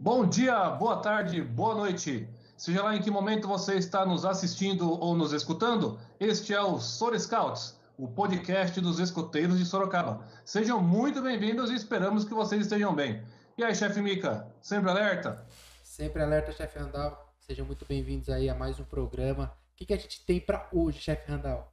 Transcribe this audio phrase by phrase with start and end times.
[0.00, 2.28] Bom dia, boa tarde, boa noite.
[2.56, 6.78] Seja lá em que momento você está nos assistindo ou nos escutando, este é o
[6.78, 10.24] Sor Scouts, o podcast dos escoteiros de Sorocaba.
[10.44, 13.24] Sejam muito bem-vindos e esperamos que vocês estejam bem.
[13.56, 15.44] E aí, chefe Mica, sempre alerta?
[15.82, 17.18] Sempre alerta, chefe Randall.
[17.40, 19.52] Sejam muito bem-vindos aí a mais um programa.
[19.72, 21.72] O que, que a gente tem para hoje, chefe Randall?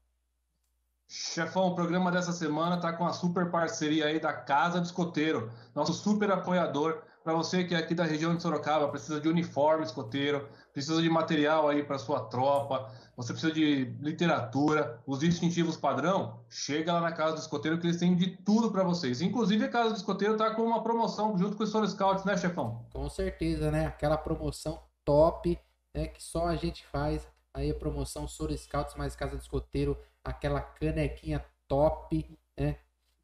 [1.08, 5.52] Chefão, o programa dessa semana está com a super parceria aí da Casa do Escoteiro,
[5.76, 7.04] nosso super apoiador.
[7.26, 11.10] Para você que é aqui da região de Sorocaba, precisa de uniforme escoteiro, precisa de
[11.10, 17.12] material aí para sua tropa, você precisa de literatura, os distintivos padrão, chega lá na
[17.12, 19.22] Casa do Escoteiro que eles têm de tudo para vocês.
[19.22, 22.38] Inclusive a Casa do Escoteiro está com uma promoção junto com os Soro Scouts, né,
[22.38, 22.86] chefão?
[22.94, 23.88] Com certeza, né?
[23.88, 25.60] Aquela promoção top,
[25.96, 27.28] né, que só a gente faz.
[27.52, 32.78] Aí a promoção Soro Scouts mais Casa do Escoteiro aquela canequinha top, né?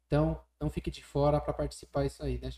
[0.04, 2.50] Então, não fique de fora para participar disso aí, né?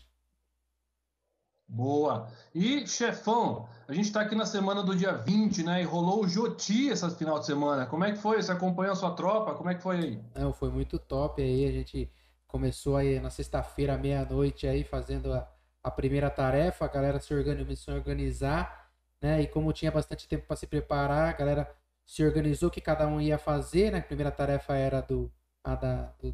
[1.67, 2.27] Boa.
[2.53, 5.81] E, chefão, a gente está aqui na semana do dia 20, né?
[5.81, 7.85] E rolou o Joti essa final de semana.
[7.85, 8.41] Como é que foi?
[8.41, 9.55] Você acompanhou a sua tropa?
[9.55, 10.23] Como é que foi aí?
[10.35, 11.65] Não, foi muito top aí.
[11.65, 12.09] A gente
[12.47, 15.49] começou aí na sexta-feira, meia-noite, aí, fazendo a,
[15.83, 16.85] a primeira tarefa.
[16.85, 18.89] A galera se organizou, se organizar,
[19.21, 19.41] né?
[19.41, 23.19] E como tinha bastante tempo para se preparar, a galera se organizou que cada um
[23.19, 23.97] ia fazer, né?
[23.97, 25.31] A primeira tarefa era do,
[25.63, 26.33] a da, do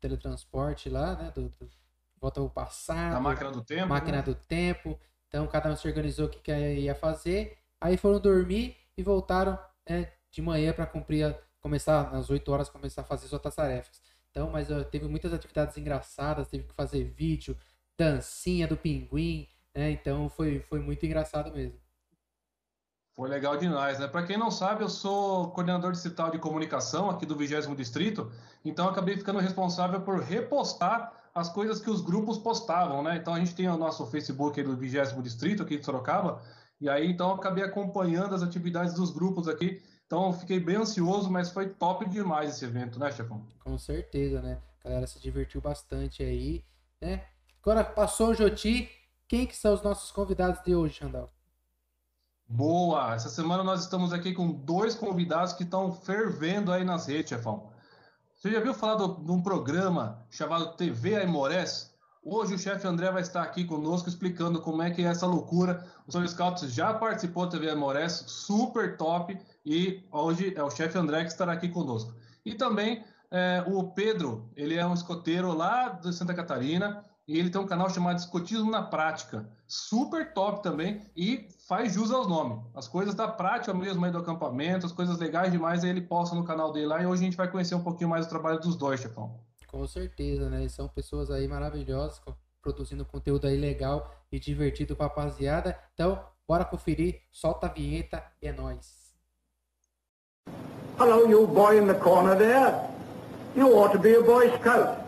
[0.00, 1.32] teletransporte lá, né?
[1.34, 1.68] Do, do
[2.20, 3.16] volta ao passado.
[3.16, 3.88] A máquina do tempo.
[3.88, 4.22] Máquina né?
[4.22, 4.98] do tempo.
[5.28, 7.58] Então cada um se organizou o que, que ia fazer.
[7.80, 12.68] Aí foram dormir e voltaram né, de manhã para cumprir, a, começar às 8 horas,
[12.68, 14.00] começar a fazer suas tarefas.
[14.30, 17.56] Então, mas teve muitas atividades engraçadas, teve que fazer vídeo,
[17.96, 19.90] dancinha do pinguim, né?
[19.90, 21.78] Então foi, foi muito engraçado mesmo.
[23.14, 24.06] Foi legal demais, né?
[24.06, 28.30] Para quem não sabe, eu sou coordenador distrital de comunicação aqui do 20 Distrito,
[28.64, 33.16] então acabei ficando responsável por repostar as coisas que os grupos postavam, né?
[33.16, 36.42] Então a gente tem o nosso Facebook do 20 Distrito aqui de Sorocaba,
[36.80, 39.82] e aí então acabei acompanhando as atividades dos grupos aqui.
[40.06, 43.46] Então fiquei bem ansioso, mas foi top demais esse evento, né, chefão?
[43.60, 44.58] Com certeza, né?
[44.82, 46.64] A galera se divertiu bastante aí,
[47.00, 47.24] né?
[47.60, 48.88] Agora passou o Joti,
[49.26, 51.30] quem que são os nossos convidados de hoje, Xandal?
[52.48, 53.14] Boa!
[53.14, 57.70] Essa semana nós estamos aqui com dois convidados que estão fervendo aí nas redes, chefão.
[58.38, 61.92] Você já viu falar de um programa chamado TV Aimorés?
[62.22, 65.84] Hoje o chefe André vai estar aqui conosco explicando como é que é essa loucura.
[66.06, 66.28] O Sr.
[66.28, 71.32] Scouts já participou da TV Aimorés, super top, e hoje é o chefe André que
[71.32, 72.14] estará aqui conosco.
[72.46, 77.50] E também é, o Pedro, ele é um escoteiro lá de Santa Catarina, e ele
[77.50, 82.64] tem um canal chamado Escotismo na Prática, super top também e faz jus aos nomes.
[82.74, 86.34] As coisas da prática mesmo aí do acampamento, as coisas legais demais, aí ele posta
[86.34, 88.58] no canal dele lá e hoje a gente vai conhecer um pouquinho mais do trabalho
[88.58, 89.38] dos dois, chefão.
[89.66, 90.66] Com certeza, né?
[90.68, 92.18] São pessoas aí maravilhosas,
[92.62, 95.78] produzindo conteúdo aí legal e divertido pra rapaziada.
[95.92, 96.18] Então,
[96.48, 99.12] bora conferir, solta a vinheta e é nóis.
[100.98, 102.74] Hello, you boy in the corner there.
[103.54, 105.07] You ought to be a Boy Scout.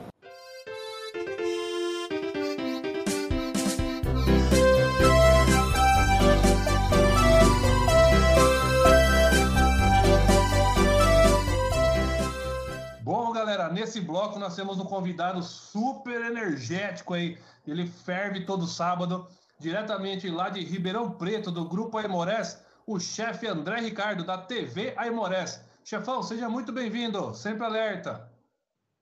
[13.68, 17.38] Nesse bloco nós temos um convidado super energético aí.
[17.66, 19.28] Ele ferve todo sábado,
[19.58, 25.62] diretamente lá de Ribeirão Preto, do Grupo Aimorés, o chefe André Ricardo, da TV Aimorés.
[25.84, 28.32] Chefão, seja muito bem-vindo, sempre alerta.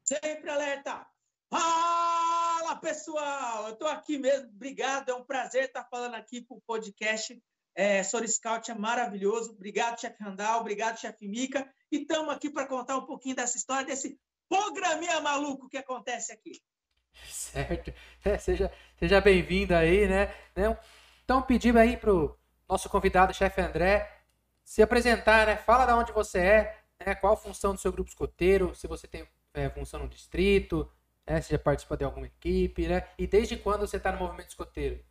[0.05, 1.07] Sempre alerta.
[1.51, 3.69] Fala, pessoal!
[3.69, 7.41] Eu estou aqui mesmo, obrigado, é um prazer estar falando aqui para o podcast.
[7.75, 9.53] É, Scout é maravilhoso.
[9.53, 11.73] Obrigado, chefe Randall, obrigado, chefe Mica.
[11.93, 14.19] E estamos aqui para contar um pouquinho dessa história, desse
[14.49, 16.61] programinha maluco que acontece aqui.
[17.29, 17.93] Certo.
[18.25, 20.35] É, seja seja bem-vindo aí, né?
[21.25, 22.39] Então, pedir aí pro
[22.69, 24.11] nosso convidado, chefe André,
[24.65, 25.57] se apresentar, né?
[25.57, 27.15] Fala de onde você é, né?
[27.15, 30.91] qual a função do seu grupo escoteiro, se você tem é, função no distrito,
[31.27, 31.41] né?
[31.41, 33.09] se já participa de alguma equipe, né?
[33.19, 35.03] E desde quando você está no movimento escoteiro?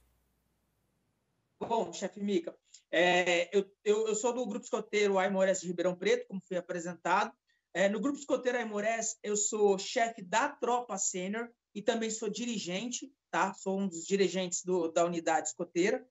[1.60, 2.56] Bom, chefe Mica,
[2.92, 7.34] é, eu, eu, eu, sou do grupo escoteiro Aimores de Ribeirão Preto, como foi apresentado.
[7.74, 13.12] É, no Grupo Escoteiro Aimorés, eu sou chefe da tropa sênior e também sou dirigente,
[13.30, 13.54] tá?
[13.54, 16.06] Sou um dos dirigentes do, da unidade escoteira.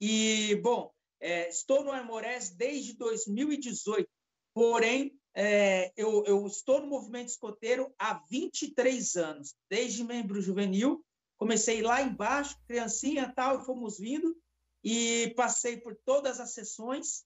[0.00, 0.90] E, bom,
[1.20, 4.08] é, estou no Aimorés desde 2018,
[4.54, 11.04] porém, é, eu, eu, estou no movimento escoteiro há 23 anos, desde membro juvenil.
[11.38, 14.36] Comecei lá embaixo, criancinha tal, e fomos vindo,
[14.84, 17.20] e passei por todas as sessões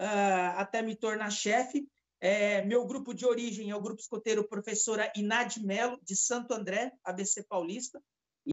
[0.00, 1.86] uh, até me tornar chefe.
[2.24, 6.92] É, meu grupo de origem é o grupo escoteiro professora Inad Melo, de Santo André,
[7.02, 8.00] ABC Paulista.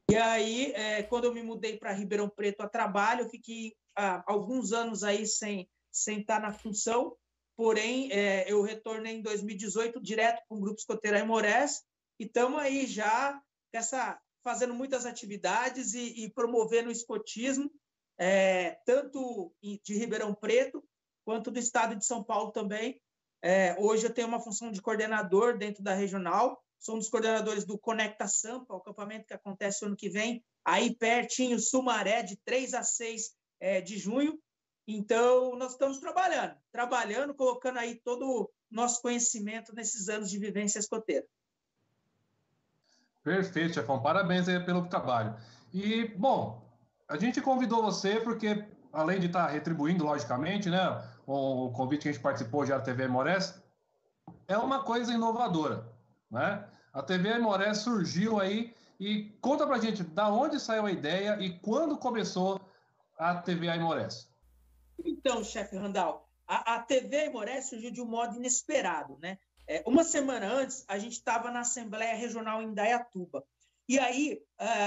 [0.10, 4.24] E aí, é, quando eu me mudei para Ribeirão Preto a trabalho, eu fiquei ah,
[4.26, 7.16] alguns anos aí sem, estar na função,
[7.56, 11.84] porém, é, eu retornei em 2018 direto com o Grupo Escoteiro Aimorés,
[12.20, 13.40] e estamos aí já
[13.72, 17.70] essa, fazendo muitas atividades e, e promovendo o escotismo,
[18.18, 20.84] é, tanto de Ribeirão Preto
[21.24, 23.00] quanto do estado de São Paulo também.
[23.42, 27.66] É, hoje eu tenho uma função de coordenador dentro da regional, sou um dos coordenadores
[27.66, 32.74] do Conecta Sampa, o acampamento que acontece ano que vem, aí pertinho, Sumaré, de 3
[32.74, 34.40] a 6 é, de junho.
[34.88, 40.80] Então, nós estamos trabalhando, trabalhando, colocando aí todo o nosso conhecimento nesses anos de vivência
[40.80, 41.26] escoteira.
[43.24, 44.02] Perfeito, chefão.
[44.02, 45.36] Parabéns aí pelo trabalho.
[45.74, 46.68] E, bom,
[47.08, 50.80] a gente convidou você porque, além de estar retribuindo, logicamente, né,
[51.30, 53.62] o convite que a gente participou já da TV Mores,
[54.48, 55.88] é uma coisa inovadora,
[56.30, 56.68] né?
[56.92, 61.58] A TV Mores surgiu aí e conta pra gente da onde saiu a ideia e
[61.60, 62.60] quando começou
[63.18, 64.28] a TV Aimorés.
[65.06, 69.38] Então, chefe Randall, a, a TV Aimorés surgiu de um modo inesperado, né?
[69.68, 73.44] É, uma semana antes, a gente estava na Assembleia Regional em Dayatuba.
[73.88, 74.42] E aí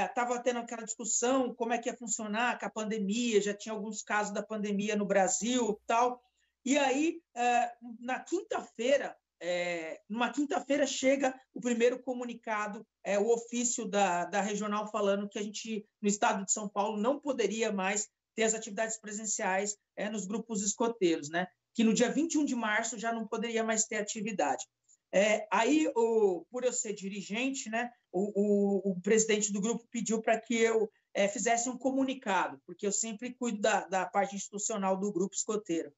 [0.07, 3.73] estava é, tendo aquela discussão como é que ia funcionar com a pandemia, já tinha
[3.73, 6.23] alguns casos da pandemia no Brasil tal.
[6.65, 13.87] E aí, é, na quinta-feira, é, numa quinta-feira chega o primeiro comunicado, é, o ofício
[13.87, 18.09] da, da regional falando que a gente, no estado de São Paulo, não poderia mais
[18.35, 19.77] ter as atividades presenciais
[20.11, 21.47] nos grupos escoteiros, né?
[21.75, 24.67] que no dia 21 de março já não poderia mais ter atividade.
[25.15, 30.23] É, aí, o, por eu ser dirigente, né, o, o, o presidente do grupo pediu
[30.23, 34.99] para que eu é, fizesse um comunicado, porque eu sempre cuido da, da, parte institucional
[34.99, 35.93] do grupo escoteiro.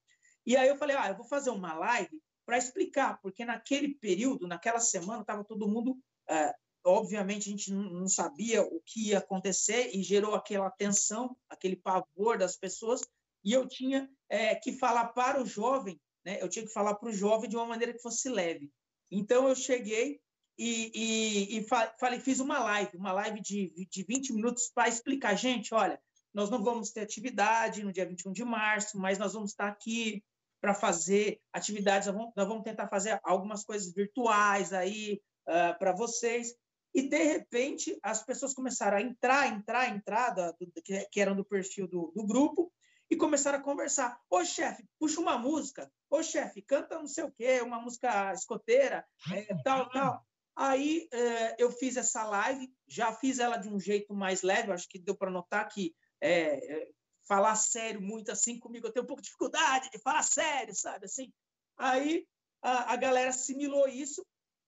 [0.46, 4.46] E aí eu falei, ah, eu vou fazer uma live para explicar, porque naquele período,
[4.46, 5.98] naquela semana, estava todo mundo.
[6.28, 6.54] É,
[6.84, 12.36] obviamente, a gente não sabia o que ia acontecer e gerou aquela tensão, aquele pavor
[12.36, 13.00] das pessoas,
[13.42, 16.38] e eu tinha é, que falar para o jovem, né?
[16.40, 18.70] Eu tinha que falar para o jovem de uma maneira que fosse leve.
[19.10, 20.20] Então eu cheguei
[20.58, 21.66] e, e, e
[21.98, 26.00] falei, fiz uma live, uma live de, de 20 minutos para explicar, gente, olha,
[26.32, 30.22] nós não vamos ter atividade no dia 21 de março, mas nós vamos estar aqui
[30.64, 35.92] para fazer atividades, nós vamos, nós vamos, tentar fazer algumas coisas virtuais aí uh, para
[35.92, 36.54] vocês.
[36.94, 41.36] E, de repente, as pessoas começaram a entrar, entrar, entrar, da, do, que, que eram
[41.36, 42.72] do perfil do, do grupo,
[43.10, 44.18] e começaram a conversar.
[44.30, 45.92] Ô, chefe, puxa uma música.
[46.08, 50.24] Ô, chefe, canta não sei o quê, uma música escoteira, é, tal, tal.
[50.56, 54.88] Aí é, eu fiz essa live, já fiz ela de um jeito mais leve, acho
[54.88, 56.88] que deu para notar que é, é,
[57.26, 61.06] falar sério muito assim comigo, eu tenho um pouco de dificuldade de falar sério, sabe?
[61.06, 61.32] Assim.
[61.76, 62.26] Aí
[62.62, 64.24] a, a galera assimilou isso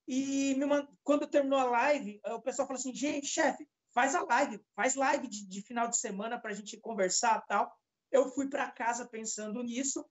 [0.09, 0.67] e me,
[1.03, 5.27] quando terminou a live, o pessoal falou assim: gente, chefe, faz a live, faz live
[5.27, 7.73] de, de final de semana para a gente conversar tal.
[8.11, 10.05] Eu fui para casa pensando nisso,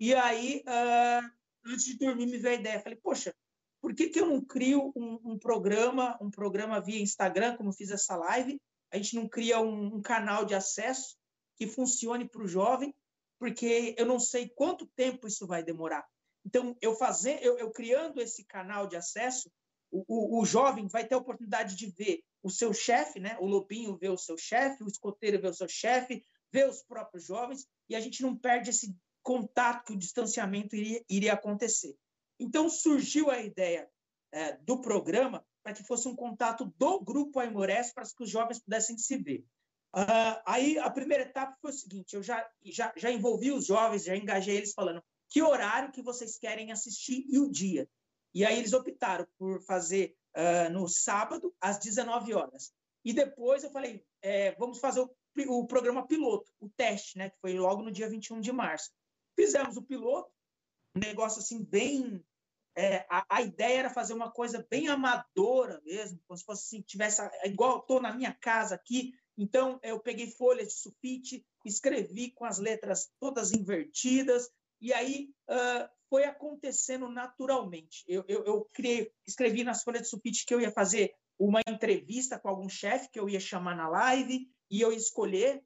[0.00, 1.30] e aí, uh,
[1.66, 2.80] antes de dormir, me veio a ideia.
[2.80, 3.34] Falei, poxa,
[3.80, 7.90] por que, que eu não crio um, um programa, um programa via Instagram, como fiz
[7.90, 8.60] essa live?
[8.90, 11.16] A gente não cria um, um canal de acesso
[11.56, 12.94] que funcione para o jovem,
[13.38, 16.06] porque eu não sei quanto tempo isso vai demorar.
[16.44, 19.50] Então, eu fazer, eu, eu criando esse canal de acesso,
[19.90, 23.36] o, o, o, jovem vai ter a oportunidade de ver o seu chefe, né?
[23.40, 27.24] O lobinho vê o seu chefe, o escoteiro vê o seu chefe, ver os próprios
[27.24, 31.94] jovens e a gente não perde esse contato que o distanciamento iria, iria acontecer.
[32.38, 33.88] Então surgiu a ideia
[34.32, 38.58] é, do programa para que fosse um contato do grupo Aimorés para que os jovens
[38.58, 39.44] pudessem se ver.
[39.94, 44.04] Uh, aí a primeira etapa foi o seguinte: eu já, já, já envolvi os jovens,
[44.04, 47.88] já engajei eles falando que horário que vocês querem assistir e o dia.
[48.34, 52.72] E aí eles optaram por fazer uh, no sábado às 19 horas.
[53.04, 55.10] E depois eu falei, é, vamos fazer o
[55.48, 58.90] o programa piloto, o teste, né, que foi logo no dia 21 de março.
[59.34, 60.30] Fizemos o piloto,
[60.94, 62.22] um negócio assim bem
[62.74, 66.82] é, a, a, ideia era fazer uma coisa bem amadora mesmo, como se fosse assim,
[66.82, 69.12] tivesse igual estou na minha casa aqui.
[69.36, 75.88] Então eu peguei folhas de sulfite, escrevi com as letras todas invertidas e aí uh,
[76.08, 78.04] foi acontecendo naturalmente.
[78.06, 82.38] Eu, eu, eu criei, escrevi nas folhas de sulfite que eu ia fazer uma entrevista
[82.38, 85.62] com algum chefe que eu ia chamar na live e eu escolher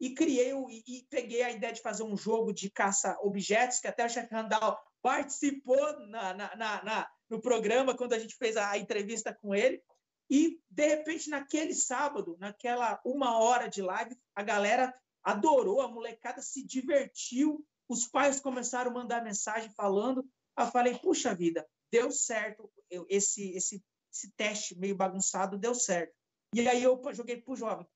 [0.00, 4.04] e criei e, e, peguei a ideia de fazer um jogo de caça-objetos, que até
[4.04, 8.78] o chefe Randall participou na, na, na, no programa quando a gente fez a, a,
[8.78, 9.82] entrevista com ele.
[10.30, 14.94] E, de repente, naquele sábado, naquela uma hora de live, a galera
[15.24, 20.24] adorou, a molecada se divertiu, os pais começaram a mandar mensagem falando.
[20.56, 23.82] Eu falei, puxa vida, deu certo, eu, esse, esse,
[24.12, 26.14] esse teste meio bagunçado deu certo.
[26.54, 27.86] E aí eu joguei para o jovem,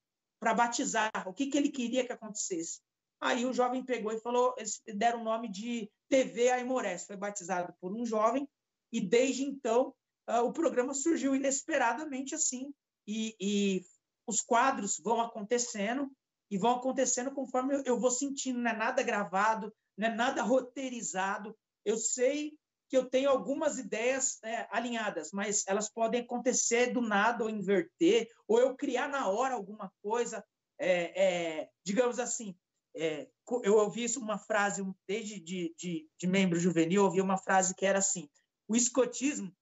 [0.41, 2.81] para batizar, o que, que ele queria que acontecesse.
[3.21, 7.73] Aí o jovem pegou e falou, eles deram o nome de TV Aimorés, foi batizado
[7.81, 8.49] por um jovem,
[8.93, 9.95] e desde então
[10.29, 12.73] uh, o programa surgiu inesperadamente assim,
[13.07, 13.83] e, e,
[14.27, 16.11] os quadros vão acontecendo,
[16.51, 20.43] e vão acontecendo conforme eu, eu vou sentindo, não é nada gravado, não é nada
[20.43, 22.53] roteirizado, eu sei
[22.89, 28.29] que eu tenho algumas ideias é, alinhadas, mas elas podem acontecer do nada ou inverter,
[28.47, 30.45] ou eu criar na hora alguma coisa,
[30.79, 31.25] é,
[31.61, 32.57] é, digamos assim.
[32.97, 33.29] É,
[33.65, 37.85] eu ouvi isso uma frase desde de, de, de membro juvenil, ouvi uma frase que
[37.85, 38.29] era assim:
[38.69, 39.53] o escotismo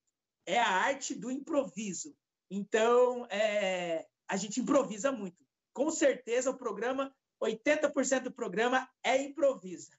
[0.46, 2.14] é a arte do improviso.
[2.50, 5.36] Então, é, a gente improvisa muito.
[5.72, 9.90] Com certeza, o programa, 80% do programa é improviso.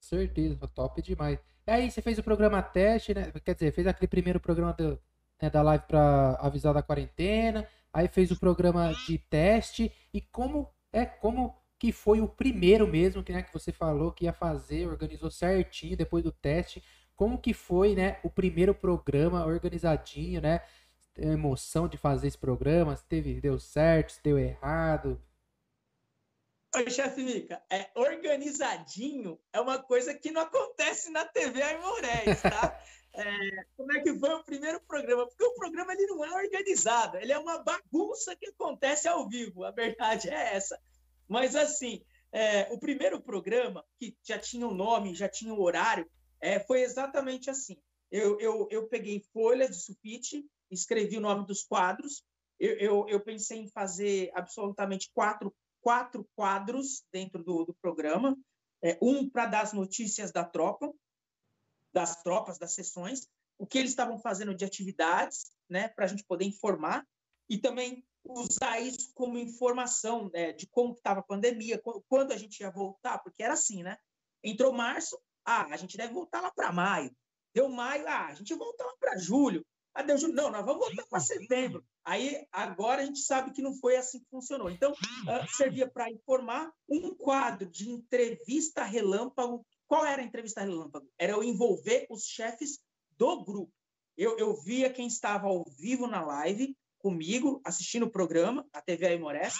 [0.00, 1.38] Certeza, top demais.
[1.66, 3.32] E aí você fez o programa teste, né?
[3.44, 4.98] Quer dizer, fez aquele primeiro programa do,
[5.40, 10.70] né, da live para avisar da quarentena, aí fez o programa de teste e como
[10.92, 14.88] é como que foi o primeiro mesmo que, né, que você falou que ia fazer,
[14.88, 16.82] organizou certinho depois do teste.
[17.18, 20.60] Como que foi, né, o primeiro programa organizadinho, né?
[21.18, 25.20] A emoção de fazer esse programa, se teve, deu certo, se deu errado.
[26.76, 32.80] Oi, chefe Mica, é, organizadinho é uma coisa que não acontece na TV Aimorés, tá?
[33.14, 33.24] É,
[33.76, 35.26] como é que foi o primeiro programa?
[35.26, 39.64] Porque o programa ele não é organizado, ele é uma bagunça que acontece ao vivo,
[39.64, 40.78] a verdade é essa.
[41.26, 45.56] Mas, assim, é, o primeiro programa, que já tinha o um nome, já tinha o
[45.56, 46.08] um horário,
[46.40, 47.76] é, foi exatamente assim.
[48.10, 52.22] Eu, eu, eu peguei folhas de sulfite, escrevi o nome dos quadros,
[52.58, 58.36] eu, eu, eu pensei em fazer absolutamente quatro quatro quadros dentro do, do programa,
[58.82, 60.92] é, um para dar as notícias da tropa,
[61.92, 63.26] das tropas, das sessões,
[63.58, 67.06] o que eles estavam fazendo de atividades, né, para a gente poder informar,
[67.48, 72.60] e também usar isso como informação né, de como estava a pandemia, quando a gente
[72.60, 73.96] ia voltar, porque era assim, né?
[74.44, 75.18] Entrou março,
[75.48, 77.10] ah, a gente deve voltar lá para maio.
[77.54, 79.64] Deu maio, ah, a gente volta lá para julho.
[79.94, 81.82] Ah, deu julho, não, nós vamos voltar para setembro.
[82.04, 84.68] Aí, agora a gente sabe que não foi assim que funcionou.
[84.68, 89.64] Então, uh, servia para informar um quadro de entrevista relâmpago.
[89.86, 91.08] Qual era a entrevista relâmpago?
[91.18, 92.78] Era eu envolver os chefes
[93.16, 93.72] do grupo.
[94.18, 99.06] Eu, eu via quem estava ao vivo na live comigo, assistindo o programa, a TV
[99.06, 99.54] Aimorés,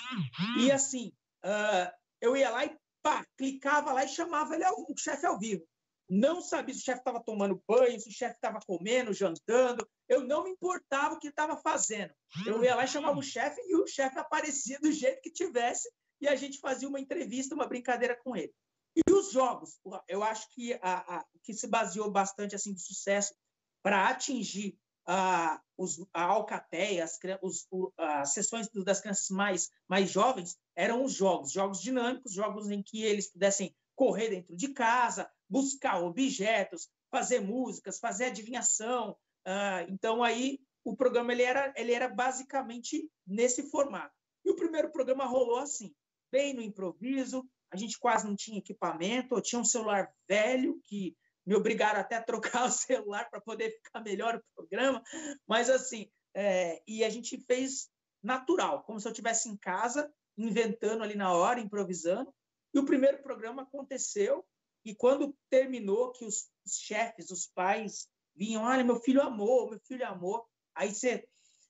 [0.58, 1.12] e assim,
[1.44, 1.90] uh,
[2.20, 5.64] eu ia lá e pá, clicava lá e chamava ele, o chefe ao vivo
[6.08, 9.86] não sabia se o chefe estava tomando banho, se o chefe estava comendo, jantando.
[10.08, 12.12] Eu não me importava o que estava fazendo.
[12.46, 15.90] Eu ia lá e chamava o chefe e o chefe aparecia do jeito que tivesse
[16.20, 18.52] e a gente fazia uma entrevista, uma brincadeira com ele.
[18.96, 23.34] E os jogos, eu acho que a, a que se baseou bastante assim de sucesso
[23.82, 30.56] para atingir a, os, a alcateia, as, os, as sessões das crianças mais, mais jovens,
[30.74, 36.02] eram os jogos, jogos dinâmicos, jogos em que eles pudessem correr dentro de casa, buscar
[36.02, 39.16] objetos, fazer músicas, fazer adivinhação.
[39.46, 44.14] Uh, então, aí, o programa ele era, ele era basicamente nesse formato.
[44.44, 45.94] E o primeiro programa rolou assim,
[46.30, 51.16] bem no improviso, a gente quase não tinha equipamento, eu tinha um celular velho que
[51.46, 55.02] me obrigaram até a trocar o celular para poder ficar melhor o programa,
[55.46, 57.88] mas assim, é, e a gente fez
[58.22, 62.32] natural, como se eu estivesse em casa, inventando ali na hora, improvisando,
[62.74, 64.44] e o primeiro programa aconteceu,
[64.88, 70.06] e quando terminou, que os chefes, os pais, vinham, olha, meu filho amou, meu filho
[70.06, 70.46] amou.
[70.74, 71.28] Aí você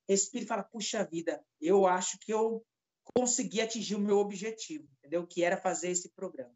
[0.08, 2.64] respira e fala, puxa vida, eu acho que eu
[3.02, 5.26] consegui atingir o meu objetivo, entendeu?
[5.26, 6.54] Que era fazer esse programa.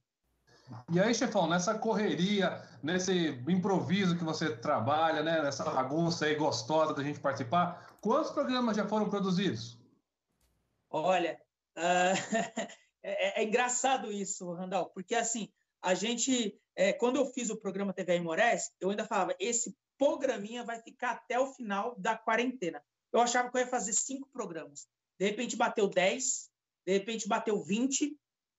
[0.91, 6.95] E aí, chefão, nessa correria, nesse improviso que você trabalha, né, nessa bagunça aí gostosa
[6.95, 9.79] da gente participar, quantos programas já foram produzidos?
[10.89, 11.39] Olha,
[11.77, 12.15] uh,
[13.03, 17.93] é, é, engraçado isso, Randall, porque assim, a gente, é, quando eu fiz o programa
[17.93, 22.83] TV Imores, eu ainda falava, esse programinha vai ficar até o final da quarentena.
[23.13, 24.87] Eu achava que eu ia fazer cinco programas.
[25.19, 26.51] De repente bateu 10,
[26.87, 28.17] de repente bateu 20,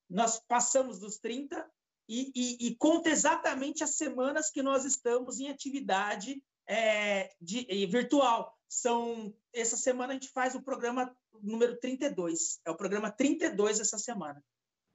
[0.09, 1.67] nós passamos dos 30
[2.07, 8.53] e, e, e conta exatamente as semanas que nós estamos em atividade é, de, virtual.
[8.69, 12.59] São essa semana a gente faz o programa número 32.
[12.65, 14.43] É o programa 32 essa semana.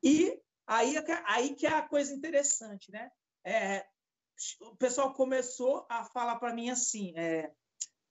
[0.02, 3.10] E aí, é aí que é a coisa interessante, né?
[3.44, 3.84] É,
[4.60, 7.50] o pessoal começou a falar para mim assim, é,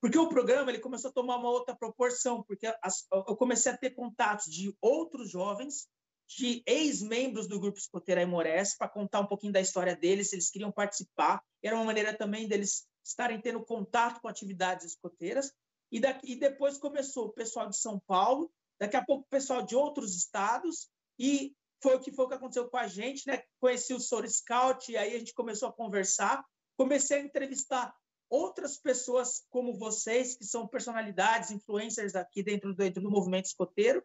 [0.02, 3.78] porque o programa ele começou a tomar uma outra proporção, porque as, eu comecei a
[3.78, 5.88] ter contatos de outros jovens,
[6.28, 10.50] de ex-membros do grupo Escoteira Aimorés, para contar um pouquinho da história deles, se eles
[10.50, 11.42] queriam participar.
[11.64, 15.54] Era uma maneira também deles estarem tendo contato com atividades escoteiras.
[15.90, 19.62] E, daqui, e depois começou o pessoal de São Paulo, daqui a pouco o pessoal
[19.62, 23.42] de outros estados, e foi o que foi o que aconteceu com a gente, né?
[23.60, 26.44] Conheci o Soro Scout, e aí a gente começou a conversar,
[26.78, 27.96] comecei a entrevistar
[28.30, 34.04] outras pessoas como vocês, que são personalidades, influencers aqui dentro, dentro do movimento escoteiro,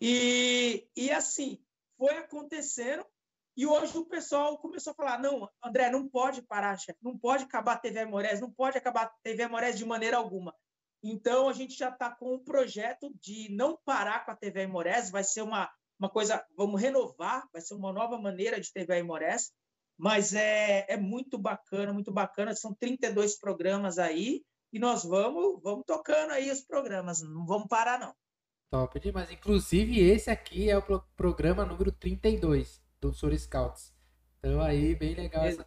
[0.00, 1.62] e, e assim,
[1.96, 3.06] foi acontecendo,
[3.56, 7.44] e hoje o pessoal começou a falar: não, André, não pode parar, chefe, não pode
[7.44, 10.54] acabar a TV Amores, não pode acabar a TV Amores de maneira alguma.
[11.02, 15.10] Então, a gente já está com um projeto de não parar com a TV Amores,
[15.10, 15.70] vai ser uma,
[16.02, 19.52] uma coisa, vamos renovar, vai ser uma nova maneira de TV Amores,
[19.96, 22.56] mas é, é muito bacana, muito bacana.
[22.56, 24.42] São 32 programas aí
[24.72, 28.12] e nós vamos, vamos tocando aí os programas, não vamos parar, não.
[28.68, 29.30] Top demais.
[29.30, 30.82] Inclusive, esse aqui é o
[31.16, 33.94] programa número 32 do Sur Scouts.
[34.38, 35.44] Então aí, bem legal.
[35.44, 35.64] Essa,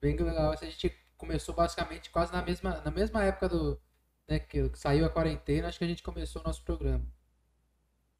[0.00, 0.54] bem legal.
[0.54, 3.80] Essa, a gente começou basicamente quase na mesma, na mesma época do
[4.28, 7.06] né, que saiu a quarentena, acho que a gente começou o nosso programa.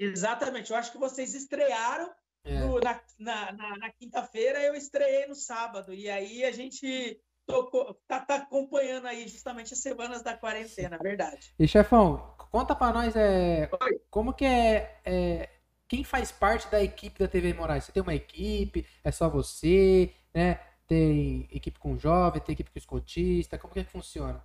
[0.05, 0.71] Exatamente.
[0.71, 2.11] Eu acho que vocês estrearam
[2.45, 2.59] é.
[2.61, 5.95] no, na, na, na, na quinta-feira, eu estreiei no sábado.
[5.95, 11.55] E aí a gente tocou, tá, tá acompanhando aí justamente as semanas da quarentena, verdade.
[11.59, 13.71] E chefão, conta para nós é,
[14.11, 15.49] como que é, é
[15.87, 17.85] quem faz parte da equipe da TV Moraes?
[17.85, 18.87] Você tem uma equipe?
[19.05, 20.13] É só você?
[20.35, 20.59] Né?
[20.87, 23.59] Tem equipe com jovem, tem equipe com escotista?
[23.59, 24.43] Como que, é que funciona?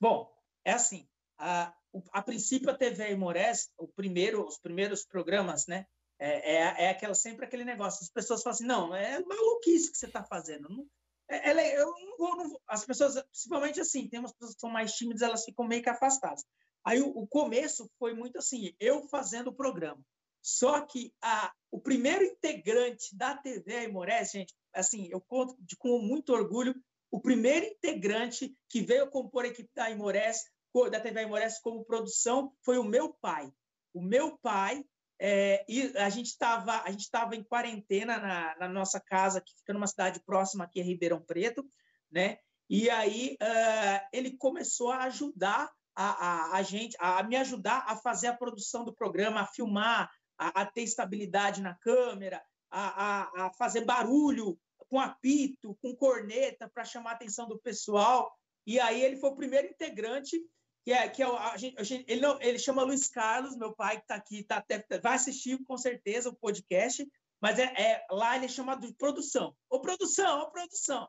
[0.00, 0.30] Bom,
[0.64, 1.08] é assim.
[1.38, 1.72] A,
[2.12, 5.86] a princípio, a TV Moraes, o primeiro, os primeiros programas, né?
[6.18, 8.02] É, é, é, aquela, sempre aquele negócio.
[8.02, 10.68] As pessoas falam assim: não, é maluquice que você está fazendo.
[10.68, 10.86] Não,
[11.28, 14.60] é, ela, eu não vou, não vou, As pessoas, principalmente assim, tem umas pessoas que
[14.60, 16.44] são mais tímidas, elas ficam meio que afastadas.
[16.84, 20.00] Aí o, o começo foi muito assim, eu fazendo o programa.
[20.40, 25.98] Só que a, o primeiro integrante da TV Aimorés, gente, assim, eu conto de, com
[25.98, 26.74] muito orgulho,
[27.10, 30.44] o primeiro integrante que veio compor a equipe da Aimorés,
[30.90, 33.50] da TV Aimorés como produção, foi o meu pai.
[33.94, 34.84] O meu pai,
[35.18, 39.72] é, e a gente estava a gente em quarentena na, na, nossa casa que fica
[39.72, 41.64] numa cidade próxima aqui, Ribeirão Preto,
[42.10, 42.38] né?
[42.68, 47.96] E aí uh, ele começou a ajudar a, a, a gente, a, me ajudar a
[47.96, 53.46] fazer a produção do programa, a filmar, a, a ter estabilidade na câmera, a, a,
[53.46, 54.58] a fazer barulho
[54.88, 58.30] com apito, com corneta para chamar a atenção do pessoal.
[58.66, 60.38] E aí ele foi o primeiro integrante
[60.86, 63.74] que é que é a gente, a gente, ele não ele chama Luiz Carlos, meu
[63.74, 64.64] pai que está aqui, tá,
[65.02, 67.04] vai assistir com certeza o podcast,
[67.42, 69.52] mas é, é, lá ele é chamado de produção.
[69.68, 71.08] Ô produção, ô produção.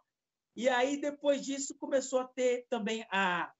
[0.55, 3.53] E aí, depois disso, começou a ter também a,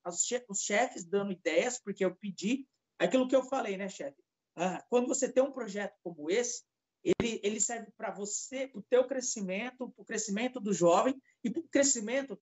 [0.50, 2.66] os chefes dando ideias, porque eu pedi
[2.98, 4.18] aquilo que eu falei, né, chefe?
[4.56, 6.64] Ah, quando você tem um projeto como esse,
[7.04, 11.52] ele, ele serve para você, para o teu crescimento, para o crescimento do jovem e
[11.52, 12.42] para o crescimento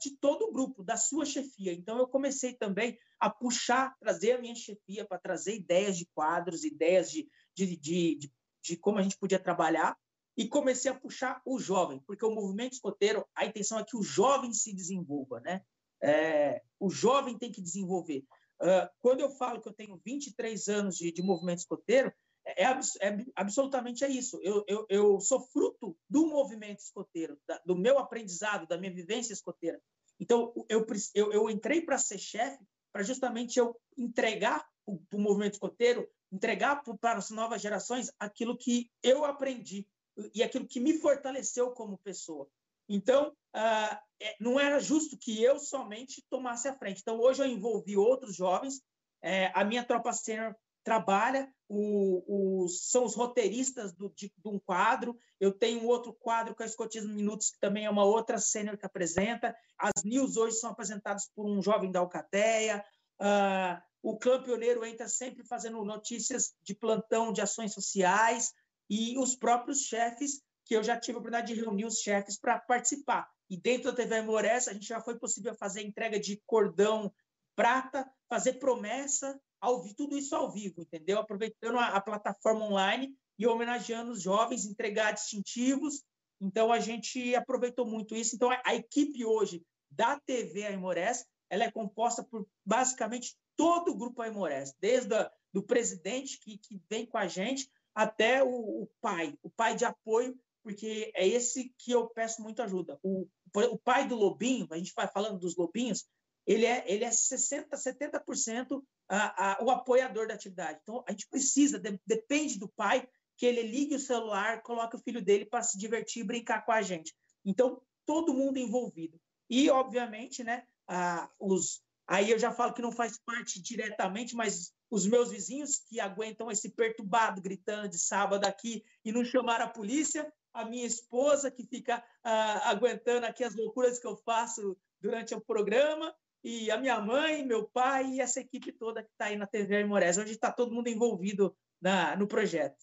[0.00, 1.72] de todo o grupo, da sua chefia.
[1.72, 6.64] Então, eu comecei também a puxar, trazer a minha chefia para trazer ideias de quadros,
[6.64, 9.96] ideias de, de, de, de, de como a gente podia trabalhar
[10.36, 14.02] e comecei a puxar o jovem, porque o movimento escoteiro, a intenção é que o
[14.02, 15.62] jovem se desenvolva, né?
[16.02, 18.22] É, o jovem tem que desenvolver.
[18.60, 22.12] Uh, quando eu falo que eu tenho 23 anos de, de movimento escoteiro,
[22.46, 24.38] é, é, é, absolutamente é isso.
[24.42, 29.32] Eu, eu, eu, sou fruto do movimento escoteiro, da, do meu aprendizado, da minha vivência
[29.32, 29.80] escoteira.
[30.20, 34.64] Então, eu, eu, eu entrei para ser chefe para justamente eu entregar
[35.10, 39.86] para o movimento escoteiro, entregar para as novas gerações aquilo que eu aprendi
[40.34, 42.48] e aquilo que me fortaleceu como pessoa.
[42.88, 43.96] Então, uh,
[44.40, 47.00] não era justo que eu somente tomasse a frente.
[47.00, 48.80] Então, hoje eu envolvi outros jovens.
[49.20, 50.54] É, a minha tropa sênior
[50.84, 55.18] trabalha, o, o, são os roteiristas do, de, de, um quadro.
[55.40, 58.86] Eu tenho outro quadro com a Escotismo Minutos, que também é uma outra sênior que
[58.86, 59.54] apresenta.
[59.78, 62.84] As news hoje são apresentadas por um jovem da Alcateia.
[63.20, 68.52] Uh, o Clã Pioneiro entra sempre fazendo notícias de plantão de ações sociais
[68.88, 72.58] e os próprios chefes, que eu já tive a oportunidade de reunir os chefes para
[72.58, 73.28] participar.
[73.50, 77.12] E dentro da TV Amores, a gente já foi possível fazer entrega de cordão
[77.56, 81.18] prata, fazer promessa, ao, tudo isso ao vivo, entendeu?
[81.18, 86.02] Aproveitando a, a plataforma online e homenageando os jovens, entregar distintivos.
[86.40, 88.34] Então, a gente aproveitou muito isso.
[88.34, 93.96] Então, a, a equipe hoje da TV Aimorés, ela é composta por basicamente todo o
[93.96, 98.90] grupo Aimorés, desde o do presidente que, que vem com a gente até o, o,
[99.00, 102.98] pai, o pai de apoio, porque é esse que eu peço muita ajuda.
[103.02, 106.04] O, o pai do Lobinho, a gente vai falando dos Lobinhos,
[106.46, 110.78] ele é, ele é 60%, 70% a, a, o apoiador da atividade.
[110.82, 115.00] Então, a gente precisa, de, depende do pai, que ele ligue o celular, coloque o
[115.00, 117.14] filho dele para se divertir e brincar com a gente.
[117.44, 119.20] Então, todo mundo envolvido.
[119.50, 124.72] E, obviamente, né, a, os, aí eu já falo que não faz parte diretamente, mas
[124.90, 129.68] os meus vizinhos que aguentam esse perturbado gritando de sábado aqui e não chamar a
[129.68, 135.34] polícia, a minha esposa que fica uh, aguentando aqui as loucuras que eu faço durante
[135.34, 136.14] o programa,
[136.46, 139.78] e a minha mãe, meu pai e essa equipe toda que está aí na TV
[139.78, 140.16] Aimorés.
[140.16, 142.76] Hoje está todo mundo envolvido na, no projeto.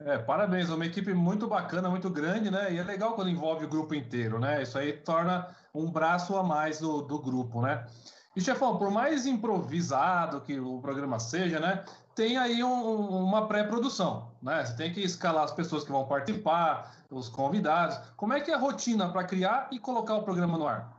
[0.00, 2.74] É, parabéns, uma equipe muito bacana, muito grande, né?
[2.74, 4.62] E é legal quando envolve o grupo inteiro, né?
[4.62, 7.86] Isso aí torna um braço a mais do, do grupo, né?
[8.36, 11.86] E, chefão, por mais improvisado que o programa seja, né?
[12.14, 14.62] Tem aí um, uma pré-produção, né?
[14.62, 17.96] Você tem que escalar as pessoas que vão participar, os convidados.
[18.14, 20.93] Como é que é a rotina para criar e colocar o programa no ar?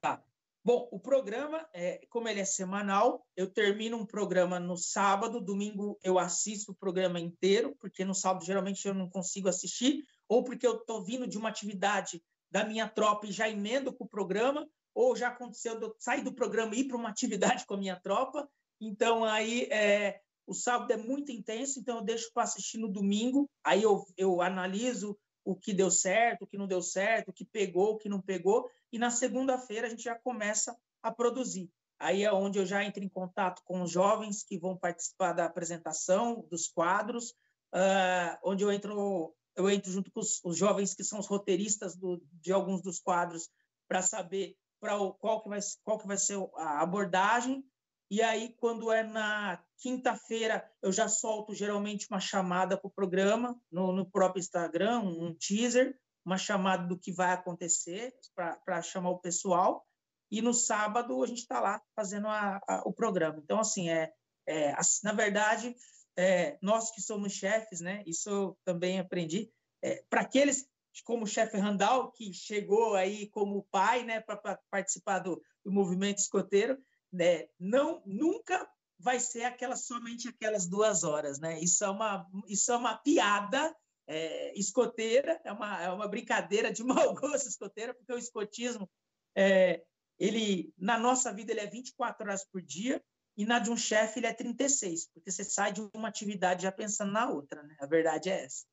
[0.00, 0.22] Tá.
[0.64, 5.98] Bom, o programa, é, como ele é semanal, eu termino um programa no sábado, domingo
[6.02, 10.66] eu assisto o programa inteiro, porque no sábado geralmente eu não consigo assistir, ou porque
[10.66, 14.68] eu estou vindo de uma atividade da minha tropa e já emendo com o programa,
[14.94, 17.78] ou já aconteceu de eu sair do programa e ir para uma atividade com a
[17.78, 18.48] minha tropa.
[18.80, 23.50] Então, aí, é, o sábado é muito intenso, então eu deixo para assistir no domingo,
[23.64, 27.44] aí eu, eu analiso o que deu certo, o que não deu certo, o que
[27.44, 31.70] pegou, o que não pegou, e na segunda-feira a gente já começa a produzir.
[31.98, 35.44] Aí é onde eu já entro em contato com os jovens que vão participar da
[35.44, 37.30] apresentação, dos quadros,
[37.72, 41.96] uh, onde eu entro, eu entro junto com os, os jovens que são os roteiristas
[41.96, 43.48] do, de alguns dos quadros
[43.88, 47.64] para saber qual que vai qual que vai ser a abordagem
[48.12, 53.58] e aí, quando é na quinta-feira, eu já solto geralmente uma chamada para o programa
[53.70, 59.18] no, no, próprio Instagram, um teaser, uma chamada do que vai acontecer para chamar o
[59.18, 59.86] pessoal.
[60.30, 63.40] E no sábado a gente está lá fazendo a, a, o programa.
[63.42, 64.12] Então, assim, é,
[64.46, 65.74] é na verdade,
[66.14, 68.02] é, nós que somos chefes, né?
[68.06, 69.50] Isso eu também aprendi.
[69.82, 70.68] É, para aqueles
[71.02, 76.18] como o chefe Randall, que chegou aí como pai, né, para participar do, do movimento
[76.18, 76.78] escoteiro,
[77.12, 81.60] né, não nunca vai ser aquela somente aquelas duas horas, né?
[81.60, 83.74] Isso é uma isso é uma piada
[84.06, 88.88] é, escoteira, é uma, é uma brincadeira de mau gosto escoteira, porque o escotismo
[89.36, 89.82] é,
[90.18, 93.02] ele na nossa vida ele é 24 horas por dia
[93.36, 96.70] e na de um chefe ele é 36, porque você sai de uma atividade já
[96.70, 97.76] pensando na outra, né?
[97.80, 98.64] A verdade é essa.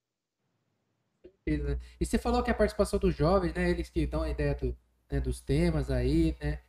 [1.47, 3.69] E você falou que a participação dos jovens, né?
[3.69, 4.78] Eles que dão a ideia do,
[5.10, 6.62] né, dos temas aí, né?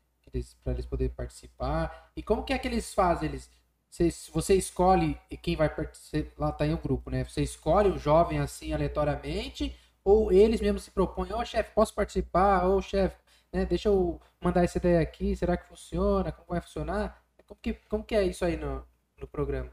[0.63, 2.11] Para eles poderem participar.
[2.17, 3.29] E como que é que eles fazem?
[3.29, 3.51] Eles,
[3.91, 7.25] você, você escolhe quem vai participar, lá tá em um grupo, né?
[7.25, 11.95] Você escolhe o jovem assim aleatoriamente ou eles mesmos se propõem, ô oh, chefe, posso
[11.95, 12.67] participar?
[12.67, 13.17] Ô oh, chefe,
[13.53, 16.33] né, deixa eu mandar essa ideia aqui, será que funciona?
[16.33, 17.23] Como vai funcionar?
[17.47, 18.87] Como que, como que é isso aí no,
[19.19, 19.71] no programa?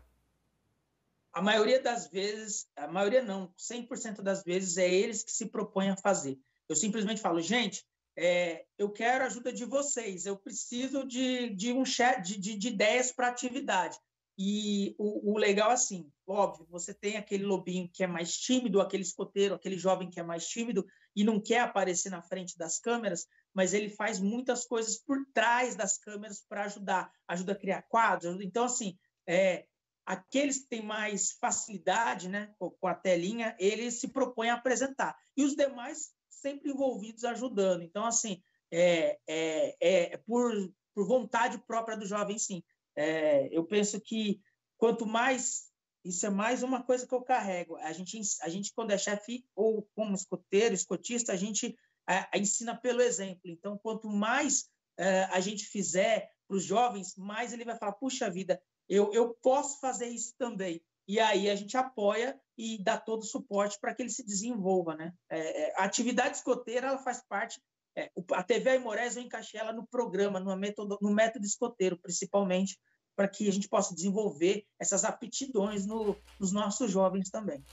[1.31, 5.91] A maioria das vezes, a maioria não, 100% das vezes é eles que se propõem
[5.91, 6.39] a fazer.
[6.67, 7.85] Eu simplesmente falo, gente,
[8.17, 12.57] é, eu quero a ajuda de vocês, eu preciso de, de um chat, de, de,
[12.57, 13.95] de ideias para atividade.
[14.35, 19.03] E o, o, legal, assim, óbvio, você tem aquele lobinho que é mais tímido, aquele
[19.03, 23.27] escoteiro, aquele jovem que é mais tímido e não quer aparecer na frente das câmeras,
[23.53, 28.29] mas ele faz muitas coisas por trás das câmeras para ajudar, ajuda a criar quadros.
[28.29, 28.43] Ajuda...
[28.43, 29.65] Então, assim, é,
[30.05, 35.15] aqueles que têm mais facilidade né, com a telinha, eles se propõem a apresentar.
[35.35, 36.11] E os demais
[36.47, 37.81] sempre envolvidos ajudando.
[37.81, 39.75] Então, assim, é, é,
[40.13, 40.51] é por,
[40.93, 42.63] por vontade própria do jovem, sim.
[42.95, 44.41] É, eu penso que
[44.77, 45.67] quanto mais
[46.05, 47.75] isso é mais uma coisa que eu carrego.
[47.77, 52.37] A gente, a gente quando é chefe ou como escoteiro, escotista, a gente a, a
[52.37, 53.41] ensina pelo exemplo.
[53.51, 58.29] Então, quanto mais é, a gente fizer para os jovens, mais ele vai falar: puxa
[58.29, 63.21] vida, eu, eu posso fazer isso também e aí a gente apoia e dá todo
[63.21, 65.13] o suporte para que ele se desenvolva, né?
[65.29, 67.61] É, é, a atividade escoteira ela faz parte.
[67.95, 72.79] É, a TV Aimorés eu encaixei ela no programa, no método, no método escoteiro, principalmente,
[73.15, 77.63] para que a gente possa desenvolver essas aptidões no, nos nossos jovens também.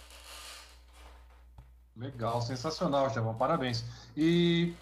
[1.96, 3.84] Legal, sensacional, Chavão, parabéns.
[4.16, 4.74] E,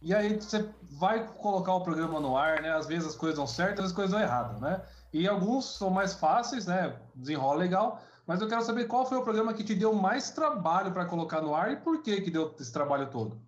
[0.00, 2.72] e aí você vai colocar o programa no ar, né?
[2.72, 4.80] Às vezes as coisas dão certo, às vezes as coisas dão errado, né?
[5.12, 6.96] E alguns são mais fáceis, né?
[7.14, 8.02] Desenrola legal.
[8.26, 11.40] Mas eu quero saber qual foi o programa que te deu mais trabalho para colocar
[11.40, 13.40] no ar e por que que deu esse trabalho todo?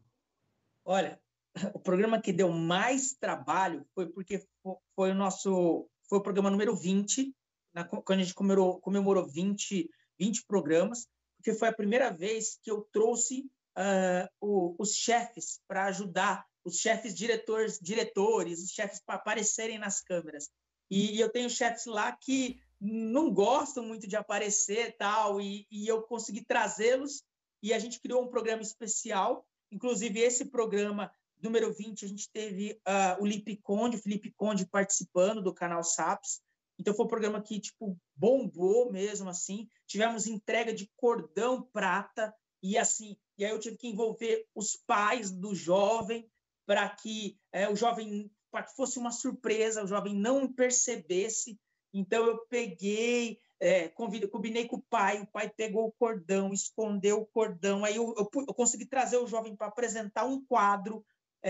[0.84, 1.20] Olha,
[1.74, 4.46] o programa que deu mais trabalho foi porque
[4.94, 7.34] foi o nosso foi o programa número 20,
[7.74, 12.70] na, quando a gente comemorou, comemorou 20, 20 programas, porque foi a primeira vez que
[12.70, 13.40] eu trouxe
[13.76, 20.00] uh, o, os chefes para ajudar, os chefes diretores, diretores, os chefes para aparecerem nas
[20.00, 20.48] câmeras.
[20.90, 26.02] E eu tenho chefes lá que não gostam muito de aparecer tal, e, e eu
[26.02, 27.24] consegui trazê-los
[27.62, 29.46] e a gente criou um programa especial.
[29.70, 31.10] Inclusive, esse programa
[31.42, 35.82] número 20, a gente teve uh, o Lipe Conde, o Felipe Conde participando do canal
[35.82, 36.40] SAPS.
[36.78, 39.68] Então foi um programa que tipo bombou mesmo assim.
[39.86, 45.30] Tivemos entrega de cordão prata e assim, e aí eu tive que envolver os pais
[45.30, 46.28] do jovem
[46.66, 51.58] para que é, o jovem para que fosse uma surpresa, o jovem não percebesse.
[51.92, 57.26] Então eu peguei, é, combinei com o pai, o pai pegou o cordão, escondeu o
[57.26, 61.04] cordão, aí eu, eu, eu consegui trazer o jovem para apresentar um quadro,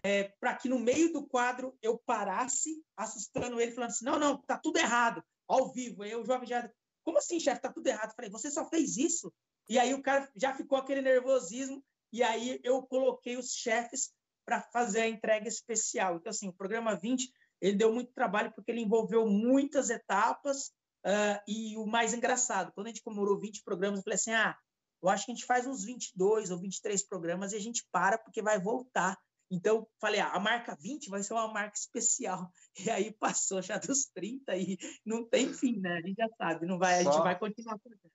[0.04, 4.36] é, para que no meio do quadro eu parasse, assustando ele, falando assim: não, não,
[4.38, 6.02] tá tudo errado, ao vivo.
[6.02, 6.70] Aí o jovem já,
[7.02, 8.10] como assim, chefe, tá tudo errado?
[8.10, 9.32] Eu falei, você só fez isso?
[9.68, 14.12] E aí o cara já ficou aquele nervosismo, e aí eu coloquei os chefes
[14.44, 16.16] para fazer a entrega especial.
[16.16, 20.68] Então, assim, o programa 20 ele deu muito trabalho porque ele envolveu muitas etapas
[21.04, 24.56] uh, e o mais engraçado, quando a gente comemorou 20 programas, eu falei assim, ah,
[25.02, 28.18] eu acho que a gente faz uns 22 ou 23 programas e a gente para
[28.18, 29.16] porque vai voltar.
[29.50, 32.50] Então, falei, ah, a marca 20 vai ser uma marca especial.
[32.86, 35.98] E aí passou já dos 30 e não tem fim, né?
[35.98, 37.08] A gente já sabe, não vai, Só...
[37.08, 38.12] a gente vai continuar fazendo.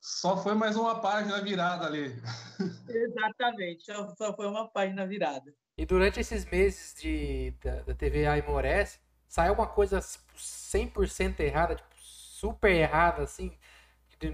[0.00, 2.14] Só foi mais uma página virada ali.
[2.88, 3.84] Exatamente,
[4.16, 5.52] só foi uma página virada.
[5.76, 11.94] E durante esses meses de, da, da TV Aimorés, saiu uma coisa 100% errada, tipo,
[11.96, 13.56] super errada, assim,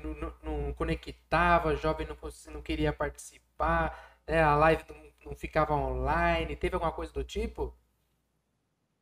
[0.02, 2.16] não, não, não conectava, jovem não,
[2.52, 7.76] não queria participar, né, a live não, não ficava online, teve alguma coisa do tipo?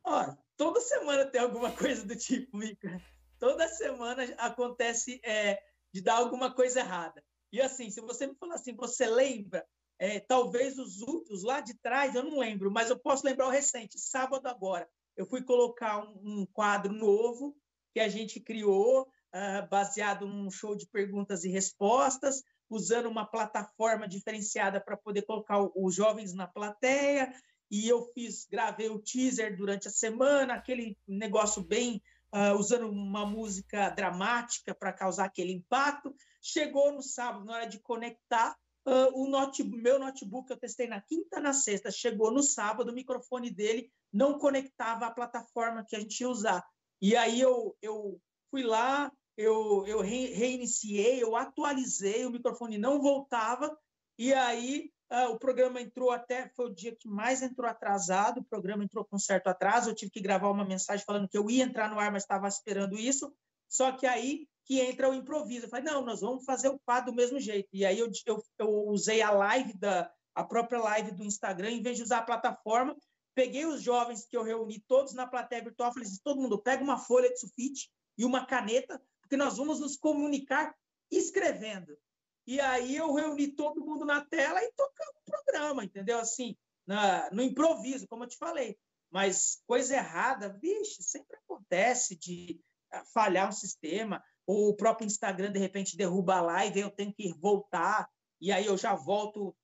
[0.03, 3.01] Ó, toda semana tem alguma coisa do tipo, Mica.
[3.39, 7.23] Toda semana acontece é, de dar alguma coisa errada.
[7.53, 9.67] E assim, se você me falar assim, você lembra?
[10.01, 13.51] É, talvez os últimos lá de trás, eu não lembro, mas eu posso lembrar o
[13.51, 14.89] recente, sábado agora.
[15.15, 17.55] Eu fui colocar um, um quadro novo
[17.93, 24.09] que a gente criou, uh, baseado num show de perguntas e respostas, usando uma plataforma
[24.09, 27.31] diferenciada para poder colocar os jovens na plateia.
[27.71, 32.03] E eu fiz, gravei o teaser durante a semana, aquele negócio bem
[32.35, 36.15] uh, usando uma música dramática para causar aquele impacto.
[36.41, 41.01] Chegou no sábado, na hora de conectar, uh, o notebook, meu notebook eu testei na
[41.01, 46.01] quinta, na sexta, chegou no sábado, o microfone dele não conectava à plataforma que a
[46.01, 46.65] gente ia usar.
[47.01, 53.77] E aí eu, eu fui lá, eu, eu reiniciei, eu atualizei, o microfone não voltava,
[54.19, 58.45] e aí ah, o programa entrou até, foi o dia que mais entrou atrasado, o
[58.45, 61.65] programa entrou com certo atraso, eu tive que gravar uma mensagem falando que eu ia
[61.65, 63.35] entrar no ar, mas estava esperando isso,
[63.69, 65.67] só que aí que entra o improviso.
[65.67, 67.69] Eu falei, não, nós vamos fazer o quadro do mesmo jeito.
[67.73, 71.83] E aí eu, eu, eu usei a live, da, a própria live do Instagram, em
[71.83, 72.97] vez de usar a plataforma,
[73.35, 76.85] peguei os jovens que eu reuni todos na plateia virtual, falei assim, todo mundo pega
[76.85, 80.73] uma folha de sulfite e uma caneta, porque nós vamos nos comunicar
[81.11, 81.99] escrevendo.
[82.47, 86.21] E aí eu reuni todo mundo na tela e tocamos o programa, entendeu?
[86.21, 86.57] Assim,
[86.87, 88.79] na, no improviso, como eu te falei.
[89.11, 92.61] Mas coisa errada, vixe, sempre acontece de
[92.93, 97.33] ah, falhar um sistema, o próprio Instagram, de repente, derruba a live, eu tenho que
[97.39, 98.09] voltar,
[98.41, 99.55] e aí eu já volto,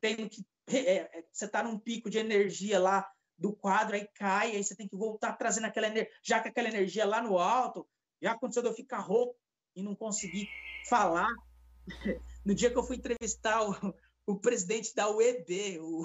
[0.00, 0.46] tenho que.
[0.68, 4.76] É, é, você está num pico de energia lá do quadro, aí cai, aí você
[4.76, 7.88] tem que voltar trazendo aquela energia, já que aquela energia lá no alto,
[8.20, 9.36] já aconteceu de eu ficar rouco
[9.74, 10.48] e não conseguir
[10.88, 11.28] falar,
[12.44, 13.94] no dia que eu fui entrevistar o,
[14.26, 16.04] o presidente da UEB, o,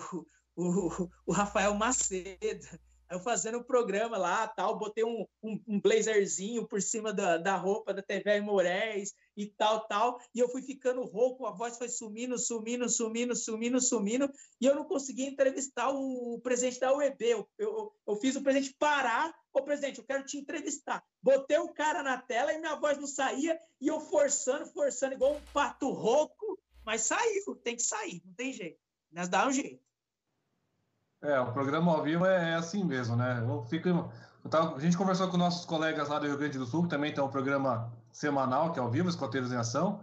[0.55, 2.79] o, o Rafael Macedo,
[3.13, 7.55] eu fazendo um programa lá, tal, botei um, um, um, blazerzinho por cima da, da
[7.55, 11.89] roupa da TV Moraes e tal, tal, e eu fui ficando rouco, a voz foi
[11.89, 17.23] sumindo, sumindo, sumindo, sumindo, sumindo, e eu não conseguia entrevistar o, o presidente da UEB.
[17.23, 21.03] Eu, eu, eu fiz o presidente parar, ô presidente, eu quero te entrevistar.
[21.21, 25.35] Botei o cara na tela e minha voz não saía, e eu forçando, forçando, igual
[25.35, 28.79] um pato rouco, mas saiu, tem que sair, não tem jeito.
[29.11, 29.92] Nós dá um jeito.
[31.23, 33.41] É, o programa ao vivo é, é assim mesmo, né?
[33.41, 36.65] Eu fico, eu tava, a gente conversou com nossos colegas lá do Rio Grande do
[36.65, 40.01] Sul, que também tem um programa semanal, que é ao vivo, Escoteiros em Ação.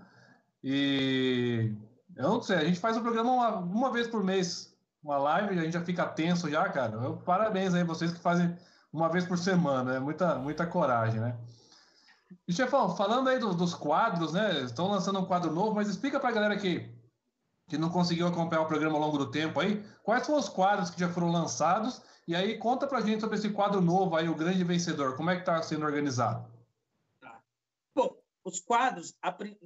[0.64, 1.74] E
[2.16, 5.58] eu não sei, a gente faz o programa uma, uma vez por mês, uma live,
[5.58, 6.94] a gente já fica tenso já, cara.
[6.96, 8.56] Eu, parabéns aí vocês que fazem
[8.90, 11.36] uma vez por semana, é muita, muita coragem, né?
[12.48, 14.62] E, chefão, falando aí do, dos quadros, né?
[14.62, 16.88] Estão lançando um quadro novo, mas explica pra galera que
[17.70, 20.90] que não conseguiu acompanhar o programa ao longo do tempo aí, quais foram os quadros
[20.90, 22.02] que já foram lançados?
[22.26, 25.16] E aí conta pra gente sobre esse quadro novo aí, o grande vencedor.
[25.16, 26.50] Como é que está sendo organizado?
[27.20, 27.40] Tá.
[27.94, 29.14] Bom, os quadros,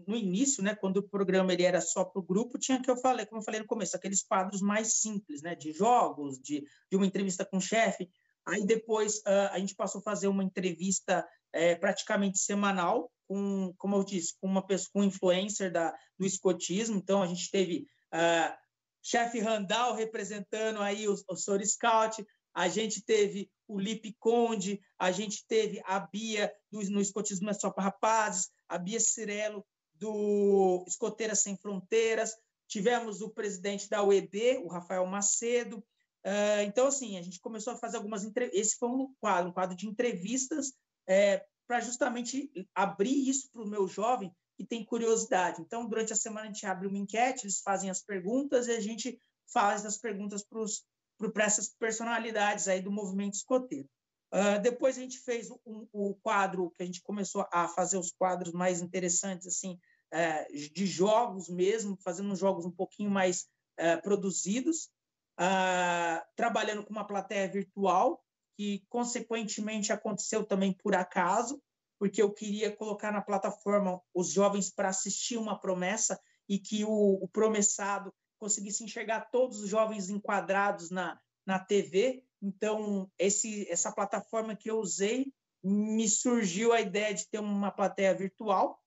[0.07, 2.97] no início, né, quando o programa ele era só para o grupo, tinha que eu
[2.99, 6.97] falei, como eu falei no começo, aqueles quadros mais simples, né, de jogos, de, de
[6.97, 8.11] uma entrevista com o chefe.
[8.47, 13.97] Aí depois uh, a gente passou a fazer uma entrevista é, praticamente semanal, com, como
[13.97, 16.97] eu disse, com uma pessoa, com um influencer da, do escotismo.
[16.97, 18.57] Então a gente teve uh,
[19.03, 22.24] chefe Randall representando aí o, o Scout,
[22.55, 27.53] a gente teve o Lipe Conde, a gente teve a Bia do, no Escotismo é
[27.53, 32.35] só para rapazes, a Bia Cirello do Escoteiras Sem Fronteiras,
[32.68, 35.79] tivemos o presidente da UED, o Rafael Macedo.
[36.24, 38.61] Uh, então, assim, a gente começou a fazer algumas entrevistas.
[38.61, 40.72] Esse foi um quadro, um quadro de entrevistas
[41.07, 45.61] é, para justamente abrir isso para o meu jovem que tem curiosidade.
[45.61, 48.81] Então, durante a semana, a gente abre uma enquete, eles fazem as perguntas e a
[48.81, 49.19] gente
[49.53, 53.88] faz as perguntas para essas personalidades aí do movimento escoteiro.
[54.33, 57.99] Uh, depois a gente fez o um, um quadro que a gente começou a fazer
[57.99, 59.79] os quadros mais interessantes, assim,
[60.12, 63.47] uh, de jogos mesmo, fazendo jogos um pouquinho mais
[63.79, 64.90] uh, produzidos,
[65.37, 68.23] ah, trabalhando com uma plateia virtual,
[68.57, 71.61] que consequentemente aconteceu também por acaso,
[72.05, 77.14] porque eu queria colocar na plataforma os jovens para assistir uma promessa e que o,
[77.14, 82.23] o promessado conseguisse enxergar todos os jovens enquadrados na, na TV.
[82.43, 88.12] Então, esse, essa plataforma que eu usei, me surgiu a ideia de ter uma plateia
[88.12, 88.79] virtual.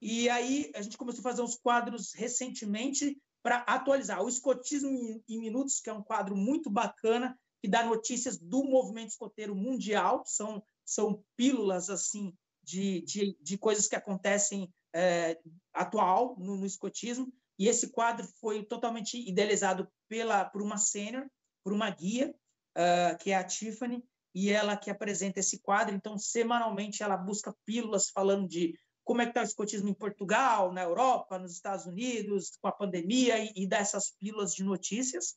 [0.00, 4.22] E aí a gente começou a fazer uns quadros recentemente para atualizar.
[4.22, 9.08] O Escotismo em Minutos, que é um quadro muito bacana, que dá notícias do movimento
[9.08, 10.22] escoteiro mundial.
[10.24, 12.32] São, são pílulas assim
[12.70, 15.38] de, de, de coisas que acontecem é,
[15.74, 17.32] atual no, no, escotismo.
[17.58, 21.26] E esse quadro foi totalmente idealizado pela, por uma sênior,
[21.62, 22.34] por uma guia,
[22.76, 24.02] uh, que é a Tiffany,
[24.34, 25.94] e ela que apresenta esse quadro.
[25.94, 30.72] Então, semanalmente, ela busca pílulas falando de como é que está o escotismo em Portugal,
[30.72, 35.36] na Europa, nos Estados Unidos, com a pandemia, e, e dessas pílulas de notícias.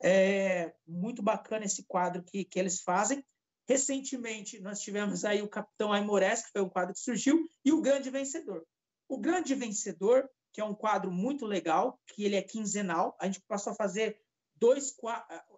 [0.00, 3.24] É muito bacana esse quadro que, que eles fazem.
[3.68, 7.82] Recentemente, nós tivemos aí o Capitão Aimores, que foi um quadro que surgiu, e o
[7.82, 8.64] Grande Vencedor.
[9.06, 13.42] O Grande Vencedor, que é um quadro muito legal, que ele é quinzenal, a gente
[13.46, 14.18] passou a fazer
[14.56, 14.96] dois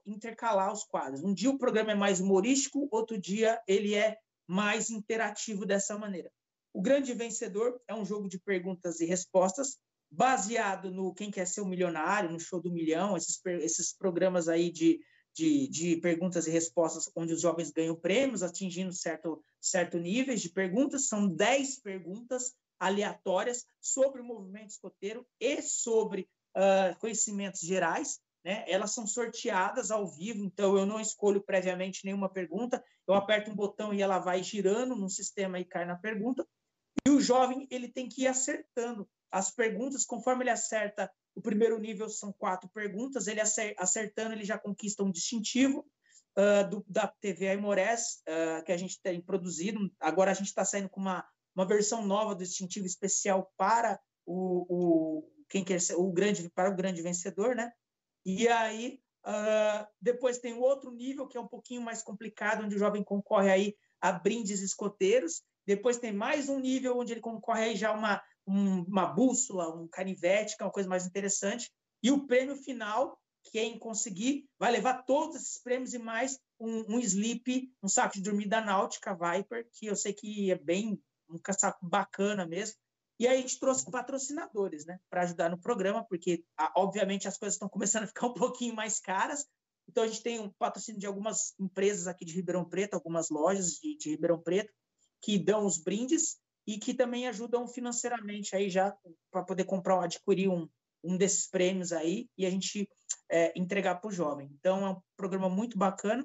[0.04, 1.22] intercalar os quadros.
[1.22, 6.30] Um dia o programa é mais humorístico, outro dia ele é mais interativo dessa maneira.
[6.72, 9.78] O Grande Vencedor é um jogo de perguntas e respostas
[10.10, 14.70] baseado no Quem Quer Ser um Milionário, no Show do Milhão, esses, esses programas aí
[14.70, 15.00] de
[15.34, 20.50] de, de perguntas e respostas, onde os jovens ganham prêmios, atingindo certo, certo níveis de
[20.50, 21.08] perguntas.
[21.08, 28.18] São 10 perguntas aleatórias sobre o movimento escoteiro e sobre uh, conhecimentos gerais.
[28.44, 28.64] Né?
[28.66, 33.54] Elas são sorteadas ao vivo, então eu não escolho previamente nenhuma pergunta, eu aperto um
[33.54, 36.46] botão e ela vai girando num sistema e cai na pergunta.
[37.06, 41.78] E o jovem ele tem que ir acertando as perguntas conforme ele acerta o primeiro
[41.78, 45.86] nível são quatro perguntas, ele acertando, ele já conquista um distintivo
[46.36, 49.90] uh, do, da TV Aimorés, uh, que a gente tem produzido.
[50.00, 54.66] Agora a gente está saindo com uma, uma versão nova do distintivo especial para o,
[54.68, 57.72] o quem quer ser o grande para o grande vencedor, né?
[58.24, 62.76] E aí uh, depois tem o outro nível que é um pouquinho mais complicado, onde
[62.76, 65.42] o jovem concorre aí a brindes escoteiros.
[65.66, 69.86] Depois tem mais um nível onde ele concorre aí já uma um, uma bússola, um
[69.86, 71.70] canivete, que é uma coisa mais interessante.
[72.02, 73.16] E o prêmio final,
[73.52, 78.22] quem conseguir, vai levar todos esses prêmios e mais um, um sleep, um saco de
[78.22, 82.76] dormir da Náutica Viper, que eu sei que é bem um casaco bacana mesmo.
[83.20, 86.42] E aí a gente trouxe patrocinadores, né, para ajudar no programa, porque
[86.74, 89.46] obviamente as coisas estão começando a ficar um pouquinho mais caras.
[89.88, 93.72] Então a gente tem um patrocínio de algumas empresas aqui de Ribeirão Preto, algumas lojas
[93.72, 94.72] de, de Ribeirão Preto
[95.20, 98.96] que dão os brindes e que também ajudam financeiramente aí já
[99.30, 100.68] para poder comprar, adquirir um,
[101.02, 102.88] um desses prêmios aí e a gente
[103.28, 104.50] é, entregar para o jovem.
[104.58, 106.24] Então é um programa muito bacana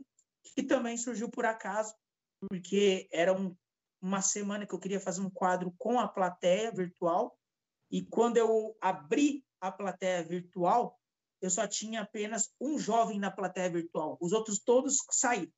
[0.54, 1.94] que também surgiu por acaso,
[2.40, 3.56] porque era um,
[4.02, 7.38] uma semana que eu queria fazer um quadro com a plateia virtual
[7.90, 11.00] e quando eu abri a plateia virtual,
[11.42, 15.52] eu só tinha apenas um jovem na plateia virtual, os outros todos saíram.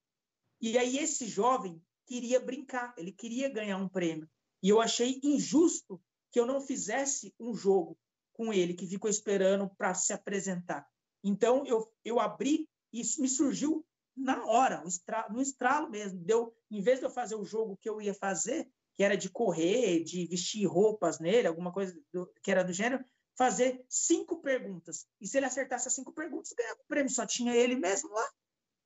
[0.62, 4.30] E aí esse jovem queria brincar, ele queria ganhar um prêmio.
[4.62, 7.98] E eu achei injusto que eu não fizesse um jogo
[8.34, 10.88] com ele, que ficou esperando para se apresentar.
[11.24, 14.84] Então, eu, eu abri e isso me surgiu na hora,
[15.30, 16.20] no estralo, mesmo.
[16.20, 19.30] Deu, em vez de eu fazer o jogo que eu ia fazer, que era de
[19.30, 23.06] correr, de vestir roupas nele, alguma coisa do, que era do gênero,
[23.38, 25.06] fazer cinco perguntas.
[25.22, 27.12] E se ele acertasse as cinco perguntas, ganhava o prêmio.
[27.12, 28.28] Só tinha ele mesmo lá.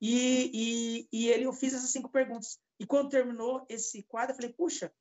[0.02, 2.60] E, e, e ele, eu fiz essas cinco perguntas.
[2.80, 4.92] E quando terminou esse quadro, eu falei, puxa,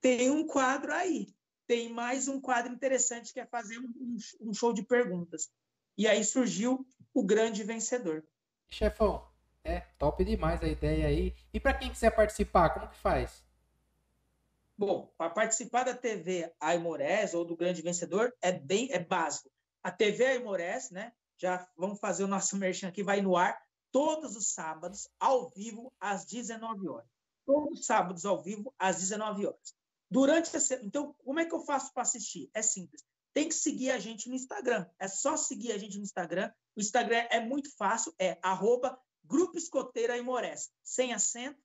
[0.00, 1.28] tem um quadro aí.
[1.66, 5.50] Tem mais um quadro interessante que é fazer um, um show de perguntas.
[5.98, 8.24] E aí surgiu o grande vencedor.
[8.68, 9.26] Chefão,
[9.64, 11.34] é top demais a ideia aí.
[11.52, 13.44] E para quem quiser participar, como que faz?
[14.78, 19.50] Bom, para participar da TV Aimorés ou do Grande Vencedor é bem é básico.
[19.82, 21.12] A TV Aimorés, né?
[21.38, 23.58] Já vamos fazer o nosso merchan aqui, vai no ar
[23.90, 27.08] todos os sábados, ao vivo, às 19 horas.
[27.46, 29.74] Todos os sábados, ao vivo, às 19 horas.
[30.10, 30.74] Durante essa...
[30.82, 32.50] Então, como é que eu faço para assistir?
[32.54, 33.04] É simples.
[33.32, 34.86] Tem que seguir a gente no Instagram.
[34.98, 36.50] É só seguir a gente no Instagram.
[36.76, 41.60] O Instagram é muito fácil, é arroba Grupo Escoteira Imores, sem acento.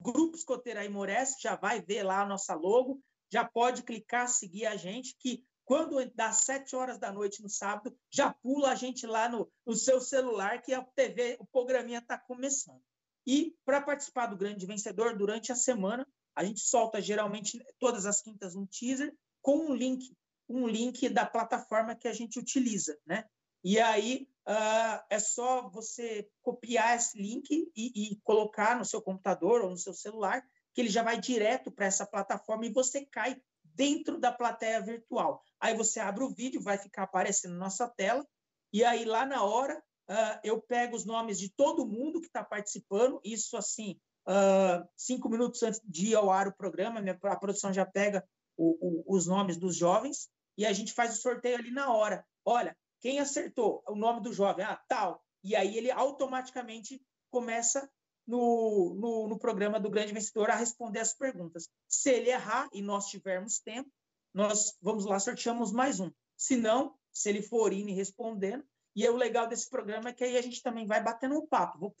[0.00, 4.76] Grupo Escoteira Imores, já vai ver lá a nossa logo, já pode clicar, seguir a
[4.76, 9.28] gente, que quando dá sete horas da noite no sábado, já pula a gente lá
[9.28, 12.80] no, no seu celular, que a TV, o programinha está começando.
[13.26, 16.06] E para participar do Grande Vencedor, durante a semana,
[16.38, 19.12] a gente solta geralmente todas as quintas um teaser
[19.42, 20.16] com um link,
[20.48, 23.24] um link da plataforma que a gente utiliza, né?
[23.64, 29.62] E aí uh, é só você copiar esse link e, e, colocar no seu computador
[29.62, 30.40] ou no seu celular,
[30.72, 35.42] que ele já vai direto para essa plataforma e você cai dentro da plateia virtual.
[35.58, 38.24] Aí você abre o vídeo, vai ficar aparecendo na nossa tela,
[38.72, 39.76] e aí lá na hora
[40.08, 45.28] uh, eu pego os nomes de todo mundo que está participando, isso assim, uh, cinco
[45.28, 48.22] minutos antes de ir ao ar o programa, minha, a produção já pega
[48.56, 52.24] o, o, os nomes dos jovens, e a gente faz o sorteio ali na hora.
[52.44, 54.64] Olha, quem acertou o nome do jovem?
[54.64, 55.22] Ah, tal.
[55.42, 57.00] E aí ele automaticamente
[57.30, 57.88] começa
[58.26, 61.68] no, no, no, programa do Grande Vencedor a responder as perguntas.
[61.88, 63.88] Se ele errar e nós tivermos tempo,
[64.34, 66.10] nós vamos lá, sorteamos mais um.
[66.36, 68.64] Se não, se ele for indo e respondendo.
[68.94, 71.46] E é o legal desse programa é que aí a gente também vai batendo um
[71.46, 71.94] papo, vou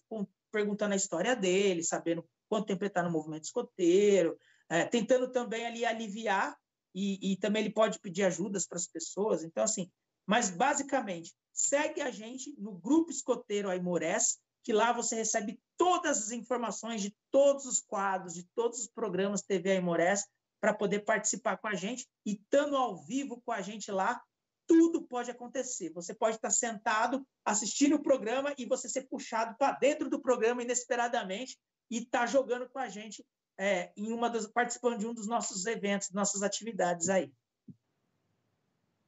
[0.50, 4.38] perguntando a história dele, sabendo quanto tempo ele está no movimento escoteiro,
[4.68, 6.56] é, tentando também ali aliviar,
[6.94, 9.44] e, e também ele pode pedir ajudas para as pessoas.
[9.44, 9.90] Então, assim,
[10.26, 16.30] mas basicamente, segue a gente no Grupo Escoteiro Aimorés, que lá você recebe todas as
[16.32, 20.26] informações de todos os quadros, de todos os programas TV Aimorés,
[20.60, 22.06] para poder participar com a gente.
[22.26, 24.20] E estando ao vivo com a gente lá,
[24.68, 25.90] tudo pode acontecer.
[25.94, 30.62] Você pode estar sentado assistindo o programa e você ser puxado para dentro do programa
[30.62, 31.58] inesperadamente
[31.90, 33.24] e estar tá jogando com a gente
[33.58, 37.32] é, em uma das, participando de um dos nossos eventos, nossas atividades aí.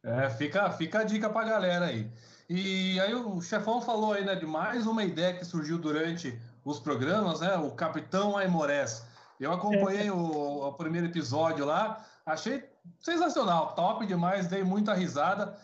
[0.03, 2.11] É, fica, fica a dica para a galera aí.
[2.49, 6.81] E aí o chefão falou aí, né, de mais uma ideia que surgiu durante os
[6.81, 7.57] programas, né?
[7.57, 9.07] O Capitão Aimorés.
[9.39, 12.63] Eu acompanhei o, o, primeiro episódio lá, achei
[13.01, 15.59] sensacional, top demais, dei muita risada.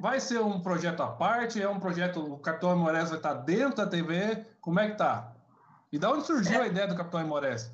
[0.00, 1.60] Vai ser um projeto à parte?
[1.60, 2.20] É um projeto.
[2.20, 4.46] O Capitão Aimorés vai estar dentro da TV?
[4.60, 5.34] Como é que tá?
[5.92, 7.70] E da onde surgiu a ideia do Capitão Aimorés?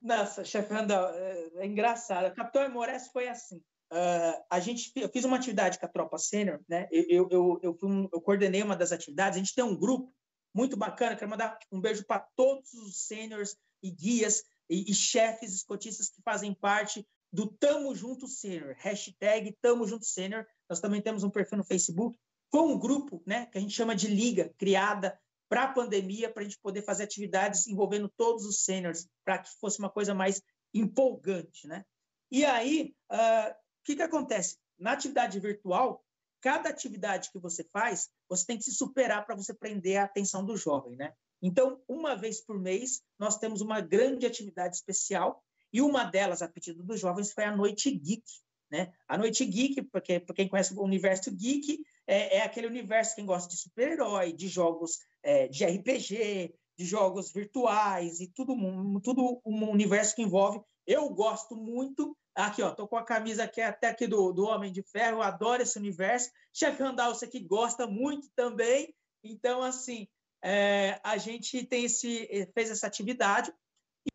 [0.00, 2.26] Nossa, chefe Randall, é, é engraçado.
[2.26, 3.62] O Capitão Aimorés foi assim.
[3.92, 6.88] Uh, a gente, eu fiz uma atividade com a tropa sênior, né?
[6.90, 9.36] Eu, eu, eu, um, eu, coordenei uma das atividades.
[9.36, 10.12] A gente tem um grupo
[10.54, 11.14] muito bacana.
[11.14, 16.22] Quero mandar um beijo para todos os sêniores e guias e, e, chefes escotistas que
[16.22, 20.46] fazem parte do Tamo Junto Sênior, hashtag Tamo Junto Sênior.
[20.68, 22.18] Nós também temos um perfil no Facebook.
[22.50, 25.18] Foi um grupo, né, que a gente chama de liga, criada
[25.48, 29.50] para a pandemia, para a gente poder fazer atividades envolvendo todos os sêniores, para que
[29.58, 30.42] fosse uma coisa mais
[30.74, 31.84] empolgante, né?
[32.30, 34.56] E aí, uh, o que, que acontece?
[34.78, 36.02] Na atividade virtual,
[36.40, 40.44] cada atividade que você faz, você tem que se superar para você prender a atenção
[40.44, 41.12] do jovem, né?
[41.42, 46.48] Então, uma vez por mês, nós temos uma grande atividade especial, e uma delas, a
[46.48, 48.24] pedido dos jovens, foi a Noite Geek.
[48.70, 48.92] Né?
[49.06, 53.26] A Noite Geek, porque para quem conhece o universo geek, é, é aquele universo quem
[53.26, 58.54] gosta de super-herói, de jogos é, de RPG, de jogos virtuais e tudo,
[59.00, 60.60] tudo um universo que envolve.
[60.86, 64.72] Eu gosto muito Aqui, ó, tô com a camisa aqui até aqui do, do Homem
[64.72, 66.30] de Ferro, eu adoro esse universo.
[66.50, 68.94] Chefe você que gosta muito também.
[69.22, 70.08] Então, assim,
[70.42, 73.52] é, a gente tem esse, fez essa atividade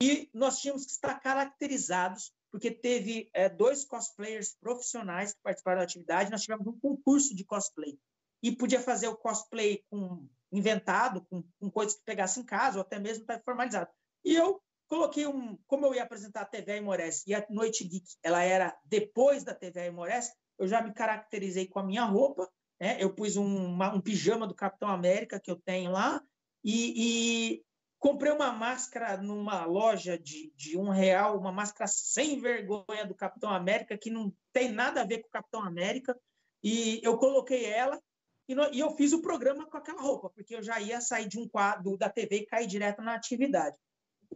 [0.01, 5.83] e nós tínhamos que estar caracterizados, porque teve é, dois cosplayers profissionais que participaram da
[5.83, 6.31] atividade.
[6.31, 7.97] Nós tivemos um concurso de cosplay
[8.41, 12.81] e podia fazer o cosplay com inventado, com, com coisas que pegasse em casa, ou
[12.81, 13.89] até mesmo tá formalizado.
[14.23, 18.07] E eu Coloquei um, como eu ia apresentar a TV Aimorés e a Noite Geek,
[18.23, 22.97] ela era depois da TV Aimorés, eu já me caracterizei com a minha roupa, né?
[22.99, 26.23] Eu pus um, uma, um pijama do Capitão América que eu tenho lá
[26.63, 27.63] e
[28.07, 33.49] comprei uma máscara numa loja de, de um real, uma máscara sem vergonha do Capitão
[33.49, 36.17] América que não tem nada a ver com o Capitão América
[36.63, 38.01] e eu coloquei ela
[38.47, 41.27] e, no, e eu fiz o programa com aquela roupa porque eu já ia sair
[41.27, 43.75] de um quadro da TV e cair direto na atividade.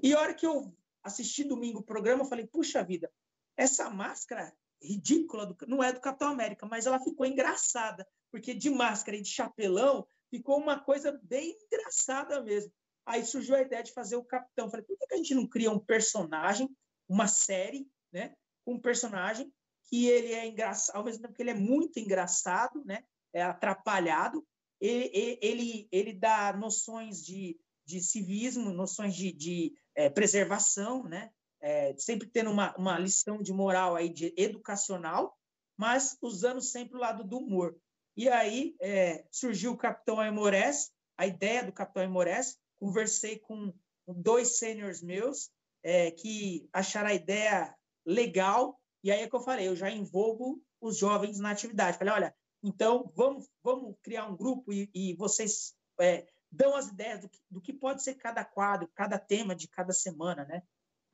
[0.03, 3.09] E a hora que eu assisti domingo o programa, eu falei, puxa vida,
[3.55, 4.53] essa máscara
[4.84, 9.22] ridícula do, não é do Capitão América, mas ela ficou engraçada, porque de máscara e
[9.22, 12.74] de chapelão ficou uma coisa bem engraçada mesmo.
[13.06, 14.70] Aí surgiu a ideia de fazer o Capitão.
[14.70, 16.70] Falei, por que a gente não cria um personagem,
[17.08, 18.34] uma série, né,
[18.64, 19.52] com um personagem
[19.89, 24.45] que ele é engraçado, ao mesmo tempo que ele é muito engraçado, né, é atrapalhado,
[24.80, 31.32] ele, ele, ele dá noções de, de civismo, noções de, de é, preservação, né?
[31.64, 35.38] É, sempre tendo uma, uma lição de moral aí, de educacional,
[35.78, 37.78] mas usando sempre o lado do humor.
[38.18, 43.72] E aí é, surgiu o Capitão Aimorés, a ideia do Capitão Aimorés, conversei com
[44.08, 45.52] dois sêniores meus
[45.84, 50.60] é, que acharam a ideia legal, e aí é que eu falei, eu já envolvo
[50.82, 52.00] os jovens na atividade.
[52.00, 57.22] Falei, olha, então vamos, vamos criar um grupo e, e vocês é, dão as ideias
[57.22, 60.64] do que, do que pode ser cada quadro, cada tema de cada semana, né?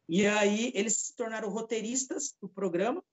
[0.07, 3.03] E aí eles se tornaram roteiristas do programa.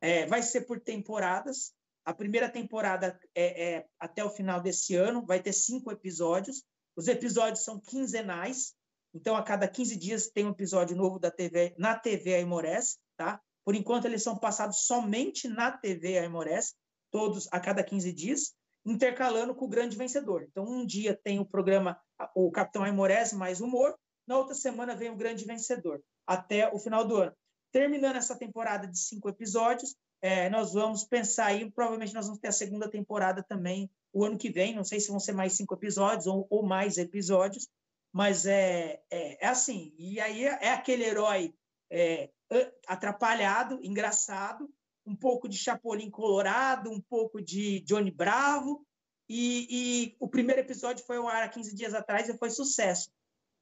[0.00, 1.72] É, vai ser por temporadas.
[2.04, 6.62] A primeira temporada é, é, até o final desse ano, vai ter cinco episódios.
[6.98, 8.74] Os episódios são quinzenais,
[9.14, 13.40] então a cada 15 dias tem um episódio novo da TV na TV Aimorés, tá?
[13.64, 16.74] Por enquanto eles são passados somente na TV Aimorés,
[17.12, 18.52] todos a cada 15 dias,
[18.84, 20.42] intercalando com o grande vencedor.
[20.42, 21.96] Então um dia tem o programa
[22.34, 23.96] o Capitão Aimorés mais humor,
[24.26, 27.32] na outra semana vem o grande vencedor, até o final do ano.
[27.70, 32.48] Terminando essa temporada de cinco episódios, é, nós vamos pensar aí, provavelmente nós vamos ter
[32.48, 35.74] a segunda temporada também o ano que vem, não sei se vão ser mais cinco
[35.74, 37.68] episódios ou, ou mais episódios,
[38.12, 41.54] mas é, é, é, assim, e aí é, é aquele herói
[41.90, 42.30] é,
[42.86, 44.68] atrapalhado, engraçado,
[45.06, 48.86] um pouco de Chapolin Colorado, um pouco de Johnny Bravo,
[49.28, 53.10] e, e o primeiro episódio foi ao ar há 15 dias atrás e foi sucesso.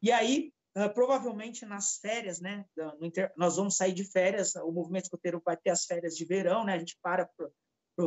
[0.01, 2.65] E aí, uh, provavelmente nas férias, né?
[3.01, 3.33] Inter...
[3.37, 6.75] Nós vamos sair de férias, o movimento escoteiro vai ter as férias de verão, né?
[6.75, 7.29] A gente para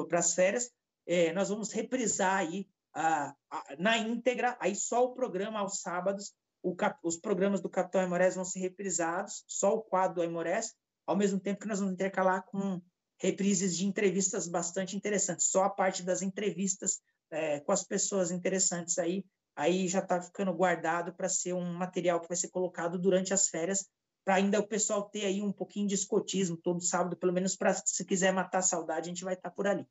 [0.08, 0.72] para as férias.
[1.12, 6.36] É, nós vamos reprisar aí uh, uh, na íntegra, aí só o programa aos sábados,
[6.78, 7.00] cap...
[7.04, 10.76] os programas do Capitão Aimorés vão ser reprisados, só o quadro do Aimorés,
[11.08, 12.80] ao mesmo tempo que nós vamos intercalar com
[13.20, 17.02] reprises de entrevistas bastante interessantes, só a parte das entrevistas
[17.32, 19.26] é, com as pessoas interessantes aí
[19.60, 23.50] aí já está ficando guardado para ser um material que vai ser colocado durante as
[23.50, 23.86] férias,
[24.24, 27.74] para ainda o pessoal ter aí um pouquinho de escotismo todo sábado, pelo menos para
[27.74, 29.86] se quiser matar a saudade, a gente vai estar tá por ali.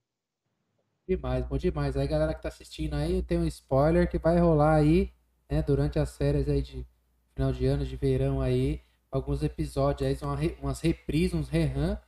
[1.09, 1.97] Demais, bom demais.
[1.97, 5.11] Aí, galera que está assistindo aí, tem um spoiler que vai rolar aí,
[5.51, 6.87] né, durante as férias aí de
[7.35, 11.99] final de ano, de verão aí, alguns episódios aí, são umas reprises, uns rerun, a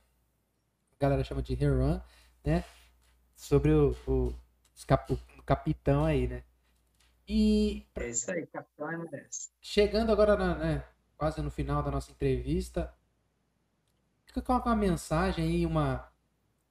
[0.99, 1.99] galera chama de rerun,
[2.45, 2.63] né,
[3.35, 6.43] sobre o, o, o capitão aí, né.
[7.27, 7.87] E.
[7.95, 9.49] É isso aí, Capitão M10.
[9.59, 10.83] Chegando agora, na, né,
[11.17, 12.93] quase no final da nossa entrevista,
[14.25, 16.07] fica com uma mensagem aí, uma,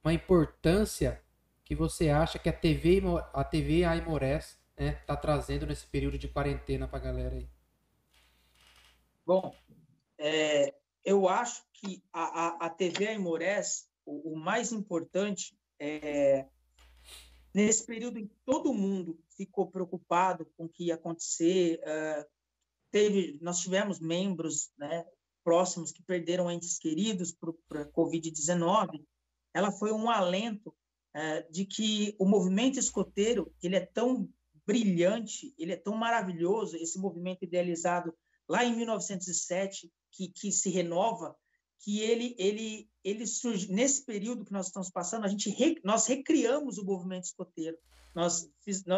[0.01, 1.21] uma importância
[1.63, 3.01] que você acha que a TV,
[3.33, 7.49] a TV Aimorés né, tá trazendo nesse período de quarentena para a galera aí?
[9.25, 9.55] Bom,
[10.17, 16.45] é, eu acho que a, a, a TV Aimorés, o, o mais importante é
[17.53, 21.79] nesse período em que todo mundo ficou preocupado com o que ia acontecer.
[21.79, 22.25] Uh,
[22.91, 25.05] teve, nós tivemos membros né,
[25.43, 27.35] próximos que perderam entes queridos
[27.67, 29.03] para a Covid-19.
[29.53, 30.73] Ela foi um alento
[31.49, 34.29] de que o movimento escoteiro ele é tão
[34.65, 38.13] brilhante, ele é tão maravilhoso, esse movimento idealizado
[38.47, 41.35] lá em 1907, que, que se renova,
[41.79, 46.05] que ele, ele, ele surge nesse período que nós estamos passando, a gente re, nós
[46.05, 47.77] recriamos o movimento escoteiro.
[48.13, 48.49] Nós,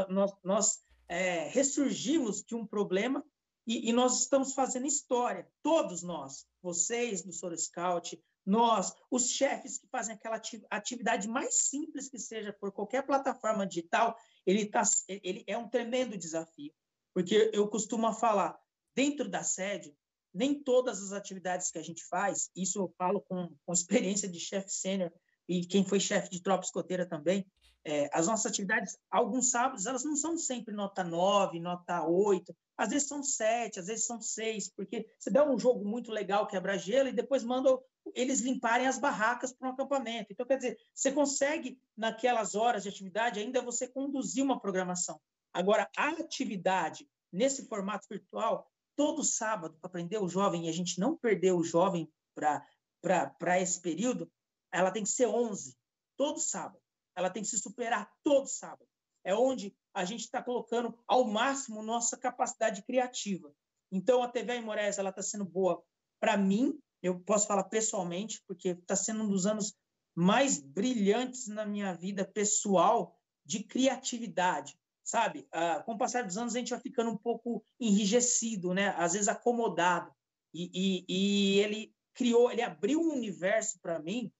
[0.10, 3.24] nós, nós é, ressurgimos de um problema
[3.66, 9.78] e, e, nós estamos fazendo história, todos nós, vocês do Soro Scout, nós, os chefes
[9.78, 15.44] que fazem aquela atividade mais simples que seja por qualquer plataforma digital, ele, tá, ele
[15.48, 16.74] é um tremendo desafio,
[17.14, 18.60] porque eu costumo falar,
[18.96, 19.96] dentro da sede,
[20.34, 24.40] nem todas as atividades que a gente faz, isso eu falo com, com experiência de
[24.40, 25.12] chefe sênior
[25.48, 27.46] e quem foi chefe de tropa escoteira também,
[27.86, 32.90] é, as nossas atividades, alguns sábados, elas não são sempre nota 9, nota 8, às
[32.90, 37.10] vezes são 7, às vezes são 6, porque você dá um jogo muito legal, quebra-gelo,
[37.10, 37.70] e depois manda
[38.14, 40.32] eles limparem as barracas para um acampamento.
[40.32, 45.22] Então, quer dizer, você consegue, naquelas horas de atividade, ainda você conduzir uma programação.
[45.54, 51.00] Agora, a atividade, nesse formato virtual, todo sábado, para aprender o jovem, e a gente
[51.00, 54.32] não perder o jovem para esse período,
[54.72, 55.76] ela tem que ser 11,
[56.18, 56.84] todo sábado
[57.16, 58.88] ela tem que se superar todo sábado.
[59.24, 63.54] É onde a gente está colocando ao máximo nossa capacidade criativa.
[63.92, 65.84] Então, a TV Aimorés está sendo boa
[66.20, 69.76] para mim, eu posso falar pessoalmente, porque está sendo um dos anos
[70.16, 75.46] mais brilhantes na minha vida pessoal de criatividade, sabe?
[75.52, 78.96] Ah, com o passar dos anos, a gente vai ficando um pouco enrijecido, né?
[78.98, 80.14] às vezes acomodado.
[80.54, 84.32] E, e, e ele criou, ele abriu um universo para mim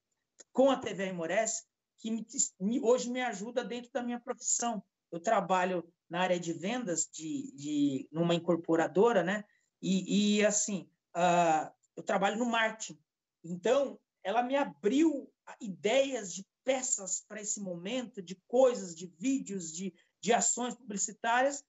[0.54, 1.66] com a TV Aimorés
[2.00, 2.12] que
[2.60, 4.82] me, hoje me ajuda dentro da minha profissão.
[5.14, 9.46] Eu trabalho na área de vendas de, de numa incorporadora, né?
[9.80, 13.00] E, e assim, uh, eu trabalho no marketing.
[13.44, 19.94] Então, ela me abriu ideias de peças para esse momento, de coisas, de vídeos, de,
[20.20, 21.64] de ações publicitárias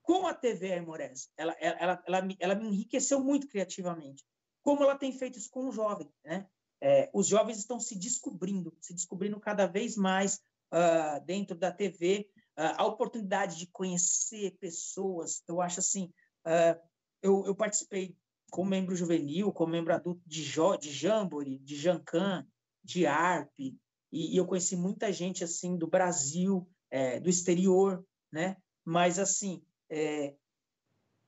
[0.00, 1.28] com a TV Aimorés.
[1.36, 4.24] Ela, ela, ela, me, ela me enriqueceu muito criativamente.
[4.62, 6.48] Como ela tem feito isso com o jovem, né?
[6.80, 10.40] É, os jovens estão se descobrindo, se descobrindo cada vez mais
[10.72, 12.30] uh, dentro da TV,
[12.76, 15.42] a oportunidade de conhecer pessoas.
[15.46, 16.12] Eu acho assim,
[16.46, 16.80] uh,
[17.22, 18.16] eu, eu participei
[18.50, 20.90] como membro juvenil, como membro adulto de, jo, de
[21.58, 22.46] de Jancan,
[22.82, 23.52] de ARP,
[24.10, 28.56] e, e, eu conheci muita gente assim do Brasil, é, do exterior, né?
[28.84, 30.34] Mas assim, é,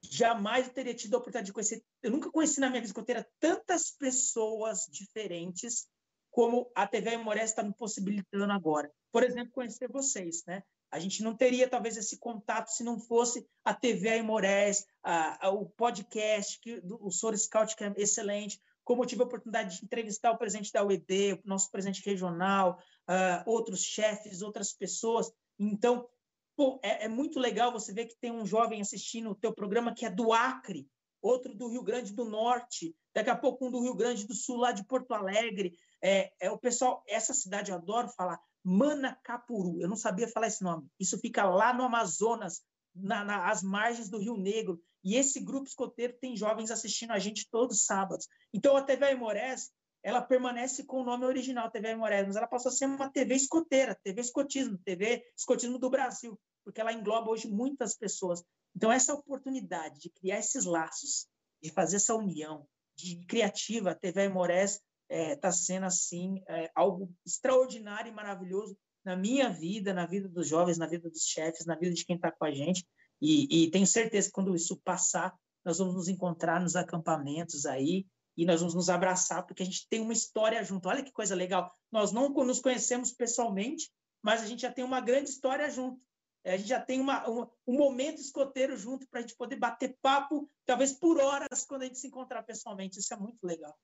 [0.02, 1.84] jamais eu teria tido a oportunidade de conhecer.
[2.02, 5.86] Eu nunca conheci na minha vida escoteira tantas pessoas diferentes
[6.30, 8.90] como a TV Aimorés está me possibilitando agora.
[9.12, 10.62] Por exemplo, conhecer vocês, né?
[10.90, 15.50] A gente não teria, talvez, esse contato se não fosse a TV Aimorés, a, a,
[15.50, 19.78] o podcast, que, do, o Soro Scout, que é excelente, como eu tive a oportunidade
[19.78, 22.78] de entrevistar o presidente da UED, o nosso presidente regional,
[23.08, 25.30] uh, outros chefes, outras pessoas.
[25.58, 26.08] Então,
[26.56, 29.94] pô, é, é, muito legal você ver que tem um jovem assistindo o teu programa
[29.94, 30.88] que é do Acre,
[31.22, 34.56] outro do Rio Grande do Norte, daqui a pouco um do Rio Grande do Sul,
[34.56, 35.72] lá de Porto Alegre.
[36.02, 40.62] É, é o pessoal, essa cidade eu adoro falar, Manacapuru, eu não sabia falar esse
[40.62, 40.86] nome.
[40.98, 42.62] Isso fica lá no Amazonas,
[42.94, 44.80] na, nas margens do Rio Negro.
[45.02, 48.26] E esse grupo escoteiro tem jovens assistindo a gente todos os sábados.
[48.52, 49.70] Então a TV Aimorés,
[50.02, 53.34] ela permanece com o nome original, TV Aimorés, mas ela passou a ser uma TV
[53.34, 58.42] escoteira, TV escotismo, TV escotismo do Brasil, porque ela engloba hoje muitas pessoas.
[58.76, 61.26] Então essa oportunidade de criar esses laços,
[61.62, 64.80] de fazer essa união, de criativa, a TV Aimorés
[65.10, 70.28] está é, tá sendo assim é, algo extraordinário e maravilhoso na minha vida, na vida
[70.28, 72.86] dos jovens, na vida dos chefes, na vida de quem está com a gente.
[73.20, 75.34] E, e, tenho certeza que quando isso passar,
[75.64, 78.06] nós vamos nos encontrar nos acampamentos aí
[78.36, 80.88] e nós vamos nos abraçar, porque a gente tem uma história junto.
[80.88, 81.70] Olha que coisa legal.
[81.90, 83.90] Nós não nos conhecemos pessoalmente,
[84.22, 86.06] mas a gente já tem uma grande história junto.
[86.46, 90.48] A gente já tem uma um momento escoteiro junto para a gente poder bater papo,
[90.64, 92.98] talvez por horas, quando a gente se encontrar pessoalmente.
[92.98, 93.76] Isso é muito legal.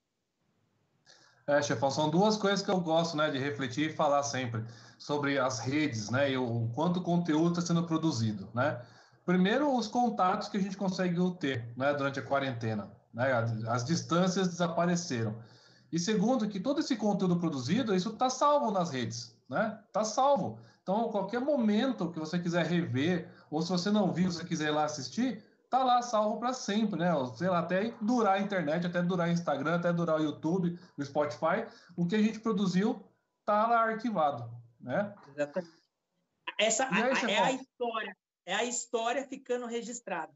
[1.49, 4.65] É, chefão, são duas coisas que eu gosto né, de refletir e falar sempre
[4.99, 8.83] sobre as redes, né, e o quanto conteúdo está sendo produzido, né.
[9.25, 13.33] Primeiro, os contatos que a gente consegue ter, né, durante a quarentena, né,
[13.69, 15.37] as distâncias desapareceram.
[15.93, 20.59] E segundo, que todo esse conteúdo produzido, isso está salvo nas redes, né, está salvo.
[20.83, 24.73] Então, qualquer momento que você quiser rever, ou se você não viu, você quiser ir
[24.73, 27.13] lá assistir, tá lá salvo para sempre, né?
[27.37, 31.05] Sei lá, até durar a internet, até durar o Instagram, até durar o YouTube, o
[31.05, 33.05] Spotify, o que a gente produziu
[33.45, 34.51] tá lá arquivado,
[34.81, 35.15] né?
[35.35, 35.77] Exatamente.
[36.59, 40.33] Essa aí, a, é a história, é a história ficando registrada.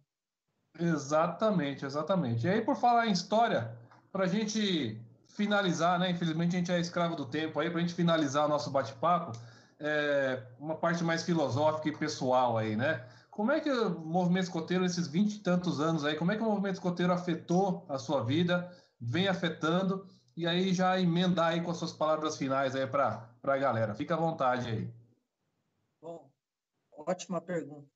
[0.78, 2.46] Exatamente, exatamente.
[2.46, 3.74] E aí, por falar em história,
[4.12, 6.10] para a gente finalizar, né?
[6.10, 9.32] Infelizmente a gente é escravo do tempo aí, para a gente finalizar o nosso bate-papo,
[9.78, 13.04] é uma parte mais filosófica e pessoal aí, né?
[13.30, 16.42] Como é que o movimento escoteiro, esses vinte e tantos anos aí, como é que
[16.42, 18.70] o movimento escoteiro afetou a sua vida,
[19.00, 20.06] vem afetando,
[20.36, 23.94] e aí já emendar aí com as suas palavras finais aí para a galera.
[23.94, 24.90] Fica à vontade aí.
[26.00, 26.30] Bom,
[26.92, 27.88] ótima pergunta.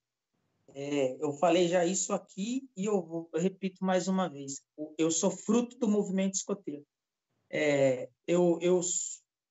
[0.69, 4.63] É, eu falei já isso aqui e eu, vou, eu, repito mais uma vez.
[4.97, 6.85] Eu sou fruto do movimento escoteiro.
[7.51, 8.81] É, eu, eu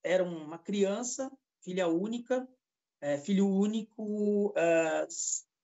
[0.03, 1.31] era uma criança,
[1.61, 2.47] filha única,
[2.99, 5.07] é, filho único, uh,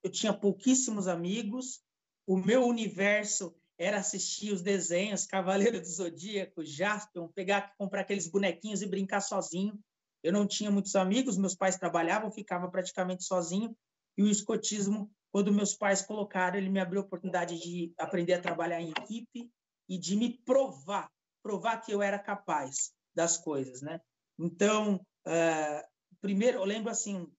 [0.03, 1.81] eu tinha pouquíssimos amigos,
[2.27, 8.81] o meu universo era assistir os desenhos Cavaleiro do Zodíaco, Jaspion, pegar, comprar aqueles bonequinhos
[8.81, 9.79] e brincar sozinho.
[10.21, 13.75] Eu não tinha muitos amigos, meus pais trabalhavam, ficava praticamente sozinho.
[14.17, 18.41] E o escotismo, quando meus pais colocaram, ele me abriu a oportunidade de aprender a
[18.41, 19.49] trabalhar em equipe
[19.87, 21.09] e de me provar,
[21.41, 24.01] provar que eu era capaz das coisas, né?
[24.37, 24.95] Então,
[25.25, 25.87] uh,
[26.19, 27.31] primeiro, eu lembro assim,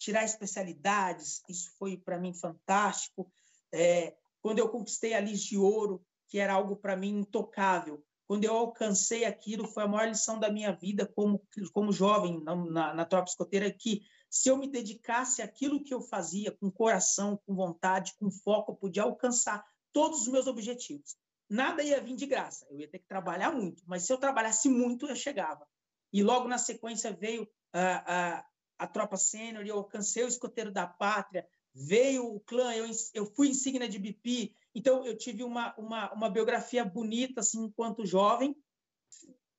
[0.00, 3.30] tirar especialidades, isso foi para mim fantástico.
[3.72, 8.44] É, quando eu conquistei a Lis de Ouro, que era algo para mim intocável, quando
[8.44, 12.94] eu alcancei aquilo, foi a maior lição da minha vida como, como jovem na, na,
[12.94, 17.54] na tropa escoteira, que se eu me dedicasse àquilo que eu fazia com coração, com
[17.54, 21.16] vontade, com foco, eu podia alcançar todos os meus objetivos.
[21.48, 24.68] Nada ia vir de graça, eu ia ter que trabalhar muito, mas se eu trabalhasse
[24.68, 25.66] muito, eu chegava.
[26.12, 28.46] E logo na sequência veio a,
[28.80, 33.48] a tropa sênior, eu alcancei o escoteiro da pátria, veio o clã, eu, eu fui
[33.48, 38.56] insígnia de BP, então eu tive uma, uma, uma biografia bonita assim, enquanto jovem.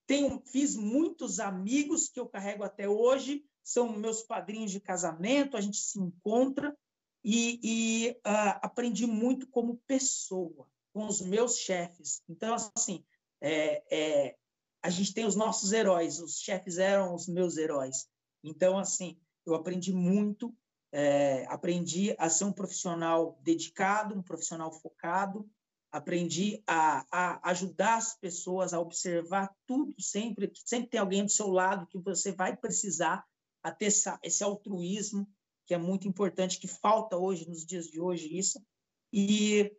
[0.08, 5.62] Tenho, fiz muitos amigos que eu carrego até hoje, são meus padrinhos de casamento, a
[5.62, 6.76] gente se encontra
[7.24, 12.24] e, e uh, aprendi muito como pessoa com os meus chefes.
[12.28, 13.06] Então, assim,
[13.40, 14.36] é, é,
[14.82, 18.08] a gente tem os nossos heróis, os chefes eram os meus heróis.
[18.44, 20.56] Então, assim, eu aprendi muito,
[20.92, 25.50] é, aprendi a ser um profissional dedicado, um profissional focado,
[25.92, 31.32] aprendi a, a, ajudar as pessoas a observar tudo sempre, que sempre tem alguém do
[31.32, 33.26] seu lado que você vai precisar
[33.62, 35.28] a ter essa, esse altruísmo
[35.66, 38.62] que é muito importante, que falta hoje nos dias de hoje isso.
[39.14, 39.72] E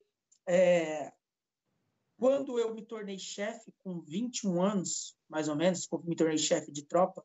[0.47, 1.13] é,
[2.19, 6.85] quando eu me tornei chefe com 21 anos, mais ou menos, me tornei chefe de
[6.85, 7.25] tropa,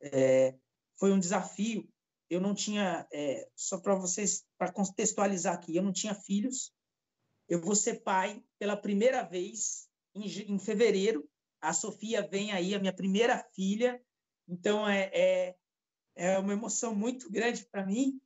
[0.00, 0.54] é,
[0.96, 1.88] foi um desafio.
[2.28, 6.72] Eu não tinha, é, só para vocês, para contextualizar aqui, eu não tinha filhos.
[7.48, 11.28] Eu vou ser pai pela primeira vez em, em fevereiro.
[11.60, 14.02] A Sofia vem aí, a minha primeira filha.
[14.48, 15.56] Então, é, é,
[16.16, 18.20] é uma emoção muito grande para mim,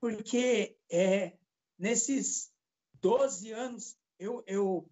[0.00, 1.36] porque é,
[1.78, 2.52] nesses
[3.00, 4.88] 12 anos eu, eu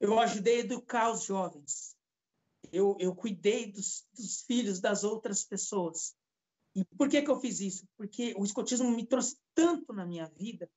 [0.00, 1.94] eu ajudei a educar os jovens.
[2.72, 6.14] Eu, eu cuidei dos, dos filhos das outras pessoas.
[6.74, 7.86] E por que, que eu fiz isso?
[7.96, 10.70] Porque o escotismo me trouxe tanto na minha vida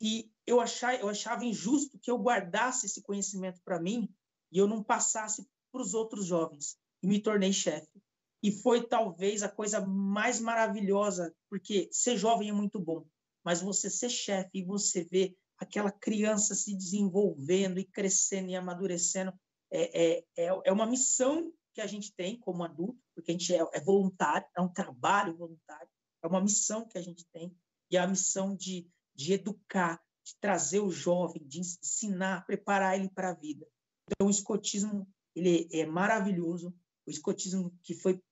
[0.00, 4.08] e eu achava, eu achava injusto que eu guardasse esse conhecimento para mim
[4.50, 6.76] e eu não passasse para os outros jovens.
[7.02, 8.02] E me tornei chefe.
[8.42, 13.06] E foi talvez a coisa mais maravilhosa, porque ser jovem é muito bom,
[13.42, 19.32] mas você ser chefe e você ver aquela criança se desenvolvendo e crescendo e amadurecendo.
[19.76, 23.52] É, é, é, é uma missão que a gente tem como adulto, porque a gente
[23.52, 25.88] é, é voluntário, é um trabalho voluntário,
[26.22, 27.52] é uma missão que a gente tem,
[27.90, 33.08] e é a missão de, de educar, de trazer o jovem, de ensinar, preparar ele
[33.08, 33.66] para a vida.
[34.08, 36.72] Então, o escotismo ele é maravilhoso.
[37.04, 38.22] O escotismo que foi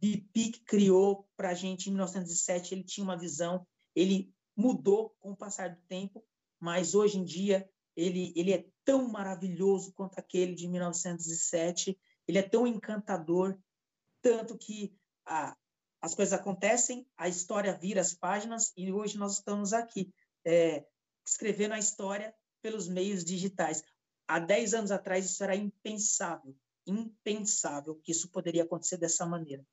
[0.00, 5.30] BP que criou para a gente em 1907, ele tinha uma visão, ele mudou com
[5.30, 6.22] o passar do tempo,
[6.60, 7.66] mas hoje em dia
[7.96, 13.58] ele, ele é tão maravilhoso quanto aquele de 1907, ele é tão encantador,
[14.22, 14.94] tanto que
[15.26, 15.56] a,
[16.00, 20.12] as coisas acontecem, a história vira as páginas e hoje nós estamos aqui
[20.44, 20.84] é,
[21.26, 23.82] escrevendo a história pelos meios digitais.
[24.26, 26.54] Há 10 anos atrás isso era impensável,
[26.86, 29.64] impensável que isso poderia acontecer dessa maneira.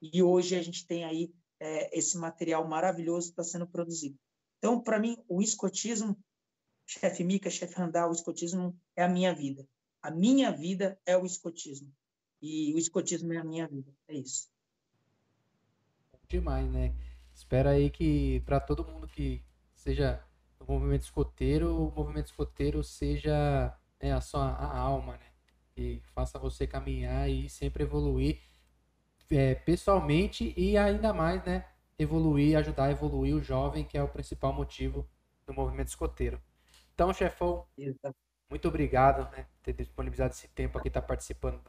[0.00, 4.18] E hoje a gente tem aí é, esse material maravilhoso que está sendo produzido.
[4.58, 6.18] Então, para mim, o escotismo
[6.86, 9.66] chefe Mica, chefe Randall, o escotismo é a minha vida.
[10.02, 11.92] A minha vida é o escotismo.
[12.40, 13.92] E o escotismo é a minha vida.
[14.08, 14.48] É isso.
[16.28, 16.94] Demais, né?
[17.34, 19.42] Espera aí que para todo mundo que
[19.74, 20.22] seja
[20.58, 25.26] do movimento escoteiro, o movimento escoteiro seja né, a sua a alma, né?
[25.76, 28.40] E faça você caminhar e sempre evoluir
[29.30, 31.66] é, pessoalmente e ainda mais, né?
[31.98, 35.08] Evoluir, ajudar a evoluir o jovem, que é o principal motivo
[35.46, 36.40] do movimento escoteiro.
[36.96, 37.66] Então, chefão,
[38.48, 41.60] muito obrigado né, por ter disponibilizado esse tempo aqui, estar tá participando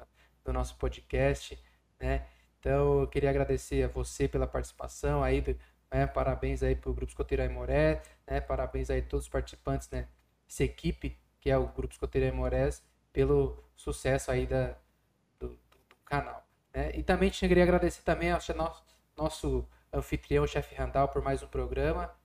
[0.42, 1.62] do nosso podcast,
[2.00, 2.26] né?
[2.58, 5.44] Então, eu queria agradecer a você pela participação aí,
[5.92, 6.08] né?
[6.08, 8.40] Parabéns aí para o Grupo Escoteiro Aimoré, né?
[8.40, 10.08] Parabéns aí a todos os participantes, né?
[10.48, 14.78] Essa equipe, que é o Grupo Escoteiro Aimorés, pelo sucesso aí da,
[15.38, 16.48] do, do, canal.
[16.74, 16.92] Né?
[16.96, 18.86] E também queria agradecer também ao nosso,
[19.18, 22.16] nosso anfitrião, chefe Randall, por mais um programa,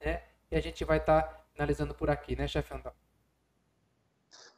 [0.00, 0.22] né?
[0.48, 2.94] E a gente vai estar tá finalizando por aqui, né, chefe Andal?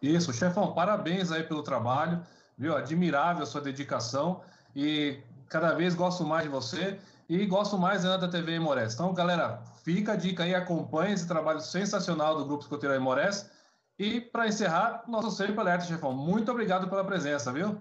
[0.01, 2.25] Isso, chefão, parabéns aí pelo trabalho,
[2.57, 2.77] viu?
[2.77, 4.43] Admirável a sua dedicação
[4.75, 8.95] e cada vez gosto mais de você e gosto mais ainda da TV Imores.
[8.95, 13.51] Então, galera, fica a dica aí, acompanhe esse trabalho sensacional do Grupo Escoteiro Imores.
[13.99, 16.13] E para encerrar, nosso sempre alerta, chefão.
[16.13, 17.81] Muito obrigado pela presença, viu?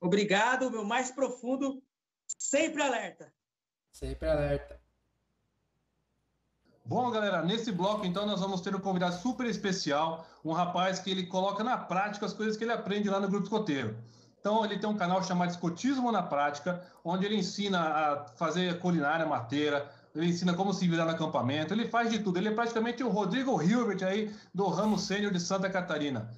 [0.00, 1.82] Obrigado, meu mais profundo,
[2.26, 3.32] sempre alerta.
[3.92, 4.80] Sempre alerta.
[6.88, 11.10] Bom, galera, nesse bloco então nós vamos ter um convidado super especial, um rapaz que
[11.10, 13.94] ele coloca na prática as coisas que ele aprende lá no Grupo Escoteiro.
[14.40, 19.26] Então ele tem um canal chamado Escotismo na Prática, onde ele ensina a fazer culinária
[19.26, 22.38] mateira, ele ensina como se virar no acampamento, ele faz de tudo.
[22.38, 26.30] Ele é praticamente o Rodrigo Hilbert aí do ramo sênior de Santa Catarina.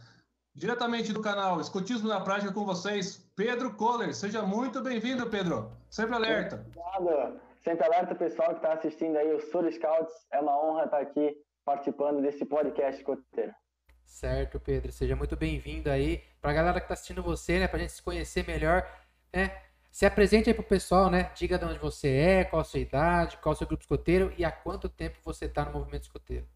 [0.52, 4.12] Diretamente do canal Escotismo na Prática com vocês, Pedro Kohler.
[4.12, 5.70] Seja muito bem-vindo, Pedro.
[5.88, 6.66] Sempre alerta.
[6.66, 7.49] Obrigado.
[7.60, 10.26] Sempre alerta pessoal que está assistindo aí o Sur Scouts.
[10.32, 13.54] É uma honra estar aqui participando desse podcast coteiro.
[14.02, 14.90] Certo, Pedro.
[14.90, 16.22] Seja muito bem-vindo aí.
[16.40, 17.68] Para a galera que está assistindo você, né?
[17.68, 18.82] Para a gente se conhecer melhor,
[19.30, 19.54] né?
[19.90, 21.30] Se apresente aí para o pessoal, né?
[21.34, 24.44] Diga de onde você é, qual a sua idade, qual o seu grupo escoteiro e
[24.44, 26.46] há quanto tempo você está no movimento escoteiro.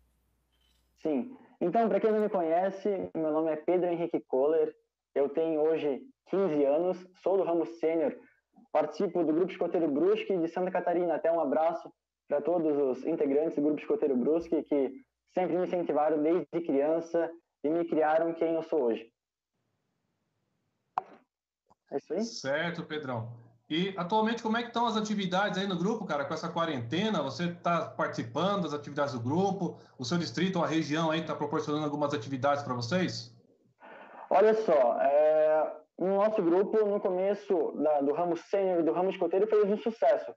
[1.02, 1.36] Sim.
[1.60, 4.74] Então, para quem não me conhece, meu nome é Pedro Henrique Kohler.
[5.14, 6.00] Eu tenho hoje
[6.30, 8.16] 15 anos, sou do ramo sênior
[8.74, 11.14] participo do Grupo Escoteiro Brusque de Santa Catarina.
[11.14, 11.88] Até um abraço
[12.26, 14.92] para todos os integrantes do Grupo Escoteiro Brusque que
[15.32, 17.30] sempre me incentivaram desde criança
[17.62, 19.08] e me criaram quem eu sou hoje.
[21.92, 22.24] É isso aí?
[22.24, 23.32] Certo, Pedrão.
[23.70, 27.22] E atualmente, como é que estão as atividades aí no grupo, cara, com essa quarentena?
[27.22, 29.78] Você está participando das atividades do grupo?
[29.96, 33.32] O seu distrito ou a região aí está proporcionando algumas atividades para vocês?
[34.28, 35.23] Olha só, é,
[35.98, 39.76] no nosso grupo, no começo da, do ramo sênior e do ramo escoteiro, fez um
[39.76, 40.34] sucesso.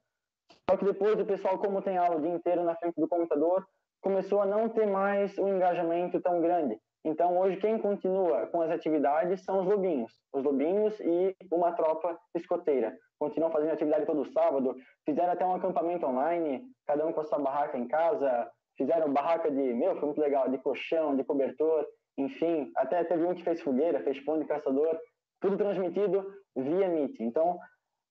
[0.69, 3.65] Só que depois o pessoal, como tem aula o dia inteiro na frente do computador,
[4.01, 6.79] começou a não ter mais um engajamento tão grande.
[7.05, 10.11] Então, hoje, quem continua com as atividades são os lobinhos.
[10.33, 12.93] Os lobinhos e uma tropa escoteira.
[13.17, 14.75] Continuam fazendo atividade todo sábado.
[15.05, 18.51] Fizeram até um acampamento online, cada um com a sua barraca em casa.
[18.75, 21.87] Fizeram barraca de, meu, foi muito legal, de colchão, de cobertor,
[22.17, 22.71] enfim.
[22.75, 24.99] Até teve um que fez fogueira, fez pão de caçador.
[25.39, 27.19] Tudo transmitido via Meet.
[27.19, 27.59] Então,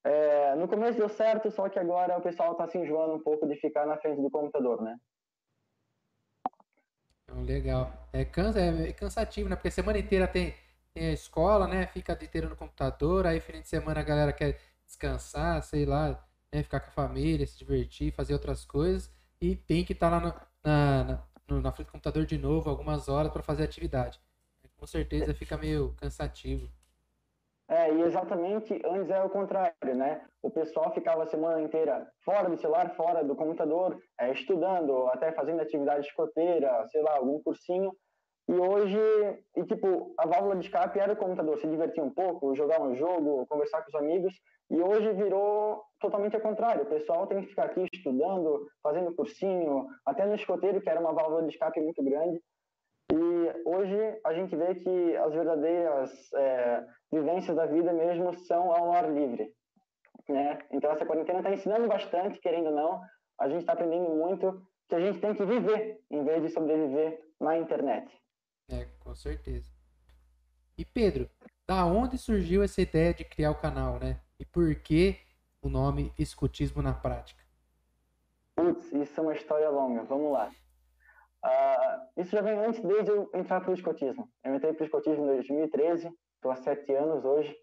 [0.05, 3.47] é, no começo deu certo, só que agora o pessoal está se enjoando um pouco
[3.47, 4.97] de ficar na frente do computador, né?
[7.45, 7.93] Legal.
[8.13, 9.57] É, cansa, é cansativo, né?
[9.57, 10.55] Porque semana inteira tem,
[10.95, 11.87] tem a escola, né?
[11.89, 15.85] Fica o dia inteiro no computador, aí fim de semana a galera quer descansar, sei
[15.85, 16.63] lá, né?
[16.63, 19.11] ficar com a família, se divertir, fazer outras coisas,
[19.41, 21.05] e tem que estar tá lá no, na,
[21.49, 24.21] na, na frente do computador de novo algumas horas para fazer atividade.
[24.77, 26.71] Com certeza fica meio cansativo.
[27.69, 30.25] É, e exatamente antes era o contrário, né?
[30.41, 35.33] O pessoal ficava a semana inteira fora do celular, fora do computador, é, estudando, até
[35.33, 37.93] fazendo atividade escoteira, sei lá, algum cursinho.
[38.49, 38.97] E hoje,
[39.57, 42.95] e tipo, a válvula de escape era o computador, se divertir um pouco, jogar um
[42.95, 44.33] jogo, conversar com os amigos.
[44.71, 46.85] E hoje virou totalmente ao contrário.
[46.85, 51.13] O pessoal tem que ficar aqui estudando, fazendo cursinho, até no escoteiro, que era uma
[51.13, 52.41] válvula de escape muito grande.
[53.47, 58.93] E hoje a gente vê que as verdadeiras é, vivências da vida mesmo são ao
[58.93, 59.55] ar livre.
[60.29, 60.59] Né?
[60.73, 63.03] Então essa quarentena está ensinando bastante, querendo ou não.
[63.39, 67.21] A gente está aprendendo muito que a gente tem que viver em vez de sobreviver
[67.41, 68.13] na internet.
[68.69, 69.71] É, com certeza.
[70.77, 71.31] E Pedro,
[71.67, 74.21] da onde surgiu essa ideia de criar o canal, né?
[74.39, 75.19] E por que
[75.63, 77.43] o nome Escutismo na Prática?
[78.57, 80.03] Putz, isso é uma história longa.
[80.05, 80.51] Vamos lá.
[81.45, 84.29] Uh, isso já vem antes, desde eu entrar para o escotismo.
[84.45, 87.57] Eu entrei para o escotismo em 2013, estou há sete anos hoje.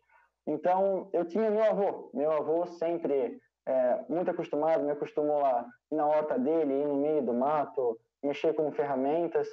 [0.47, 2.09] Então, eu tinha meu avô.
[2.13, 6.97] Meu avô sempre é, muito acostumado, me acostumou a ir na horta dele, ir no
[6.97, 9.47] meio do mato, mexer com ferramentas.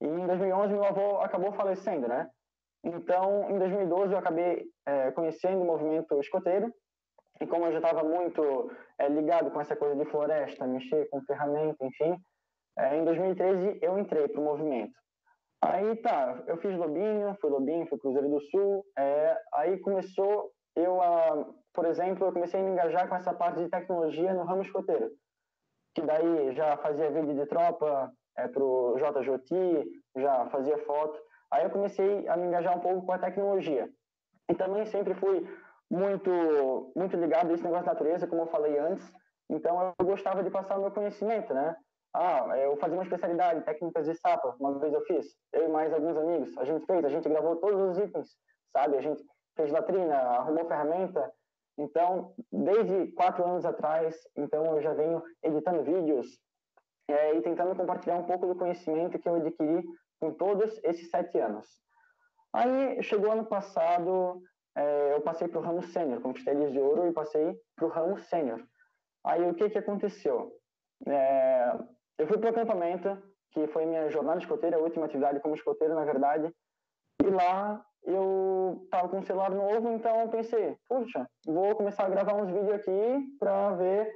[0.00, 2.28] E em 2011, meu avô acabou falecendo, né?
[2.84, 6.72] Então, em 2012, eu acabei é, conhecendo o movimento escoteiro.
[7.40, 11.22] E como eu já estava muito é, ligado com essa coisa de floresta, mexer com
[11.22, 12.16] ferramenta, enfim,
[12.78, 14.92] é, em 2013 eu entrei para o movimento.
[15.62, 18.84] Aí tá, eu fiz Lobinho, fui Lobinho, fui Cruzeiro do Sul.
[18.98, 23.62] É, aí começou, eu, a, por exemplo, eu comecei a me engajar com essa parte
[23.62, 25.10] de tecnologia no ramo escoteiro.
[25.94, 31.18] Que daí já fazia vídeo de tropa é, para o JJT, já fazia foto.
[31.50, 33.88] Aí eu comecei a me engajar um pouco com a tecnologia.
[34.50, 35.48] E também sempre fui
[35.90, 39.10] muito, muito ligado a esse negócio da natureza, como eu falei antes.
[39.48, 41.74] Então eu gostava de passar o meu conhecimento, né?
[42.14, 45.92] Ah, eu fazia uma especialidade, técnicas de sapa, uma vez eu fiz, eu e mais
[45.92, 48.28] alguns amigos, a gente fez, a gente gravou todos os itens,
[48.72, 48.96] sabe?
[48.96, 49.20] A gente
[49.56, 51.32] fez latrina, arrumou ferramenta.
[51.76, 56.38] Então, desde quatro anos atrás, então eu já venho editando vídeos
[57.08, 59.84] é, e tentando compartilhar um pouco do conhecimento que eu adquiri
[60.20, 61.66] com todos esses sete anos.
[62.52, 64.40] Aí, chegou ano passado,
[64.76, 68.18] é, eu passei para o ramo sênior, conquistei de ouro e passei para o ramo
[68.18, 68.62] sênior.
[69.24, 70.52] Aí, o que que aconteceu?
[71.08, 71.76] É,
[72.18, 73.18] eu fui para o acampamento,
[73.52, 76.52] que foi minha jornada escoteira, a última atividade como escoteiro, na verdade.
[77.22, 82.10] E lá eu estava com um celular novo, então eu pensei, puxa, vou começar a
[82.10, 84.12] gravar uns vídeos aqui para ver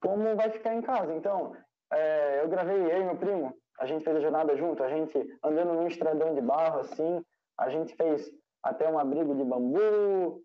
[0.00, 1.14] como vai ficar em casa.
[1.14, 1.56] Então,
[1.92, 5.18] é, eu gravei eu e meu primo, a gente fez a jornada junto, a gente
[5.42, 7.24] andando num estradão de barro, assim,
[7.58, 8.30] a gente fez
[8.62, 10.42] até um abrigo de bambu,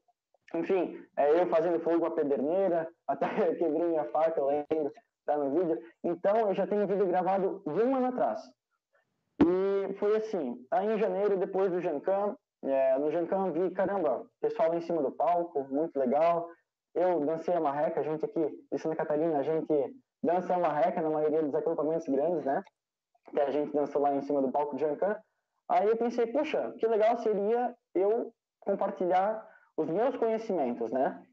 [0.54, 4.92] enfim, é, eu fazendo fogo com a pederneira, até quebrei minha faca, eu lembro
[5.38, 5.80] tá vídeo.
[6.04, 8.42] Então, eu já tenho vídeo gravado de um ano atrás.
[9.42, 14.74] E foi assim, aí em janeiro, depois do Jancan, é, no Jancan vi, caramba, pessoal
[14.74, 16.50] em cima do palco, muito legal.
[16.94, 21.02] Eu dancei a marreca, a gente aqui de Santa Catarina, a gente dança a marreca
[21.02, 22.62] na maioria dos acampamentos grandes, né?
[23.30, 25.16] Que a gente dançou lá em cima do palco do Jancan.
[25.70, 31.24] Aí eu pensei, puxa, que legal seria eu compartilhar os meus conhecimentos, né?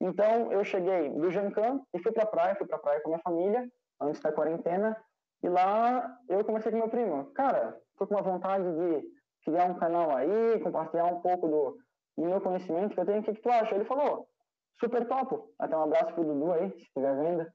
[0.00, 3.08] Então, eu cheguei do Jancan e fui para a praia, fui para a praia com
[3.08, 3.68] a minha família,
[4.00, 4.96] antes da quarentena,
[5.42, 7.32] e lá eu comecei com meu primo.
[7.32, 9.08] Cara, tô com uma vontade de
[9.44, 11.78] criar um canal aí, compartilhar um pouco do,
[12.16, 13.74] do meu conhecimento que eu tenho, o que, que tu acha?
[13.74, 14.28] Ele falou,
[14.80, 15.52] super topo.
[15.58, 17.46] Até um abraço pro Dudu aí, se estiver vendo.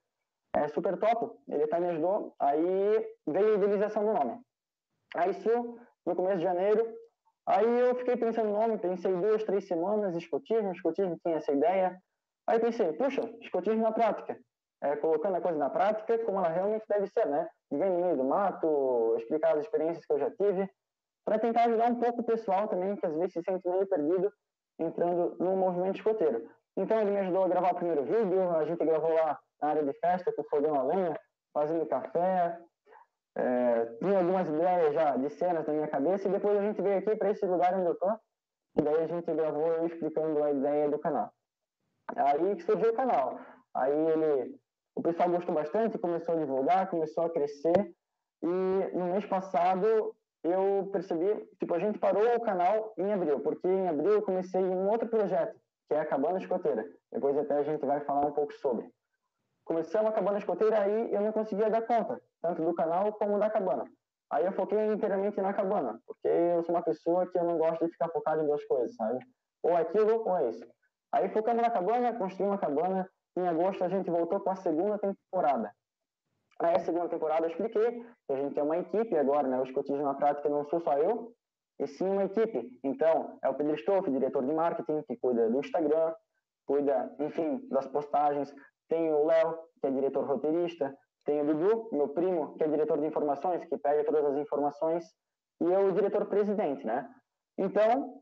[0.56, 1.40] É super topo.
[1.48, 2.36] Ele até me ajudou.
[2.40, 4.40] Aí veio a idealização do nome.
[5.16, 6.86] Aí isso, no começo de janeiro.
[7.46, 11.98] Aí eu fiquei pensando no nome, pensei duas, três semanas, escotismo, escotismo tinha essa ideia.
[12.48, 14.38] Aí pensei, puxa, escotismo na prática.
[14.82, 17.48] É, colocando a coisa na prática como ela realmente deve ser, né?
[17.72, 20.70] Vivendo no meio do mato, explicar as experiências que eu já tive,
[21.26, 24.32] para tentar ajudar um pouco o pessoal também, que às vezes se sente meio perdido
[24.78, 26.50] entrando no movimento escoteiro.
[26.76, 29.84] Então ele me ajudou a gravar o primeiro vídeo, a gente gravou lá na área
[29.84, 31.18] de festa com fogão a lenha,
[31.54, 32.60] fazendo café,
[33.36, 37.00] é, tinha algumas ideias já de cenas na minha cabeça e depois a gente veio
[37.00, 38.12] aqui para esse lugar onde eu tô
[38.78, 41.32] e daí a gente gravou eu explicando a ideia do canal.
[42.16, 43.40] Aí que surgiu o canal.
[43.76, 44.56] Aí ele,
[44.96, 47.94] o pessoal gostou bastante, começou a divulgar, começou a crescer
[48.42, 48.48] e
[48.94, 53.88] no mês passado eu percebi, tipo, a gente parou o canal em abril, porque em
[53.88, 55.58] abril eu comecei um outro projeto,
[55.88, 56.86] que é a Cabana Escoteira.
[57.12, 58.92] Depois até a gente vai falar um pouco sobre.
[59.64, 63.50] Começamos a Cabana Escoteira aí eu não conseguia dar conta, tanto do canal como da
[63.50, 63.86] cabana.
[64.30, 67.86] Aí eu foquei inteiramente na cabana, porque eu sou uma pessoa que eu não gosto
[67.86, 69.20] de ficar focado em duas coisas, sabe?
[69.62, 70.66] Ou aquilo ou isso.
[71.14, 73.08] Aí focamos na cabana, construímos uma cabana.
[73.38, 75.72] Em agosto a gente voltou com a segunda temporada.
[76.60, 79.60] Aí a segunda temporada eu expliquei que a gente é uma equipe agora, né?
[79.60, 81.32] O escotismo na prática não sou só eu,
[81.80, 82.80] e sim uma equipe.
[82.84, 86.14] Então, é o Pedro Stoff, diretor de marketing, que cuida do Instagram,
[86.66, 88.54] cuida, enfim, das postagens.
[88.90, 90.96] Tem o Léo, que é diretor roteirista.
[91.26, 95.06] Tem o Dudu, meu primo, que é diretor de informações, que pega todas as informações.
[95.62, 97.08] E eu, o diretor presidente, né?
[97.58, 98.22] Então,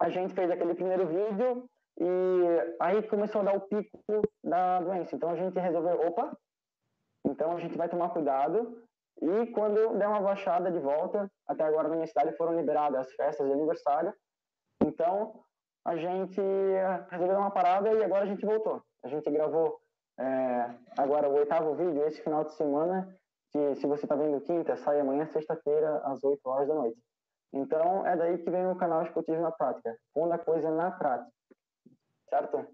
[0.00, 1.68] a gente fez aquele primeiro vídeo
[2.00, 3.98] e aí começou a dar o pico
[4.44, 5.16] da doença.
[5.16, 6.36] Então, a gente resolveu, opa,
[7.26, 8.82] então a gente vai tomar cuidado
[9.20, 13.12] e quando der uma baixada de volta, até agora na minha cidade foram liberadas as
[13.14, 14.14] festas de aniversário.
[14.82, 15.42] Então
[15.84, 16.40] a gente
[17.10, 18.82] resolveu dar uma parada e agora a gente voltou.
[19.04, 19.80] A gente gravou
[20.18, 23.08] é, agora o oitavo vídeo esse final de semana,
[23.50, 27.00] que se você está vendo quinta, sai amanhã, sexta-feira, às 8 horas da noite.
[27.52, 29.96] Então é daí que vem o canal Escotismo na Prática.
[30.14, 31.30] Pondo a coisa na prática.
[32.28, 32.66] Certo?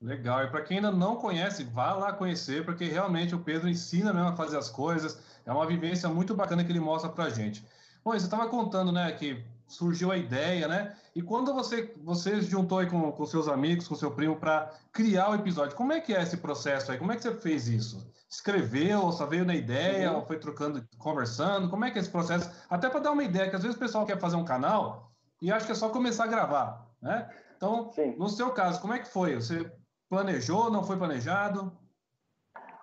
[0.00, 0.44] Legal.
[0.44, 4.28] E para quem ainda não conhece, vá lá conhecer, porque realmente o Pedro ensina mesmo
[4.28, 5.18] a fazer as coisas.
[5.46, 7.66] É uma vivência muito bacana que ele mostra para gente.
[8.04, 10.94] Bom, você estava contando, né, que surgiu a ideia, né?
[11.14, 15.30] E quando você você juntou aí com, com seus amigos, com seu primo para criar
[15.30, 16.98] o episódio, como é que é esse processo aí?
[16.98, 18.06] Como é que você fez isso?
[18.28, 20.18] Escreveu, só veio na ideia, uhum.
[20.18, 21.68] ou foi trocando, conversando?
[21.70, 22.50] Como é que é esse processo?
[22.68, 25.50] Até para dar uma ideia, que às vezes o pessoal quer fazer um canal e
[25.50, 27.30] acha que é só começar a gravar, né?
[27.64, 28.14] Então, Sim.
[28.18, 29.34] no seu caso, como é que foi?
[29.36, 29.70] Você
[30.08, 31.72] Planejou, não foi planejado?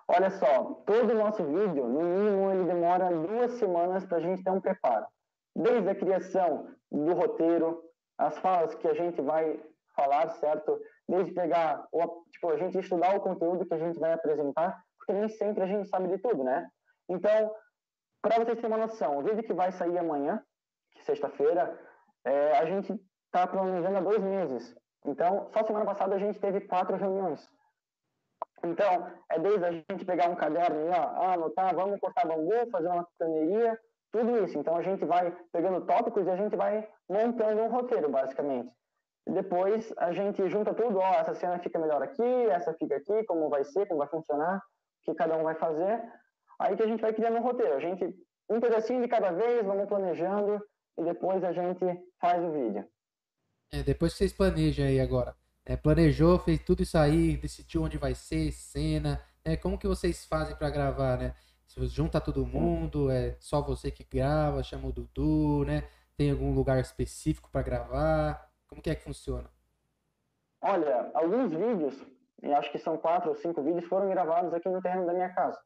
[0.08, 4.42] Olha só, todo o nosso vídeo, no mínimo, ele demora duas semanas para a gente
[4.42, 5.06] ter um preparo.
[5.54, 7.82] Desde a criação do roteiro,
[8.18, 9.58] as falas que a gente vai
[9.94, 10.78] falar, certo?
[11.08, 11.86] Desde pegar,
[12.32, 15.66] tipo, a gente estudar o conteúdo que a gente vai apresentar, porque nem sempre a
[15.66, 16.68] gente sabe de tudo, né?
[17.08, 17.54] Então,
[18.20, 20.42] para vocês terem uma noção, o vídeo que vai sair amanhã,
[21.00, 21.78] sexta-feira,
[22.24, 23.00] é, a gente
[23.32, 24.76] está planejando há dois meses.
[25.06, 27.48] Então, só semana passada a gente teve quatro reuniões.
[28.62, 32.88] Então, é desde a gente pegar um caderno e ó, anotar, vamos cortar bambu, fazer
[32.88, 33.76] uma caneria,
[34.12, 34.58] tudo isso.
[34.58, 38.70] Então, a gente vai pegando tópicos e a gente vai montando um roteiro, basicamente.
[39.26, 43.48] Depois, a gente junta tudo, ó, essa cena fica melhor aqui, essa fica aqui, como
[43.48, 46.02] vai ser, como vai funcionar, o que cada um vai fazer.
[46.60, 47.74] Aí que a gente vai criando um roteiro.
[47.74, 48.14] A gente,
[48.48, 50.62] um pedacinho de cada vez, vamos planejando
[50.98, 51.84] e depois a gente
[52.20, 52.86] faz o vídeo.
[53.72, 57.96] É, depois que vocês planejam aí agora, é, planejou, fez tudo isso aí, decidiu onde
[57.96, 59.56] vai ser, cena, né?
[59.56, 61.34] Como que vocês fazem para gravar, né?
[61.66, 65.88] Se junta todo mundo, é só você que grava, chama o Dudu, né?
[66.18, 68.46] Tem algum lugar específico para gravar?
[68.68, 69.48] Como que é que funciona?
[70.60, 72.06] Olha, alguns vídeos,
[72.58, 75.58] acho que são quatro ou cinco vídeos, foram gravados aqui no terreno da minha casa.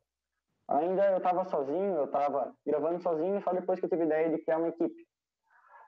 [0.69, 4.31] Ainda eu estava sozinho, eu estava gravando sozinho, só depois que eu tive a ideia
[4.31, 5.06] de criar uma equipe.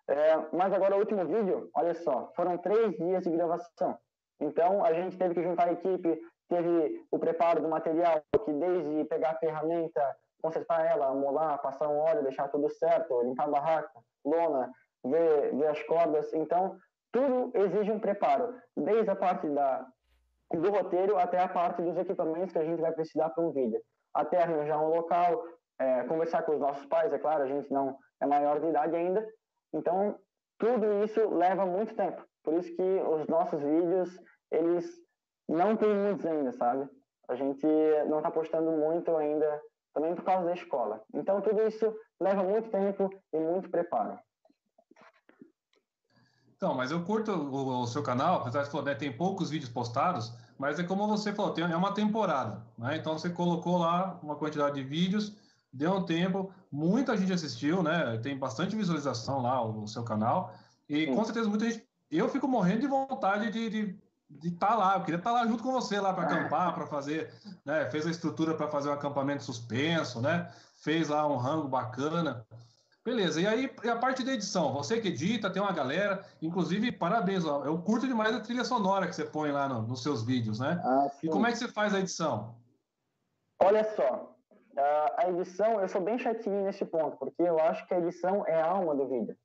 [0.09, 3.99] É, mas agora o último vídeo, olha só, foram três dias de gravação.
[4.41, 9.05] Então a gente teve que juntar a equipe, teve o preparo do material, que desde
[9.05, 14.01] pegar a ferramenta, consertar ela, molar, passar um óleo, deixar tudo certo, limpar a barraca,
[14.25, 14.71] lona,
[15.05, 16.33] ver, ver as cordas.
[16.33, 16.79] Então
[17.13, 19.87] tudo exige um preparo, desde a parte da,
[20.53, 23.81] do roteiro até a parte dos equipamentos que a gente vai precisar para um vídeo.
[24.15, 25.45] Até arranjar um local,
[25.79, 28.97] é, conversar com os nossos pais, é claro, a gente não é maior de idade
[28.97, 29.27] ainda,
[29.73, 30.19] então,
[30.59, 32.23] tudo isso leva muito tempo.
[32.43, 34.19] Por isso que os nossos vídeos,
[34.51, 34.91] eles
[35.49, 36.89] não tem muitos ainda, sabe?
[37.29, 37.67] A gente
[38.09, 39.61] não está postando muito ainda,
[39.95, 41.03] também por causa da escola.
[41.15, 44.19] Então, tudo isso leva muito tempo e muito preparo.
[46.57, 49.71] Então, mas eu curto o, o seu canal, apesar de falar, né, tem poucos vídeos
[49.71, 52.97] postados, mas é como você falou, tem, é uma temporada, né?
[52.97, 55.37] Então você colocou lá uma quantidade de vídeos,
[55.73, 58.19] deu um tempo, muita gente assistiu, né?
[58.19, 60.55] Tem bastante visualização lá o, o seu canal,
[60.89, 61.15] e Sim.
[61.15, 61.87] com certeza muita gente.
[62.11, 63.99] Eu fico morrendo de vontade de, de
[64.31, 64.95] de estar tá lá.
[64.97, 67.33] Eu queria estar tá lá junto com você lá para acampar, para fazer,
[67.65, 67.91] né?
[67.91, 70.51] Fez a estrutura para fazer um acampamento suspenso, né?
[70.83, 72.47] Fez lá um rango bacana.
[73.05, 76.93] Beleza, e aí e a parte da edição, você que edita, tem uma galera, inclusive,
[76.93, 80.23] parabéns, ó, eu curto demais a trilha sonora que você põe lá no, nos seus
[80.23, 80.79] vídeos, né?
[80.85, 82.55] Ah, e como é que você faz a edição?
[83.63, 84.37] Olha só,
[84.81, 88.61] a edição, eu sou bem chatinho nesse ponto, porque eu acho que a edição é
[88.61, 89.37] a alma do vídeo,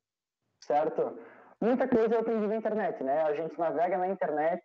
[0.60, 1.18] certo?
[1.60, 3.22] Muita coisa eu aprendi na internet, né?
[3.22, 4.64] A gente navega na internet,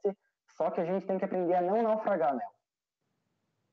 [0.58, 2.52] só que a gente tem que aprender a não naufragar nela.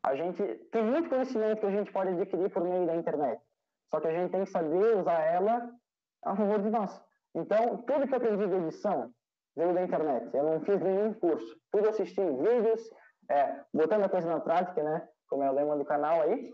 [0.04, 3.42] A gente tem muito conhecimento que a gente pode adquirir por meio da internet,
[3.90, 5.70] só que a gente tem que saber usar ela
[6.24, 7.02] a favor de nós.
[7.34, 9.12] Então, tudo que eu aprendi de edição
[9.56, 10.34] veio da internet.
[10.34, 11.58] Eu não fiz nenhum curso.
[11.72, 12.90] Tudo assisti vídeos,
[13.30, 15.08] é, botando a coisa na prática, né?
[15.28, 16.52] Como é o lema do canal aí.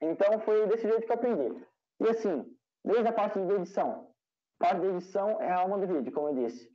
[0.00, 1.66] Então, foi desse jeito que eu aprendi.
[2.00, 4.10] E assim, desde a parte de edição,
[4.58, 6.70] parte da edição é a alma do vídeo, como eu disse.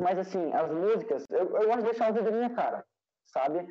[0.00, 2.84] Mas, assim, as músicas, eu, eu gosto de deixar o vídeo da minha cara,
[3.26, 3.66] sabe?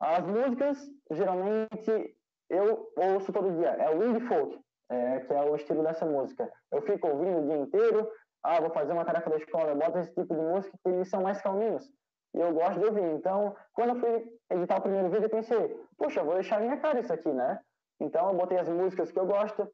[0.00, 0.78] As músicas,
[1.10, 2.16] geralmente,
[2.50, 3.70] eu ouço todo dia.
[3.70, 4.60] É o indie folk,
[4.90, 6.50] é, que é o estilo dessa música.
[6.70, 8.10] Eu fico ouvindo o dia inteiro.
[8.42, 11.08] Ah, vou fazer uma tarefa da escola, eu boto esse tipo de música que eles
[11.08, 11.90] são mais calminhos.
[12.34, 13.04] E eu gosto de ouvir.
[13.14, 16.76] Então, quando eu fui editar o primeiro vídeo, eu pensei, puxa, vou deixar a minha
[16.76, 17.60] cara isso aqui, né?
[18.04, 19.66] Então, eu botei as músicas que eu gosto,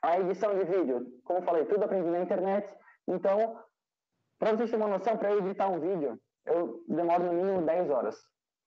[0.00, 2.72] a edição de vídeo, como eu falei, tudo aprendi na internet.
[3.06, 3.60] Então,
[4.38, 8.16] para vocês terem uma noção, para editar um vídeo, eu demoro no mínimo 10 horas.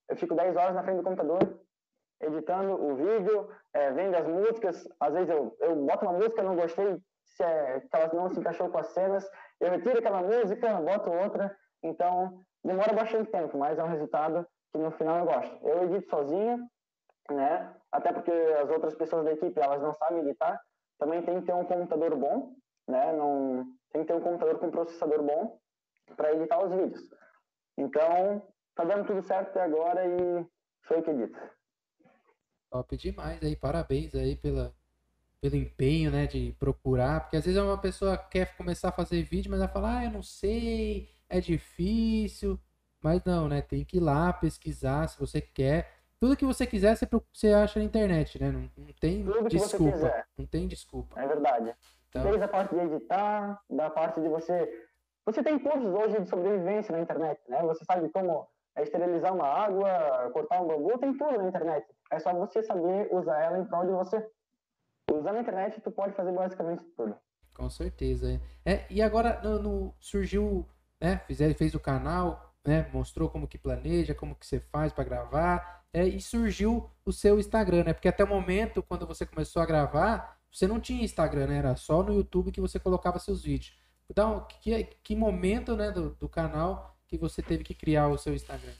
[0.10, 1.40] Eu fico 10 horas na frente do computador,
[2.22, 4.88] editando o vídeo, é, vendo as músicas.
[5.00, 8.40] Às vezes eu, eu boto uma música, não gostei, se é, que ela não se
[8.40, 9.26] encaixou com as cenas,
[9.62, 11.56] eu retiro aquela música, boto outra.
[11.82, 15.68] Então, demora bastante tempo, mas é um resultado que no final eu gosto.
[15.68, 16.68] Eu edito sozinho,
[17.30, 17.76] né?
[17.92, 20.62] Até porque as outras pessoas da equipe, elas não sabem editar
[21.02, 22.56] também tem que ter um computador bom,
[22.88, 23.12] né?
[23.14, 25.60] Não, tem que ter um computador com processador bom
[26.16, 27.10] para editar os vídeos.
[27.76, 30.46] Então, tá dando tudo certo até agora e
[30.84, 31.40] foi o que dito.
[32.70, 34.76] Top demais aí, parabéns aí pela,
[35.42, 39.50] pelo empenho, né, de procurar, porque às vezes uma pessoa quer começar a fazer vídeo,
[39.50, 42.60] mas ela fala, ah, eu não sei, é difícil,
[43.02, 46.96] mas não, né, tem que ir lá pesquisar se você quer, tudo que você quiser,
[46.96, 48.52] você, você acha na internet, né?
[48.52, 50.26] Não, não tem tudo desculpa.
[50.38, 51.20] Não tem desculpa.
[51.20, 51.76] É verdade.
[52.10, 52.22] Então...
[52.22, 54.88] Desde a parte de editar, da parte de você.
[55.26, 57.64] Você tem cursos hoje de sobrevivência na internet, né?
[57.64, 58.48] Você sabe como
[58.78, 61.88] esterilizar uma água, cortar um bambu, tem tudo na internet.
[62.12, 64.24] É só você saber usar ela em prol de você.
[65.12, 67.16] Usando a internet, tu pode fazer basicamente tudo.
[67.56, 68.40] Com certeza.
[68.64, 70.70] É, e agora no, no surgiu,
[71.00, 71.18] né?
[71.26, 72.88] Fez, fez o canal, né?
[72.94, 77.40] Mostrou como que planeja, como que você faz para gravar é, e surgiu o seu
[77.40, 77.94] Instagram, né?
[77.94, 81.58] Porque até o momento, quando você começou a gravar, você não tinha Instagram, né?
[81.58, 83.78] Era só no YouTube que você colocava seus vídeos.
[84.10, 88.34] Então, que, que momento né, do, do canal que você teve que criar o seu
[88.34, 88.74] Instagram?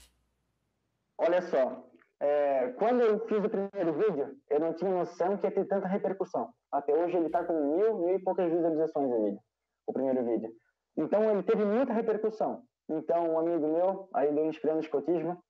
[1.18, 1.86] Olha só,
[2.20, 5.88] é, quando eu fiz o primeiro vídeo, eu não tinha noção que ia ter tanta
[5.88, 6.52] repercussão.
[6.70, 9.40] Até hoje ele está com mil, mil e poucas visualizações o vídeo,
[9.86, 10.52] o primeiro vídeo.
[10.96, 12.62] Então ele teve muita repercussão.
[12.88, 15.42] Então um amigo meu, aí do Inspirando Escotismo,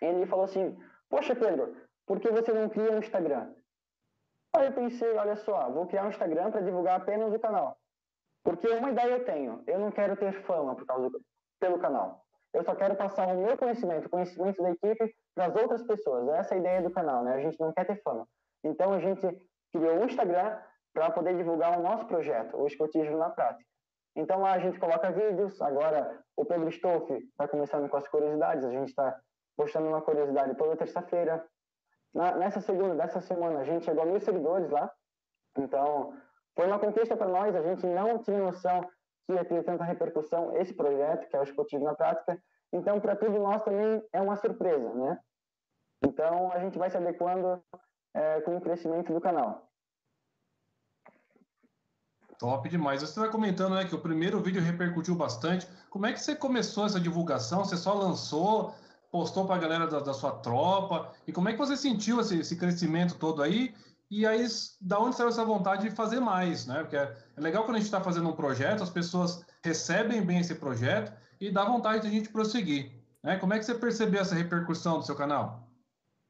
[0.00, 0.76] ele falou assim,
[1.12, 3.52] Poxa, Pedro, por que você não cria um Instagram?
[4.56, 7.76] Aí eu pensei, olha só, vou criar um Instagram para divulgar apenas o canal.
[8.42, 11.20] Porque uma ideia eu tenho, eu não quero ter fama por causa do,
[11.60, 12.24] pelo canal.
[12.54, 16.26] Eu só quero passar o meu conhecimento, o conhecimento da equipe para as outras pessoas.
[16.30, 17.34] Essa é a ideia do canal, né?
[17.34, 18.26] A gente não quer ter fama.
[18.64, 19.26] Então a gente
[19.70, 20.58] criou um Instagram
[20.94, 23.68] para poder divulgar o nosso projeto, o Escotismo na Prática.
[24.16, 25.60] Então lá a gente coloca vídeos.
[25.60, 28.64] Agora o Pedro Stoff está começando com as curiosidades.
[28.64, 29.20] A gente está
[29.56, 31.44] postando uma curiosidade toda terça-feira.
[32.14, 34.90] Nessa segunda dessa semana, a gente chegou a mil seguidores lá.
[35.56, 36.14] Então,
[36.54, 37.54] foi uma conquista para nós.
[37.54, 38.82] A gente não tinha noção
[39.26, 42.38] que ia ter tanta repercussão esse projeto, que é o Esportivo na Prática.
[42.72, 45.18] Então, para tudo nós também é uma surpresa, né?
[46.04, 47.62] Então, a gente vai se adequando
[48.14, 49.68] é, com o crescimento do canal.
[52.38, 53.00] Top demais.
[53.00, 55.68] Você está comentando né, que o primeiro vídeo repercutiu bastante.
[55.88, 57.64] Como é que você começou essa divulgação?
[57.64, 58.74] Você só lançou?
[59.12, 61.12] Postou para a galera da, da, sua tropa.
[61.26, 63.74] E como é que você sentiu esse, esse, crescimento todo aí?
[64.10, 64.44] E aí,
[64.80, 66.80] da onde saiu essa vontade de fazer mais, né?
[66.80, 70.40] Porque é, é legal quando a gente está fazendo um projeto, as pessoas recebem bem
[70.40, 72.90] esse projeto e dá vontade de a gente prosseguir.
[73.22, 73.38] Né?
[73.38, 75.68] Como é que você percebeu essa repercussão do seu canal?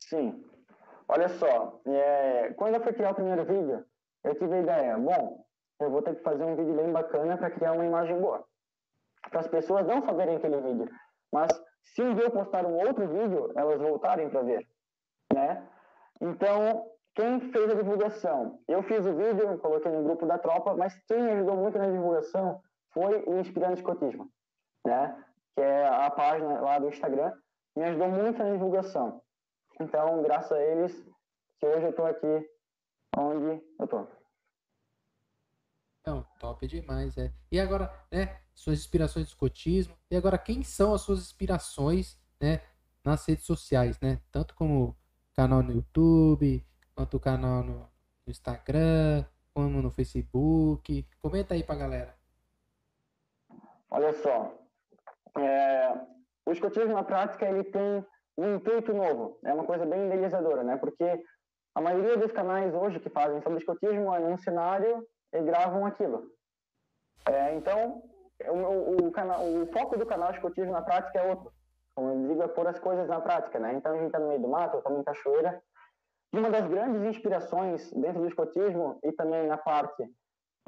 [0.03, 0.45] Sim.
[1.09, 3.85] Olha só, é, quando eu fui criar o primeiro vídeo,
[4.25, 5.45] eu tive a ideia, bom,
[5.81, 8.45] eu vou ter que fazer um vídeo bem bacana para criar uma imagem boa.
[9.31, 10.89] para as pessoas não só verem aquele vídeo,
[11.33, 11.49] mas
[11.83, 14.67] se um dia eu postar um outro vídeo, elas voltarem para ver,
[15.33, 15.69] né?
[16.21, 18.61] Então, quem fez a divulgação?
[18.67, 22.63] Eu fiz o vídeo, coloquei no grupo da tropa, mas quem ajudou muito na divulgação
[22.91, 24.31] foi o Inspirando Escotismo,
[24.87, 25.25] né?
[25.55, 27.33] Que é a página lá do Instagram,
[27.77, 29.23] me ajudou muito na divulgação.
[29.81, 30.93] Então, graças a eles,
[31.59, 32.49] que hoje eu estou aqui
[33.17, 34.09] onde eu estou.
[36.07, 37.33] Não, top demais, é.
[37.51, 39.97] E agora, né, suas inspirações de escotismo.
[40.11, 42.61] E agora, quem são as suas inspirações, né,
[43.05, 44.21] nas redes sociais, né?
[44.31, 44.97] Tanto como
[45.35, 46.65] canal no YouTube,
[46.95, 47.91] quanto canal no
[48.27, 51.07] Instagram, como no Facebook.
[51.21, 52.15] Comenta aí pra galera.
[53.91, 54.55] Olha só,
[55.37, 55.93] é,
[56.47, 58.05] o escotismo na prática ele tem
[58.39, 60.77] um intuito novo, é uma coisa bem idealizadora, né?
[60.79, 61.23] Porque
[61.75, 66.31] a maioria dos canais hoje que fazem sobre escotismo é num cenário e gravam aquilo.
[67.27, 68.03] É, então,
[68.51, 71.53] o, o, canal, o foco do canal Escotismo na Prática é outro.
[71.95, 73.75] Como eu digo, é pôr as coisas na prática, né?
[73.75, 75.63] Então, a gente está no meio do mato, estamos em cachoeira.
[76.33, 80.11] E uma das grandes inspirações dentro do escotismo e também na parte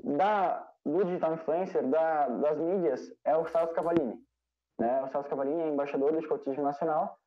[0.02, 4.18] da, do digital influencer, da, das mídias, é o Celso Cavalini.
[4.78, 5.02] Né?
[5.02, 7.18] O Celso Cavalini é embaixador do escotismo nacional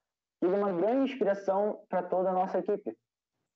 [0.42, 2.96] e ele é uma grande inspiração para toda a nossa equipe.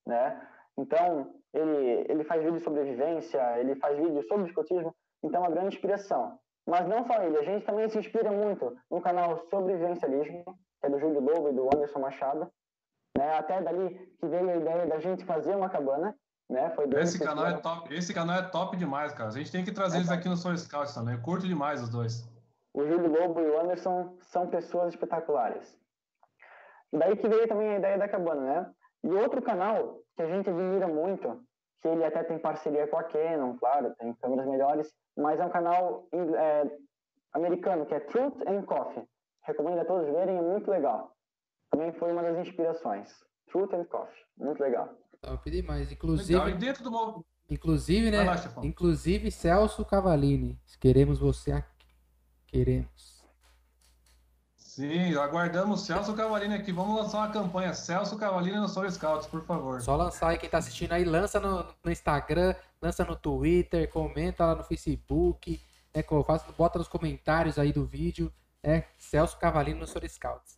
[0.08, 0.48] Né?
[0.78, 5.54] Então, ele, ele faz vídeos sobre vivência, ele faz vídeos sobre escotismo, então é uma
[5.54, 6.40] grande inspiração.
[6.72, 10.46] Mas não só ele, a gente também se inspira muito no canal Sobrevivencialismo,
[10.80, 12.50] que é do Júlio Lobo e do Anderson Machado.
[13.18, 13.38] Né?
[13.38, 16.16] Até dali que veio a ideia da gente fazer uma cabana.
[16.50, 16.70] Né?
[16.70, 19.28] Foi esse, canal é top, esse canal é top demais, cara.
[19.28, 21.16] A gente tem que trazer é eles aqui no Soul Scouts também.
[21.16, 22.26] Eu curto demais os dois.
[22.74, 25.78] O Júlio Lobo e o Anderson são pessoas espetaculares.
[26.94, 28.72] Daí que veio também a ideia da cabana, né?
[29.04, 31.44] E outro canal que a gente admira muito,
[31.82, 35.50] que ele até tem parceria com a Canon, claro, tem câmeras melhores, mas é um
[35.50, 36.72] canal é,
[37.34, 39.04] americano, que é Truth and Coffee.
[39.44, 41.16] Recomendo a todos verem, é muito legal.
[41.72, 43.12] Também foi uma das inspirações.
[43.52, 44.90] Truth and Coffee, muito legal.
[45.22, 45.92] Top demais.
[45.92, 46.50] Inclusive, legal.
[46.50, 47.26] E dentro do...
[47.50, 48.24] inclusive né?
[48.24, 50.60] Lá, inclusive, Celso Cavalini.
[50.80, 51.88] Queremos você aqui.
[52.48, 53.11] Queremos.
[54.82, 56.72] Sim, aguardamos Celso Cavalini aqui.
[56.72, 57.72] Vamos lançar uma campanha.
[57.72, 59.80] Celso Cavalini no Soul Scouts, por favor.
[59.80, 64.44] Só lançar aí quem tá assistindo aí, lança no, no Instagram, lança no Twitter, comenta
[64.44, 65.62] lá no Facebook,
[65.94, 66.04] né?
[66.26, 68.34] Faz, bota nos comentários aí do vídeo.
[68.64, 70.58] É Celso Cavalini no Soul Scouts.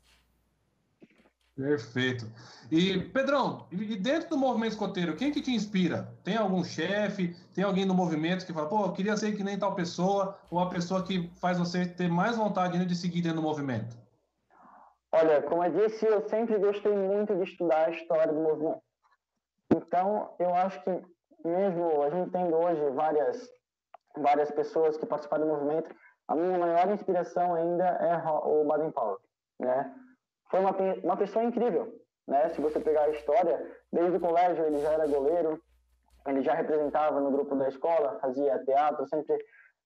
[1.54, 2.26] Perfeito.
[2.72, 6.16] E, Pedrão, e dentro do movimento escoteiro, quem que te inspira?
[6.24, 7.36] Tem algum chefe?
[7.54, 10.40] Tem alguém no movimento que fala, pô, eu queria ser que nem tal pessoa?
[10.50, 14.03] Ou a pessoa que faz você ter mais vontade de seguir dentro do movimento?
[15.15, 18.81] Olha, como eu disse, eu sempre gostei muito de estudar a história do movimento.
[19.72, 20.90] Então, eu acho que
[21.45, 23.48] mesmo a gente tendo hoje várias
[24.18, 25.95] várias pessoas que participaram do movimento,
[26.27, 29.19] a minha maior inspiração ainda é o Baden Powell,
[29.60, 29.94] né?
[30.49, 30.72] Foi uma
[31.03, 31.94] uma pessoa incrível,
[32.27, 32.49] né?
[32.49, 33.56] Se você pegar a história,
[33.91, 35.61] desde o colégio ele já era goleiro,
[36.27, 39.38] ele já representava no grupo da escola, fazia teatro, sempre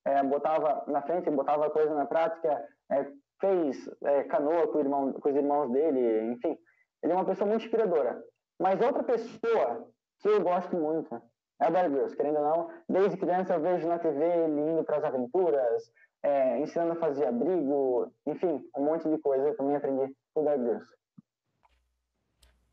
[0.06, 3.06] é, botava na frente, botava coisa na prática, é,
[3.40, 6.58] fez é, canoa com, irmão, com os irmãos dele, enfim.
[7.04, 8.24] Ele é uma pessoa muito inspiradora.
[8.60, 9.88] Mas outra pessoa
[10.20, 11.22] que eu gosto muito
[11.60, 12.70] é o Bear Grylls, querendo ou não.
[12.90, 15.92] Desde criança eu vejo na TV ele indo para as aventuras,
[16.24, 19.48] é, ensinando a fazer abrigo, enfim, um monte de coisa.
[19.48, 20.88] Eu também aprendi com o Bear Grylls.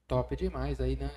[0.07, 1.11] Top demais aí, né?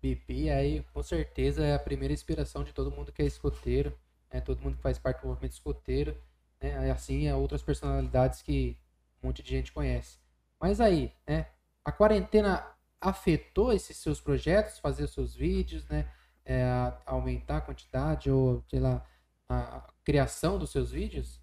[0.00, 3.92] BP aí, com certeza, é a primeira inspiração de todo mundo que é escoteiro,
[4.32, 4.40] né?
[4.40, 6.16] todo mundo que faz parte do movimento escoteiro,
[6.60, 6.90] né?
[6.90, 8.78] Assim, é outras personalidades que
[9.22, 10.18] um monte de gente conhece.
[10.60, 11.46] Mas aí, né?
[11.84, 12.66] A quarentena
[13.00, 16.10] afetou esses seus projetos, fazer seus vídeos, né?
[16.44, 16.64] É,
[17.04, 19.04] aumentar a quantidade ou, sei lá,
[19.48, 21.42] a criação dos seus vídeos?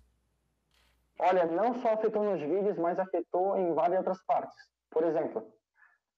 [1.19, 4.56] Olha, não só afetou nos vídeos, mas afetou em várias outras partes.
[4.89, 5.47] Por exemplo,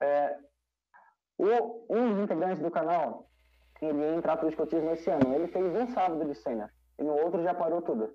[0.02, 0.38] é,
[1.38, 3.30] o, um dos integrantes do canal,
[3.82, 5.36] ele ia entrar para o escotismo esse ano.
[5.36, 8.12] Ele fez um sábado de cena e no outro já parou tudo.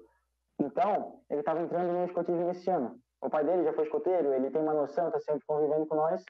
[0.58, 3.00] Então, ele estava entrando no escotismo esse ano.
[3.22, 6.24] O pai dele já foi escoteiro, ele tem uma noção, está sempre convivendo com nós.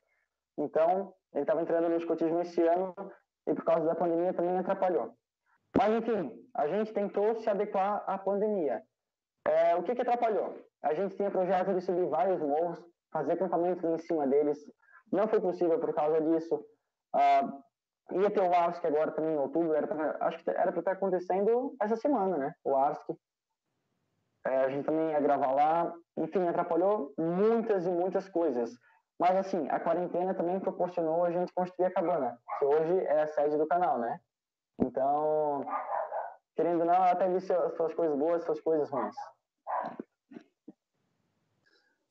[0.59, 2.95] Então, ele estava entrando no escotismo esse ano
[3.47, 5.15] e por causa da pandemia também atrapalhou.
[5.77, 8.83] Mas, enfim, a gente tentou se adequar à pandemia.
[9.47, 10.55] É, o que, que atrapalhou?
[10.83, 12.79] A gente tinha projeto de subir vários morros,
[13.11, 14.59] fazer acampamento em cima deles.
[15.11, 16.63] Não foi possível por causa disso.
[17.15, 17.59] Ah,
[18.13, 20.93] ia ter o ARSC agora também em outubro, era pra, acho que era para estar
[20.93, 22.55] acontecendo essa semana, né?
[22.65, 23.17] O ARSC.
[24.47, 25.95] É, a gente também ia gravar lá.
[26.17, 28.71] Enfim, atrapalhou muitas e muitas coisas.
[29.19, 33.27] Mas, assim, a quarentena também proporcionou a gente construir a cabana, que hoje é a
[33.29, 34.19] sede do canal, né?
[34.79, 35.65] Então,
[36.57, 39.15] querendo ou não, até vi suas coisas boas, suas coisas ruins.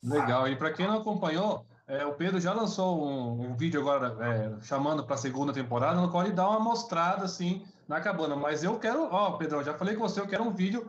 [0.02, 0.48] Legal.
[0.48, 4.60] E para quem não acompanhou, é, o Pedro já lançou um, um vídeo agora é,
[4.62, 8.34] chamando para a segunda temporada, no qual ele dá uma mostrada assim na cabana.
[8.34, 10.88] Mas eu quero, ó, Pedro, já falei com você, eu quero um vídeo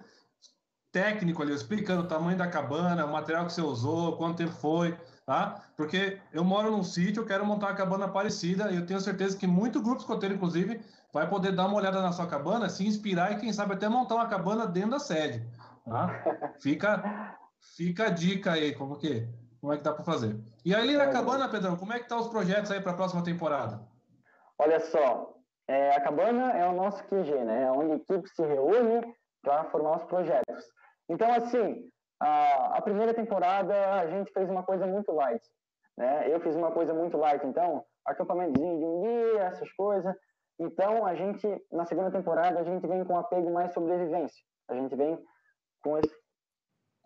[0.93, 4.95] técnico ali, explicando o tamanho da cabana, o material que você usou, quanto tempo foi,
[5.25, 5.63] tá?
[5.75, 9.35] Porque eu moro num sítio, eu quero montar uma cabana parecida e eu tenho certeza
[9.35, 10.79] que muito grupo escoteiro, inclusive,
[11.11, 14.15] vai poder dar uma olhada na sua cabana, se inspirar e, quem sabe, até montar
[14.15, 15.43] uma cabana dentro da sede.
[15.83, 16.53] Tá?
[16.61, 17.37] Fica,
[17.75, 19.27] fica a dica aí, como que,
[19.59, 20.39] como é que dá para fazer.
[20.63, 23.23] E aí, na cabana, Pedrão, como é que tá os projetos aí para a próxima
[23.23, 23.81] temporada?
[24.59, 25.33] Olha só,
[25.67, 27.63] é, a cabana é o nosso QG, né?
[27.63, 29.01] É onde a equipe se reúne
[29.41, 30.82] para formar os projetos.
[31.09, 31.89] Então, assim,
[32.19, 35.43] a, a, primeira temporada a gente fez uma coisa muito light,
[35.97, 36.33] né?
[36.33, 40.15] Eu fiz uma coisa muito light, então, acampamentozinho de um dia, essas coisas.
[40.59, 44.43] Então, a gente, na segunda temporada, a gente vem com um apego mais sobrevivência.
[44.69, 45.19] A gente vem
[45.83, 46.23] com esse...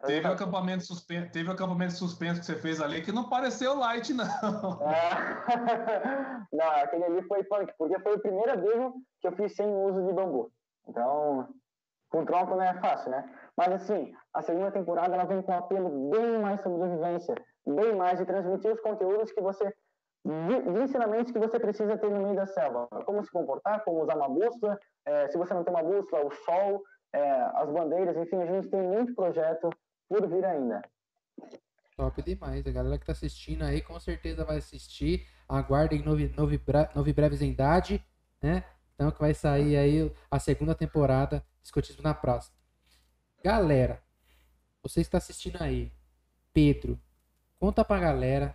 [0.05, 4.13] Teve o acampamento suspenso, teve acampamento suspenso que você fez ali que não pareceu light,
[4.13, 4.25] não.
[4.83, 5.47] É...
[6.53, 10.05] não, aquele ali foi punk, porque foi a primeira vez que eu fiz sem uso
[10.05, 10.51] de bambu.
[10.87, 11.49] Então,
[12.09, 13.27] com tronco não é fácil, né?
[13.57, 17.35] Mas assim, a segunda temporada ela vem com um apelo bem mais sobrevivência,
[17.65, 19.73] bem mais de transmitir os conteúdos que você
[20.27, 22.87] de, ensinamentos que você precisa ter no meio da selva.
[23.05, 26.31] Como se comportar, como usar uma bússola, é, se você não tem uma bússola, o
[26.31, 29.69] sol, é, as bandeiras, enfim, a gente tem muito projeto
[30.09, 30.81] por vir ainda.
[31.95, 32.65] Top demais.
[32.67, 35.25] A galera que está assistindo aí com certeza vai assistir.
[35.47, 36.61] Aguardem Novi, Novi,
[36.93, 38.63] Novi Breves né?
[38.93, 42.56] Então que vai sair aí a segunda temporada Escotismo na Praça.
[43.47, 44.03] Galera,
[44.83, 45.89] você está assistindo aí,
[46.51, 46.99] Pedro,
[47.57, 48.53] conta pra galera,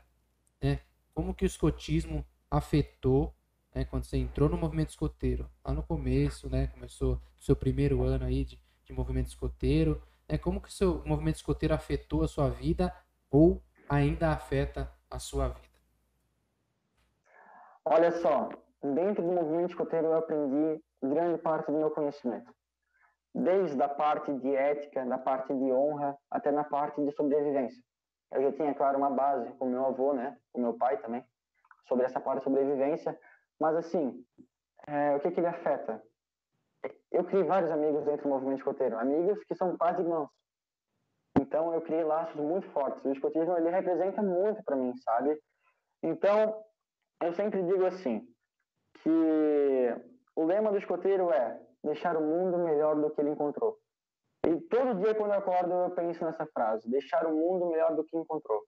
[0.63, 0.81] né,
[1.15, 3.35] como que o escotismo afetou,
[3.75, 8.27] né, quando você entrou no movimento escoteiro, lá no começo, né, começou seu primeiro ano
[8.27, 12.51] aí de, de movimento escoteiro, né, como que o seu movimento escoteiro afetou a sua
[12.51, 12.95] vida
[13.31, 15.79] ou ainda afeta a sua vida?
[17.87, 18.51] Olha só,
[18.83, 22.53] dentro do movimento escoteiro eu aprendi grande parte do meu conhecimento
[23.35, 27.83] desde a parte de ética, da parte de honra, até na parte de sobrevivência.
[28.31, 31.25] Eu já tinha, claro, uma base com meu avô, né, com meu pai também,
[31.89, 33.19] sobre essa parte de sobrevivência,
[33.61, 34.25] mas assim,
[34.87, 36.03] é, o que que ele afeta?
[37.11, 40.29] Eu criei vários amigos dentro do movimento escoteiro, amigos que são quase irmãos.
[41.39, 43.05] Então eu criei laços muito fortes.
[43.05, 45.39] O escotismo ele representa muito para mim, sabe?
[46.03, 46.63] Então
[47.23, 48.27] eu sempre digo assim
[49.03, 49.97] que
[50.35, 53.79] o lema do escoteiro é deixar o mundo melhor do que ele encontrou.
[54.47, 58.05] E todo dia quando eu acordo eu penso nessa frase, deixar o mundo melhor do
[58.05, 58.63] que encontrou.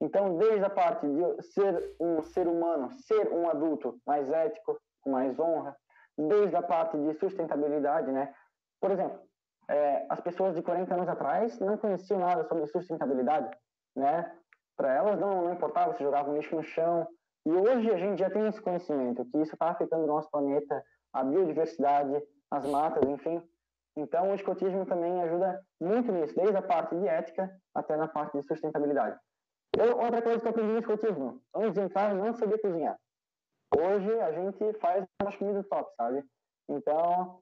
[0.00, 5.10] Então, desde a parte de ser um ser humano, ser um adulto mais ético, com
[5.10, 5.74] mais honra,
[6.18, 8.34] desde a parte de sustentabilidade, né?
[8.80, 9.18] Por exemplo,
[9.68, 13.56] é, as pessoas de 40 anos atrás não conheciam nada sobre sustentabilidade,
[13.94, 14.30] né?
[14.76, 17.06] Para elas não, não importava se jogavam lixo no chão.
[17.46, 20.82] E hoje a gente já tem esse conhecimento que isso está afetando o nosso planeta,
[21.12, 23.42] a biodiversidade, as matas, enfim.
[23.96, 28.38] Então, o escotismo também ajuda muito nisso, desde a parte de ética até na parte
[28.38, 29.18] de sustentabilidade.
[29.76, 32.96] Eu, outra coisa que eu aprendi no escotismo, antes de entrar, não sabia cozinhar.
[33.74, 36.24] Hoje, a gente faz umas comidas top, sabe?
[36.68, 37.40] Então,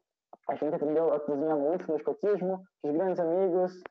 [0.49, 3.83] a gente aprendeu a cozinhar muito no escotismo, os grandes amigos,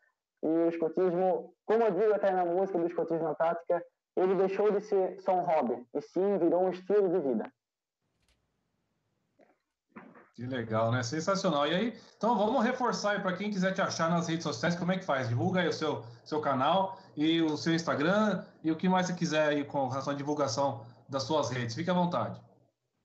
[0.43, 3.83] e o escotismo, como eu digo até na música do escotismo na prática,
[4.15, 7.51] ele deixou de ser só um hobby, e sim virou um estilo de vida.
[10.35, 11.03] Que legal, né?
[11.03, 11.67] Sensacional.
[11.67, 14.91] E aí, então vamos reforçar aí para quem quiser te achar nas redes sociais, como
[14.91, 15.29] é que faz?
[15.29, 19.13] Divulga aí o seu, seu canal e o seu Instagram e o que mais você
[19.13, 21.75] quiser aí com relação à divulgação das suas redes.
[21.75, 22.41] Fique à vontade.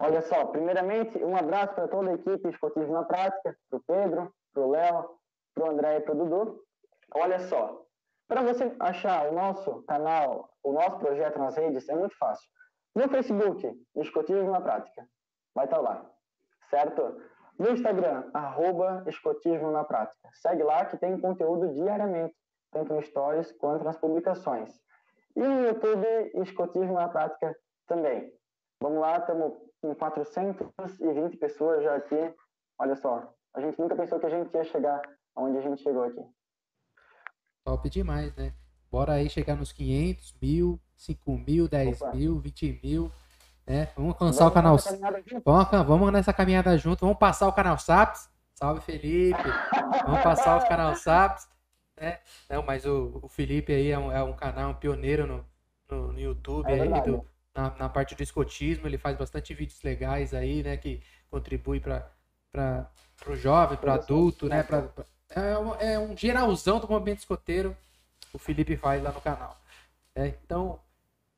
[0.00, 4.34] Olha só, primeiramente, um abraço para toda a equipe Escotismo na Prática, para o Pedro,
[4.54, 5.10] para o Léo,
[5.54, 6.64] para o André e para o Dudu.
[7.14, 7.84] Olha só,
[8.26, 12.48] para você achar o nosso canal, o nosso projeto nas redes, é muito fácil.
[12.94, 15.06] No Facebook, Escotismo na Prática,
[15.54, 16.17] vai estar tá lá
[16.70, 17.20] certo?
[17.58, 20.28] No Instagram, arroba escotismo na prática.
[20.34, 22.34] Segue lá que tem conteúdo diariamente,
[22.70, 24.70] tanto no stories quanto nas publicações.
[25.34, 28.32] E no YouTube, escotismo na prática também.
[28.80, 32.34] Vamos lá, estamos com 420 pessoas já aqui.
[32.78, 35.02] Olha só, a gente nunca pensou que a gente ia chegar
[35.34, 36.24] onde a gente chegou aqui.
[37.64, 38.52] Top demais, né?
[38.90, 42.14] Bora aí chegar nos 500 mil, 5 mil, 10 Opa.
[42.14, 43.12] mil, 20 mil.
[43.68, 44.78] É, vamos alcançar o canal.
[45.44, 47.00] Vamos, vamos nessa caminhada junto.
[47.00, 48.30] Vamos passar o canal Saps.
[48.54, 49.42] Salve, Felipe.
[50.06, 51.46] Vamos passar os canal Saps.
[52.00, 52.18] Né?
[52.48, 55.44] Não, mas o, o Felipe aí é um, é um canal, um pioneiro no,
[55.90, 57.22] no, no YouTube é aí do,
[57.54, 58.86] na, na, parte do escotismo.
[58.86, 60.78] Ele faz bastante vídeos legais aí, né?
[60.78, 62.10] Que contribui para
[63.26, 64.62] o jovem, para o adulto, né?
[64.62, 65.04] Pra, pra,
[65.36, 67.76] é, é um geralzão do movimento escoteiro.
[68.32, 69.60] O Felipe faz lá no canal.
[70.14, 70.80] É, então,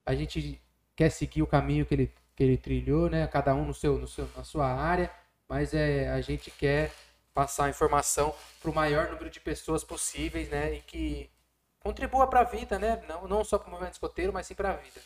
[0.07, 0.61] a gente
[1.01, 3.27] quer seguir o caminho que ele, que ele trilhou, né?
[3.27, 5.11] Cada um no seu, no seu, na sua área,
[5.49, 6.93] mas é, a gente quer
[7.33, 10.75] passar a informação para o maior número de pessoas possíveis, né?
[10.75, 11.31] E que
[11.79, 13.03] contribua para a vida, né?
[13.09, 15.01] Não, não só para o movimento escoteiro, mas sim para a vida.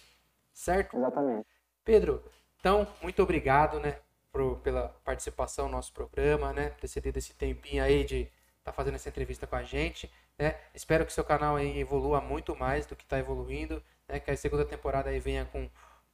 [0.53, 0.97] Certo?
[0.97, 1.47] Exatamente.
[1.85, 2.25] Pedro,
[2.59, 4.01] então, muito obrigado, né?
[4.33, 6.71] Por, pela participação no nosso programa, né?
[6.71, 8.33] Ter cedido esse tempinho aí de estar
[8.65, 10.11] tá fazendo essa entrevista com a gente.
[10.37, 10.57] Né?
[10.75, 14.21] Espero que seu canal aí evolua muito mais do que está evoluindo, né?
[14.21, 15.69] Que a segunda temporada aí venha com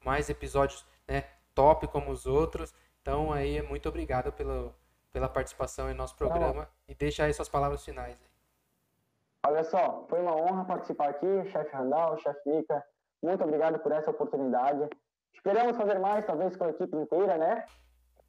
[0.04, 1.24] mais episódios, né?
[1.54, 2.74] Top como os outros.
[3.02, 4.74] Então aí muito obrigado pelo,
[5.12, 8.18] pela participação em nosso programa e deixa aí suas palavras finais.
[9.46, 12.84] Olha só, foi uma honra participar aqui, chefe Randall, chefe Mika.
[13.22, 14.88] Muito obrigado por essa oportunidade.
[15.32, 17.64] Esperamos fazer mais, talvez com a equipe inteira, né?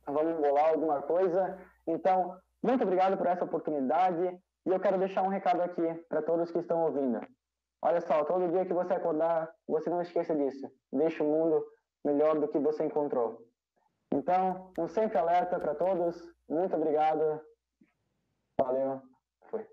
[0.06, 1.58] Vamos bolar alguma coisa.
[1.86, 4.40] Então, muito obrigado por essa oportunidade.
[4.66, 7.20] E eu quero deixar um recado aqui para todos que estão ouvindo.
[7.84, 10.72] Olha só, todo dia que você acordar, você não esqueça disso.
[10.94, 11.66] Deixe o mundo
[12.06, 13.42] melhor do que você encontrou.
[14.14, 16.16] Então, um sempre alerta para todos.
[16.48, 17.42] Muito obrigado.
[18.60, 19.02] Valeu.
[19.50, 19.66] Foi.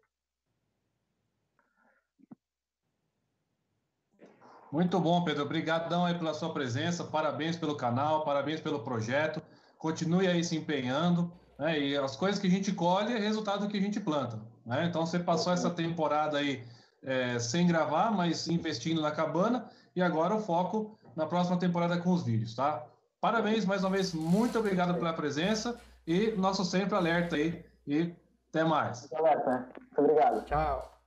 [4.72, 5.42] Muito bom, Pedro.
[5.42, 7.04] Obrigadão aí pela sua presença.
[7.04, 9.42] Parabéns pelo canal, parabéns pelo projeto.
[9.76, 11.30] Continue aí se empenhando.
[11.58, 11.78] Né?
[11.78, 14.40] E as coisas que a gente colhe é resultado do que a gente planta.
[14.64, 14.86] Né?
[14.86, 16.64] Então, você passou essa temporada aí
[17.02, 19.68] é, sem gravar, mas investindo na cabana.
[19.94, 22.84] E agora o foco na próxima temporada com os vídeos, tá?
[23.20, 24.12] Parabéns mais uma vez.
[24.12, 25.80] Muito obrigado pela presença.
[26.06, 27.64] E nosso sempre alerta aí.
[27.86, 28.14] E
[28.48, 29.12] até mais.
[29.12, 29.68] Alerta.
[29.78, 30.44] Muito obrigado.
[30.44, 30.98] Tchau.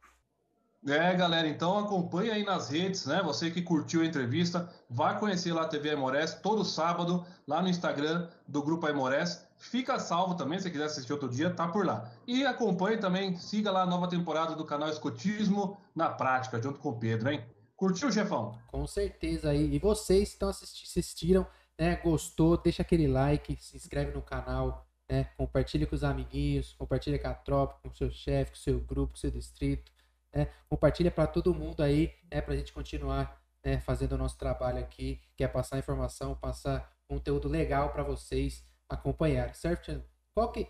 [0.88, 3.22] É, galera, então acompanhe aí nas redes, né?
[3.24, 7.70] Você que curtiu a entrevista, vá conhecer lá a TV Aimorés todo sábado, lá no
[7.70, 9.48] Instagram do Grupo Aimorés.
[9.62, 12.12] Fica salvo também, se quiser assistir outro dia, tá por lá.
[12.26, 16.90] E acompanhe também, siga lá a nova temporada do canal Escotismo na Prática, junto com
[16.90, 17.46] o Pedro, hein?
[17.76, 18.58] Curtiu, chefão?
[18.66, 19.76] Com certeza aí.
[19.76, 21.46] E vocês que estão assisti assistiram,
[21.80, 21.96] né?
[21.98, 25.26] Gostou, deixa aquele like, se inscreve no canal, né?
[25.38, 28.80] Compartilha com os amiguinhos, compartilha com a tropa, com o seu chefe, com o seu
[28.80, 29.92] grupo, com o seu distrito.
[30.34, 30.48] Né?
[30.68, 32.44] Compartilha para todo mundo aí, né?
[32.46, 33.80] A gente continuar né?
[33.82, 38.64] fazendo o nosso trabalho aqui, que é passar informação, passar conteúdo legal para vocês
[38.96, 40.04] acompanhar, certo?
[40.34, 40.68] Qual que,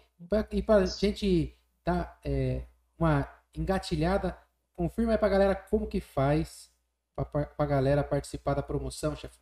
[0.51, 2.65] e para a gente dar é,
[2.97, 4.37] uma engatilhada,
[4.75, 6.71] confirma aí para a galera como que faz
[7.15, 9.37] para a galera participar da promoção, chefe.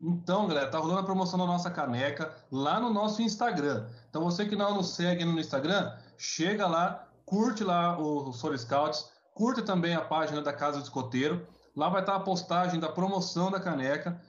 [0.00, 3.88] Então, galera, tá rolando a promoção da nossa caneca lá no nosso Instagram.
[4.08, 9.10] Então, você que não nos segue no Instagram, chega lá, curte lá o Soul Scouts,
[9.34, 11.46] curte também a página da Casa do Escoteiro.
[11.74, 14.20] Lá vai estar a postagem da promoção da caneca.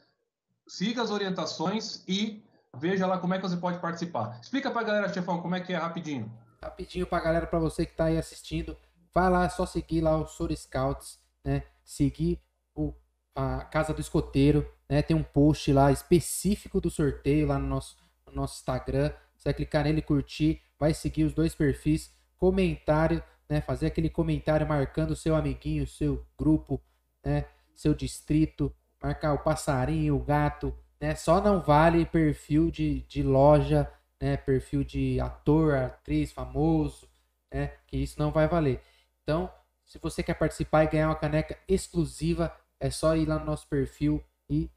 [0.68, 2.44] Siga as orientações e
[2.78, 4.40] veja lá como é que você pode participar.
[4.42, 6.32] Explica pra galera, chefão, como é que é rapidinho.
[6.62, 8.78] Rapidinho pra galera, pra você que tá aí assistindo,
[9.14, 11.64] vai lá, é só seguir lá o Soul Scouts, né?
[11.84, 12.42] Seguir
[12.76, 12.94] o,
[13.36, 15.02] a Casa do Escoteiro, né?
[15.02, 17.98] Tem um post lá específico do sorteio lá no nosso,
[18.28, 19.12] no nosso Instagram.
[19.36, 23.62] Você vai clicar nele, curtir, vai seguir os dois perfis, comentário, né?
[23.62, 26.82] Fazer aquele comentário marcando o seu amiguinho, seu grupo,
[27.24, 27.46] né?
[27.74, 31.16] Seu distrito, marcar o passarinho, o gato, né?
[31.16, 34.38] Só não vale perfil de, de loja, né?
[34.38, 37.08] Perfil de ator, atriz, famoso,
[37.52, 37.74] né?
[37.88, 38.82] Que isso não vai valer.
[39.24, 39.52] Então,
[39.86, 43.68] se você quer participar e ganhar uma caneca exclusiva, é só ir lá no nosso
[43.68, 44.70] perfil e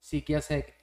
[0.00, 0.74] seguir as regras.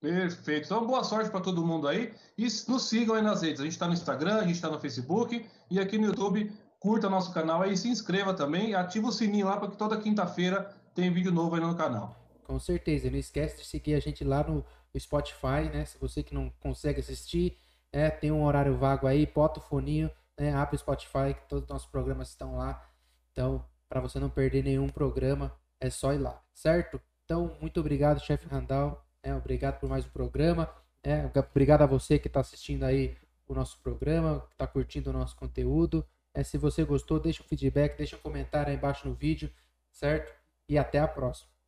[0.00, 0.64] Perfeito.
[0.64, 2.14] Então, boa sorte para todo mundo aí.
[2.38, 3.60] E nos sigam aí nas redes.
[3.60, 6.50] A gente está no Instagram, a gente está no Facebook e aqui no YouTube.
[6.78, 10.00] Curta nosso canal aí, se inscreva também e ativa o sininho lá para que toda
[10.00, 12.19] quinta-feira tem vídeo novo aí no canal.
[12.50, 13.08] Com certeza.
[13.08, 14.64] Não esquece de seguir a gente lá no
[14.98, 15.84] Spotify, né?
[15.84, 17.56] Se você que não consegue assistir,
[17.92, 20.52] é, tem um horário vago aí, bota o foninho, né?
[20.52, 22.84] Abre o Spotify, que todos os nossos programas estão lá.
[23.30, 27.00] Então, para você não perder nenhum programa, é só ir lá, certo?
[27.24, 29.00] Então, muito obrigado, chefe Randall.
[29.22, 30.68] É, obrigado por mais um programa.
[31.04, 33.16] É, obrigado a você que está assistindo aí
[33.46, 36.04] o nosso programa, que está curtindo o nosso conteúdo.
[36.34, 39.48] É, se você gostou, deixa um feedback, deixa um comentário aí embaixo no vídeo,
[39.92, 40.34] certo?
[40.68, 41.59] E até a próxima.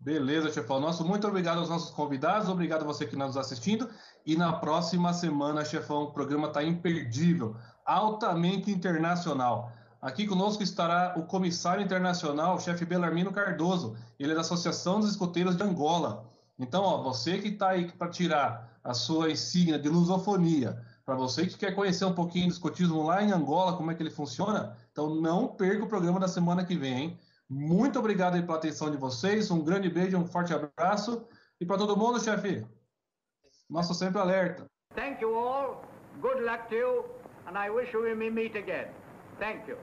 [0.00, 0.78] Beleza, chefão.
[0.78, 3.88] Nosso muito obrigado aos nossos convidados, obrigado a você que está nos assistindo.
[4.24, 9.72] E na próxima semana, chefão, o programa está imperdível, altamente internacional.
[10.00, 13.96] Aqui conosco estará o comissário internacional, o chefe Belarmino Cardoso.
[14.20, 16.30] Ele é da Associação dos Escoteiros de Angola.
[16.56, 21.44] Então, ó, você que está aí para tirar a sua insígnia de lusofonia, para você
[21.46, 24.76] que quer conhecer um pouquinho do escotismo lá em Angola, como é que ele funciona,
[24.92, 27.18] então não perca o programa da semana que vem, hein?
[27.48, 29.50] Muito obrigado pela atenção de vocês.
[29.50, 31.26] Um grande beijo, um forte abraço.
[31.60, 32.64] E para todo mundo, chefe,
[33.68, 34.66] nosso sempre alerta.
[34.94, 35.82] Thank you all.
[36.20, 37.04] Good luck to you.
[37.46, 38.88] And I wish we may meet again.
[39.38, 39.78] Thank you.